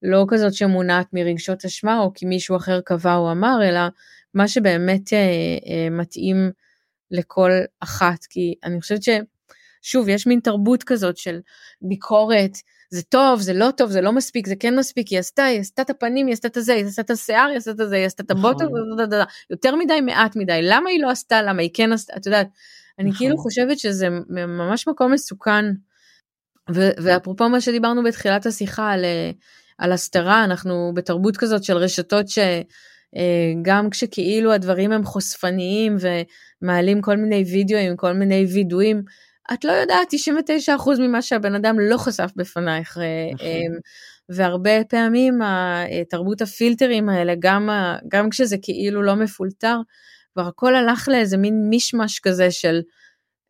לא 0.02 0.24
כזאת 0.28 0.54
שמונעת 0.54 1.06
מרגשות 1.12 1.64
אשמה 1.64 1.98
או 1.98 2.12
כי 2.14 2.26
מישהו 2.26 2.56
אחר 2.56 2.80
קבע 2.80 3.14
או 3.14 3.32
אמר, 3.32 3.58
אלא 3.68 3.80
מה 4.34 4.48
שבאמת 4.48 5.12
אה, 5.12 5.18
אה, 5.18 5.90
מתאים 5.90 6.50
לכל 7.10 7.50
אחת. 7.80 8.24
כי 8.30 8.54
אני 8.64 8.80
חושבת 8.80 9.00
ששוב, 9.02 10.08
יש 10.08 10.26
מין 10.26 10.40
תרבות 10.40 10.84
כזאת 10.84 11.16
של 11.16 11.40
ביקורת, 11.82 12.52
זה 12.90 13.02
טוב, 13.02 13.40
זה 13.40 13.52
לא 13.52 13.70
טוב, 13.76 13.90
זה 13.90 14.00
לא 14.00 14.12
מספיק, 14.12 14.46
זה 14.46 14.54
כן 14.60 14.78
מספיק, 14.78 15.08
היא 15.08 15.18
עשתה, 15.18 15.44
היא 15.44 15.60
עשתה 15.60 15.82
את 15.82 15.90
הפנים, 15.90 16.26
היא 16.26 16.32
עשתה 16.32 16.48
את 16.48 16.56
הזה, 16.56 16.74
היא 16.74 16.84
עשתה 16.84 17.02
את 17.02 17.10
השיער, 17.10 17.48
היא 17.48 17.56
עשתה 17.56 17.70
את 17.70 17.88
זה, 17.88 17.96
היא 17.96 18.06
עשתה 18.06 18.22
את 18.22 18.30
הבוטום, 18.30 18.66
נכון. 18.66 19.08
יותר 19.50 19.76
מדי, 19.76 20.00
מעט 20.00 20.36
מדי, 20.36 20.60
למה 20.62 20.90
היא 20.90 21.02
לא 21.02 21.10
עשתה, 21.10 21.42
למה 21.42 21.62
היא 21.62 21.70
כן 21.74 21.92
עשתה, 21.92 22.16
את 22.16 22.26
יודעת, 22.26 22.48
אני 22.98 23.10
נכון. 23.10 23.18
כאילו 23.18 23.36
חושבת 23.36 23.78
שזה 23.78 24.08
ממש 24.30 24.88
מקום 24.88 25.12
מסוכן. 25.12 25.64
ואפרופו 27.02 27.48
מה 27.48 27.60
שדיברנו 27.60 28.02
בתחילת 28.02 28.46
השיחה 28.46 28.90
על, 28.90 29.04
על 29.78 29.92
הסתרה, 29.92 30.44
אנחנו 30.44 30.92
בתרבות 30.94 31.36
כזאת 31.36 31.64
של 31.64 31.76
רשתות 31.76 32.26
שגם 32.28 33.90
כשכאילו 33.90 34.52
הדברים 34.52 34.92
הם 34.92 35.04
חושפניים 35.04 35.96
ומעלים 36.62 37.00
כל 37.00 37.16
מיני 37.16 37.44
וידאוים, 37.52 37.96
כל 37.96 38.12
מיני 38.12 38.46
וידואים, 38.54 39.02
את 39.52 39.64
לא 39.64 39.72
יודעת 39.72 40.08
99% 40.68 41.00
ממה 41.00 41.22
שהבן 41.22 41.54
אדם 41.54 41.76
לא 41.80 41.96
חשף 41.96 42.30
בפנייך. 42.36 42.98
אה, 42.98 43.34
נכון. 43.34 43.46
והרבה 44.28 44.84
פעמים 44.84 45.38
תרבות 46.10 46.42
הפילטרים 46.42 47.08
האלה, 47.08 47.34
גם, 47.38 47.68
גם 48.08 48.30
כשזה 48.30 48.56
כאילו 48.62 49.02
לא 49.02 49.14
מפולטר, 49.16 49.76
כבר 50.32 50.46
הכל 50.46 50.74
הלך 50.74 51.08
לאיזה 51.08 51.36
מין 51.36 51.68
מישמש 51.68 52.20
כזה 52.20 52.50
של 52.50 52.80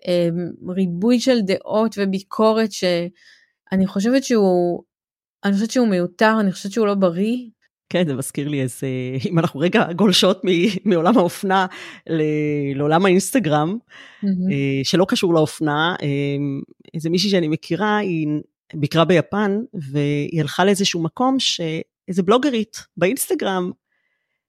אמ, 0.08 0.70
ריבוי 0.74 1.20
של 1.20 1.40
דעות 1.40 1.94
וביקורת 1.98 2.72
שאני 2.72 3.86
חושבת 3.86 4.24
שהוא, 4.24 4.82
אני 5.44 5.54
חושבת 5.54 5.70
שהוא 5.70 5.88
מיותר, 5.88 6.36
אני 6.40 6.52
חושבת 6.52 6.72
שהוא 6.72 6.86
לא 6.86 6.94
בריא, 6.94 7.36
כן, 7.92 8.06
זה 8.06 8.14
מזכיר 8.14 8.48
לי 8.48 8.62
איזה, 8.62 8.86
אם 9.30 9.38
אנחנו 9.38 9.60
רגע 9.60 9.92
גולשות 9.92 10.40
מעולם 10.84 11.18
האופנה 11.18 11.66
לעולם 12.74 13.06
האינסטגרם, 13.06 13.76
mm-hmm. 14.24 14.28
שלא 14.84 15.06
קשור 15.08 15.34
לאופנה, 15.34 15.94
אה, 16.02 16.08
איזה 16.94 17.10
מישהי 17.10 17.30
שאני 17.30 17.48
מכירה, 17.48 17.96
היא 17.96 18.28
ביקרה 18.74 19.04
ביפן, 19.04 19.58
והיא 19.74 20.40
הלכה 20.40 20.64
לאיזשהו 20.64 21.02
מקום 21.02 21.36
שאיזה 21.38 22.22
בלוגרית 22.22 22.76
באינסטגרם 22.96 23.70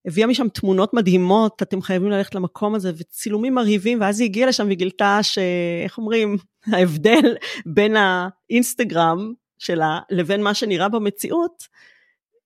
הביאה 0.05 0.27
משם 0.27 0.47
תמונות 0.49 0.93
מדהימות, 0.93 1.61
אתם 1.61 1.81
חייבים 1.81 2.11
ללכת 2.11 2.35
למקום 2.35 2.75
הזה, 2.75 2.91
וצילומים 2.97 3.55
מרהיבים, 3.55 4.01
ואז 4.01 4.19
היא 4.19 4.29
הגיעה 4.29 4.49
לשם 4.49 4.67
וגילתה 4.69 5.19
שאיך 5.21 5.97
אומרים, 5.97 6.37
ההבדל 6.73 7.35
בין 7.65 7.95
האינסטגרם 7.95 9.33
שלה 9.59 9.99
לבין 10.09 10.43
מה 10.43 10.53
שנראה 10.53 10.89
במציאות, 10.89 11.67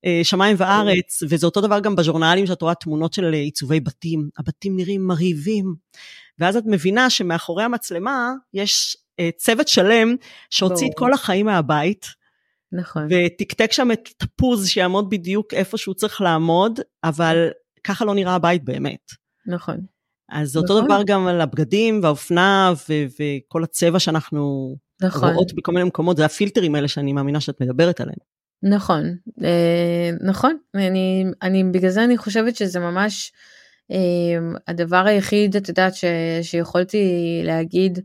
אה, 0.05 0.19
שמיים 0.23 0.55
וארץ, 0.59 1.23
וזה 1.29 1.45
אותו 1.45 1.61
דבר 1.61 1.79
גם 1.79 1.95
בז'ורנלים 1.95 2.47
שאת 2.47 2.61
רואה 2.61 2.75
תמונות 2.75 3.13
של 3.13 3.33
עיצובי 3.33 3.79
בתים, 3.79 4.29
הבתים 4.37 4.75
נראים 4.75 5.07
מרהיבים, 5.07 5.75
ואז 6.39 6.55
את 6.55 6.63
מבינה 6.65 7.09
שמאחורי 7.09 7.63
המצלמה 7.63 8.33
יש 8.53 8.97
אה, 9.19 9.29
צוות 9.37 9.67
שלם 9.67 10.15
שהוציא 10.49 10.87
את 10.87 10.93
כל 10.97 11.13
החיים 11.13 11.45
מהבית, 11.45 12.05
נכון. 12.71 13.07
ותקתק 13.09 13.71
שם 13.71 13.91
את 13.91 14.09
תפוז 14.17 14.67
שיעמוד 14.67 15.09
בדיוק 15.09 15.53
איפה 15.53 15.77
שהוא 15.77 15.95
צריך 15.95 16.21
לעמוד, 16.21 16.79
אבל 17.03 17.49
ככה 17.83 18.05
לא 18.05 18.15
נראה 18.15 18.35
הבית 18.35 18.63
באמת. 18.63 19.11
נכון. 19.47 19.77
אז 20.31 20.51
זה 20.51 20.59
נכון. 20.59 20.77
אותו 20.77 20.85
דבר 20.85 21.01
גם 21.05 21.27
על 21.27 21.41
הבגדים 21.41 21.99
והאופנה 22.03 22.73
ו- 22.89 23.05
וכל 23.19 23.63
הצבע 23.63 23.99
שאנחנו 23.99 24.75
נכון. 25.01 25.33
רואות 25.33 25.53
בכל 25.53 25.71
מיני 25.71 25.83
מקומות, 25.83 26.17
זה 26.17 26.25
הפילטרים 26.25 26.75
האלה 26.75 26.87
שאני 26.87 27.13
מאמינה 27.13 27.39
שאת 27.39 27.61
מדברת 27.61 28.01
עליהם. 28.01 28.17
נכון, 28.63 29.03
אה, 29.43 30.09
נכון, 30.21 30.57
אני, 30.75 31.25
אני 31.41 31.63
בגלל 31.63 31.89
זה 31.89 32.03
אני 32.03 32.17
חושבת 32.17 32.55
שזה 32.55 32.79
ממש 32.79 33.31
אה, 33.91 34.57
הדבר 34.67 35.05
היחיד, 35.05 35.55
את 35.55 35.69
יודעת, 35.69 35.95
ש, 35.95 36.03
שיכולתי 36.41 37.41
להגיד 37.43 37.99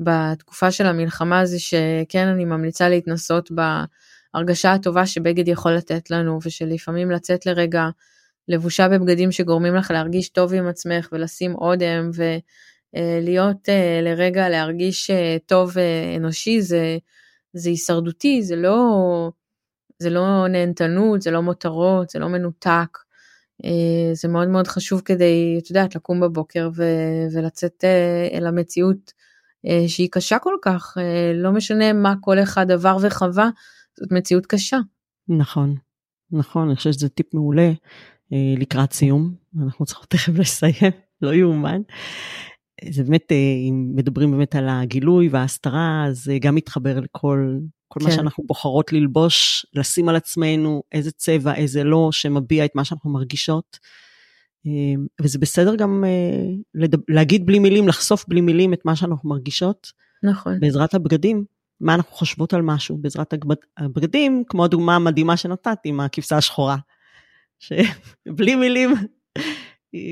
בתקופה 0.00 0.70
של 0.70 0.86
המלחמה 0.86 1.46
זה 1.46 1.58
שכן, 1.58 2.26
אני 2.28 2.44
ממליצה 2.44 2.88
להתנסות 2.88 3.50
בהרגשה 3.50 4.72
הטובה 4.72 5.06
שבגד 5.06 5.48
יכול 5.48 5.72
לתת 5.72 6.10
לנו, 6.10 6.38
ושלפעמים 6.42 7.10
לצאת 7.10 7.46
לרגע 7.46 7.88
לבושה 8.48 8.88
בבגדים 8.88 9.32
שגורמים 9.32 9.74
לך 9.74 9.90
להרגיש 9.90 10.28
טוב 10.28 10.54
עם 10.54 10.66
עצמך 10.68 11.08
ולשים 11.12 11.54
אודם 11.54 12.10
ולהיות 12.94 13.68
לרגע 14.02 14.48
להרגיש 14.48 15.10
טוב 15.46 15.74
אנושי 16.16 16.62
זה, 16.62 16.98
זה 17.52 17.70
הישרדותי, 17.70 18.42
זה 18.42 18.56
לא, 18.56 18.80
זה 19.98 20.10
לא 20.10 20.48
נהנתנות, 20.48 21.22
זה 21.22 21.30
לא 21.30 21.42
מותרות, 21.42 22.10
זה 22.10 22.18
לא 22.18 22.28
מנותק. 22.28 22.98
זה 24.12 24.28
מאוד 24.28 24.48
מאוד 24.48 24.66
חשוב 24.66 25.00
כדי, 25.04 25.58
את 25.62 25.70
יודעת, 25.70 25.96
לקום 25.96 26.20
בבוקר 26.20 26.68
ו- 26.76 27.26
ולצאת 27.34 27.84
אל 28.32 28.46
המציאות 28.46 29.12
שהיא 29.88 30.08
קשה 30.12 30.38
כל 30.38 30.54
כך, 30.62 30.96
לא 31.34 31.52
משנה 31.52 31.92
מה 31.92 32.14
כל 32.20 32.38
אחד 32.38 32.70
עבר 32.70 32.96
וחווה, 33.02 33.50
זאת 34.00 34.12
מציאות 34.12 34.46
קשה. 34.46 34.78
נכון, 35.28 35.74
נכון, 36.30 36.68
אני 36.68 36.76
חושבת 36.76 36.94
שזה 36.94 37.08
טיפ 37.08 37.34
מעולה 37.34 37.72
אה, 38.32 38.54
לקראת 38.56 38.92
סיום, 38.92 39.34
אנחנו 39.62 39.84
צריכות 39.84 40.10
תכף 40.10 40.32
לסיים, 40.38 40.92
לא 41.22 41.34
יאומן. 41.34 41.80
זה 42.90 43.04
באמת, 43.04 43.32
אה, 43.32 43.36
אם 43.68 43.92
מדברים 43.94 44.30
באמת 44.30 44.54
על 44.54 44.68
הגילוי 44.68 45.28
וההסתרה, 45.28 46.06
זה 46.10 46.38
גם 46.40 46.54
מתחבר 46.54 47.00
לכל 47.00 47.58
כל 47.88 48.00
כן. 48.00 48.06
מה 48.06 48.12
שאנחנו 48.12 48.44
בוחרות 48.46 48.92
ללבוש, 48.92 49.66
לשים 49.74 50.08
על 50.08 50.16
עצמנו, 50.16 50.82
איזה 50.92 51.10
צבע, 51.10 51.54
איזה 51.54 51.84
לא, 51.84 52.08
שמביע 52.12 52.64
את 52.64 52.70
מה 52.74 52.84
שאנחנו 52.84 53.10
מרגישות. 53.10 53.78
אה, 54.66 54.72
וזה 55.20 55.38
בסדר 55.38 55.76
גם 55.76 56.04
אה, 56.06 56.88
להגיד 57.08 57.46
בלי 57.46 57.58
מילים, 57.58 57.88
לחשוף 57.88 58.24
בלי 58.28 58.40
מילים 58.40 58.72
את 58.72 58.84
מה 58.84 58.96
שאנחנו 58.96 59.28
מרגישות. 59.28 59.92
נכון. 60.22 60.60
בעזרת 60.60 60.94
הבגדים. 60.94 61.44
מה 61.80 61.94
אנחנו 61.94 62.12
חושבות 62.12 62.54
על 62.54 62.62
משהו 62.62 62.96
בעזרת 62.96 63.34
הבגדים, 63.76 64.44
כמו 64.48 64.64
הדוגמה 64.64 64.96
המדהימה 64.96 65.36
שנתת 65.36 65.78
עם 65.84 66.00
הכבשה 66.00 66.36
השחורה. 66.36 66.76
שבלי 67.58 68.54
מילים, 68.56 68.94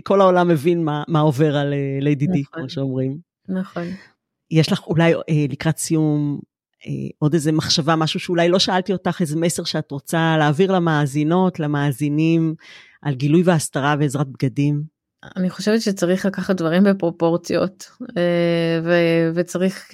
כל 0.04 0.20
העולם 0.20 0.48
מבין 0.48 0.84
מה, 0.84 1.02
מה 1.08 1.20
עובר 1.20 1.56
על 1.56 1.72
אה, 1.72 1.98
ליידי 2.00 2.26
די, 2.26 2.40
נכון. 2.40 2.60
כמו 2.60 2.70
שאומרים. 2.70 3.18
נכון. 3.48 3.84
יש 4.50 4.72
לך 4.72 4.86
אולי 4.86 5.14
אה, 5.14 5.20
לקראת 5.48 5.78
סיום 5.78 6.40
עוד 7.18 7.34
איזה 7.34 7.52
מחשבה, 7.52 7.96
משהו 7.96 8.20
שאולי 8.20 8.48
לא 8.48 8.58
שאלתי 8.58 8.92
אותך, 8.92 9.20
איזה 9.20 9.36
מסר 9.36 9.64
שאת 9.64 9.90
רוצה 9.90 10.36
להעביר 10.38 10.72
למאזינות, 10.72 11.60
למאזינים, 11.60 12.54
על 13.04 13.14
גילוי 13.14 13.42
והסתרה 13.42 13.96
בעזרת 13.96 14.26
בגדים? 14.28 14.82
אני 15.36 15.50
חושבת 15.50 15.82
שצריך 15.82 16.26
לקחת 16.26 16.56
דברים 16.56 16.84
בפרופורציות, 16.84 17.90
ו- 18.84 19.30
וצריך 19.34 19.90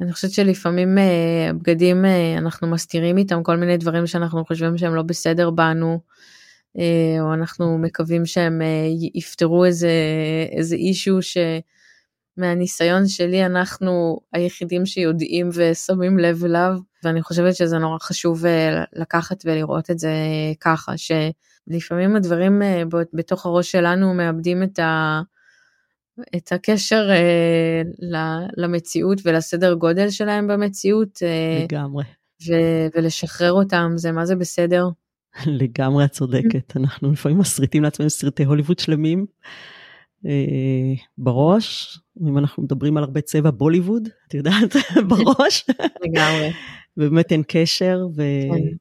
אני 0.00 0.12
חושבת 0.12 0.30
שלפעמים 0.30 0.98
אה, 0.98 1.50
בגדים 1.52 2.04
אה, 2.04 2.38
אנחנו 2.38 2.68
מסתירים 2.68 3.18
איתם 3.18 3.42
כל 3.42 3.56
מיני 3.56 3.76
דברים 3.76 4.06
שאנחנו 4.06 4.44
חושבים 4.44 4.78
שהם 4.78 4.94
לא 4.94 5.02
בסדר 5.02 5.50
בנו, 5.50 6.00
אה, 6.78 7.20
או 7.20 7.34
אנחנו 7.34 7.78
מקווים 7.78 8.26
שהם 8.26 8.62
יפתרו 9.14 9.64
איזה, 9.64 9.90
איזה 10.52 10.76
אישו 10.76 11.18
שמהניסיון 12.38 13.08
שלי 13.08 13.46
אנחנו 13.46 14.20
היחידים 14.32 14.86
שיודעים 14.86 15.48
ושמים 15.54 16.18
לב 16.18 16.44
אליו, 16.44 16.76
ואני 17.04 17.22
חושבת 17.22 17.56
שזה 17.56 17.78
נורא 17.78 17.98
חשוב 17.98 18.44
לקחת 18.92 19.42
ולראות 19.44 19.90
את 19.90 19.98
זה 19.98 20.12
ככה, 20.60 20.96
שלפעמים 21.68 22.16
הדברים 22.16 22.62
בתוך 23.12 23.46
הראש 23.46 23.72
שלנו 23.72 24.14
מאבדים 24.14 24.62
את 24.62 24.78
ה... 24.78 25.20
את 26.36 26.52
הקשר 26.52 27.08
אה, 27.10 27.82
למציאות 28.56 29.20
ולסדר 29.24 29.74
גודל 29.74 30.10
שלהם 30.10 30.46
במציאות. 30.46 31.18
אה, 31.22 31.64
לגמרי. 31.64 32.04
ו- 32.48 32.86
ולשחרר 32.94 33.52
אותם 33.52 33.92
זה 33.96 34.12
מה 34.12 34.26
זה 34.26 34.36
בסדר. 34.36 34.88
לגמרי 35.46 36.04
את 36.04 36.10
צודקת, 36.10 36.72
אנחנו 36.76 37.12
לפעמים 37.12 37.38
מסריטים 37.38 37.82
לעצמנו 37.82 38.10
סרטי 38.10 38.44
הוליווד 38.44 38.78
שלמים 38.78 39.26
אה, 40.26 40.94
בראש, 41.18 41.98
אם 42.22 42.38
אנחנו 42.38 42.62
מדברים 42.62 42.96
על 42.96 43.04
הרבה 43.04 43.20
צבע 43.20 43.50
בוליווד, 43.50 44.08
את 44.28 44.34
יודעת, 44.34 44.76
בראש. 45.08 45.66
לגמרי. 46.02 46.52
באמת 46.96 47.32
אין 47.32 47.42
קשר, 47.48 48.06
וקצת 48.10 48.20
כן. 48.50 48.76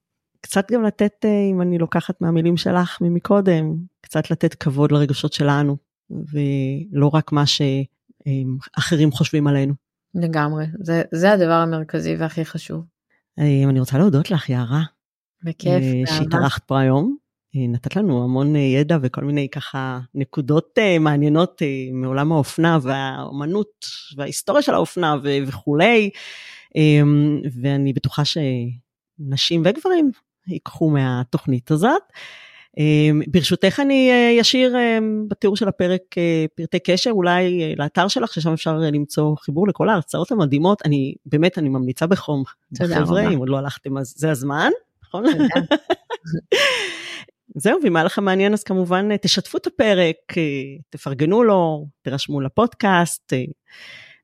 גם 0.71 0.83
לתת, 0.83 1.25
אה, 1.25 1.49
אם 1.51 1.61
אני 1.61 1.77
לוקחת 1.77 2.21
מהמילים 2.21 2.57
שלך 2.57 2.97
ממקודם, 3.01 3.75
קצת 4.01 4.31
לתת 4.31 4.53
כבוד 4.53 4.91
לרגשות 4.91 5.33
שלנו. 5.33 5.77
ולא 6.09 7.07
רק 7.13 7.31
מה 7.31 7.43
שאחרים 7.45 9.11
חושבים 9.11 9.47
עלינו. 9.47 9.73
לגמרי, 10.15 10.65
זה, 10.79 11.01
זה 11.11 11.31
הדבר 11.31 11.51
המרכזי 11.51 12.15
והכי 12.15 12.45
חשוב. 12.45 12.83
אה, 13.39 13.63
אני 13.69 13.79
רוצה 13.79 13.97
להודות 13.97 14.31
לך, 14.31 14.49
יערה. 14.49 14.83
בכיף, 15.43 15.83
אה, 15.83 16.17
שהתארחת 16.17 16.63
פה 16.63 16.79
היום. 16.79 17.15
אה, 17.55 17.67
נתת 17.67 17.95
לנו 17.95 18.23
המון 18.23 18.55
ידע 18.55 18.97
וכל 19.01 19.23
מיני 19.23 19.49
ככה 19.49 19.99
נקודות 20.15 20.77
מעניינות 20.99 21.61
מעולם 21.93 22.31
האופנה 22.31 22.77
והאומנות 22.81 23.85
וההיסטוריה 24.17 24.61
של 24.61 24.73
האופנה 24.73 25.15
וכולי. 25.47 26.09
ואני 27.61 27.93
בטוחה 27.93 28.23
שנשים 28.25 29.63
וגברים 29.65 30.11
ייקחו 30.47 30.89
מהתוכנית 30.89 31.71
הזאת. 31.71 32.01
אמ, 32.77 33.21
ברשותך 33.27 33.79
אני 33.79 34.11
אשאיר 34.41 34.75
אה, 34.75 34.97
אמ, 34.97 35.25
בתיאור 35.27 35.57
של 35.57 35.67
הפרק 35.67 36.01
אה, 36.17 36.45
פרטי 36.55 36.79
קשר 36.79 37.11
אולי 37.11 37.63
אה, 37.63 37.73
לאתר 37.77 38.07
שלך 38.07 38.33
ששם 38.33 38.53
אפשר 38.53 38.77
למצוא 38.77 39.35
חיבור 39.39 39.67
לכל 39.67 39.89
ההרצאות 39.89 40.31
המדהימות 40.31 40.81
אני 40.85 41.13
באמת 41.25 41.57
אני 41.57 41.69
ממליצה 41.69 42.07
בחום. 42.07 42.43
תודה 42.77 42.99
רבה. 42.99 43.29
אם 43.29 43.39
עוד 43.39 43.49
לא 43.49 43.57
הלכתם 43.57 43.97
אז 43.97 44.13
זה 44.17 44.31
הזמן 44.31 44.71
נכון? 45.03 45.25
זהו 47.55 47.79
ואם 47.83 47.95
היה 47.95 48.05
לכם 48.05 48.23
מעניין 48.23 48.53
אז 48.53 48.63
כמובן 48.63 49.17
תשתפו 49.17 49.57
את 49.57 49.67
הפרק 49.67 50.15
תפרגנו 50.89 51.43
לו 51.43 51.87
תירשמו 52.01 52.41
לפודקאסט. 52.41 53.33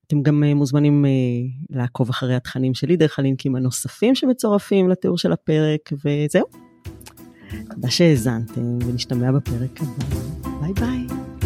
אתם 0.10 0.22
גם 0.22 0.44
מוזמנים 0.44 1.06
לעקוב 1.70 2.10
אחרי 2.10 2.36
התכנים 2.36 2.74
שלי 2.74 2.98
דרך 2.98 3.20
הלינקים 3.20 3.56
הנוספים 3.56 4.16
שמצורפים 4.16 4.90
לתיאור 4.90 5.18
של 5.18 5.32
הפרק 5.32 5.90
וזהו. 5.94 6.46
תודה 7.74 7.90
שהאזנתם 7.90 8.78
ונשתמע 8.86 9.32
בפרק 9.32 9.80
הבא. 9.82 10.16
ביי 10.62 10.74
ביי. 10.74 11.39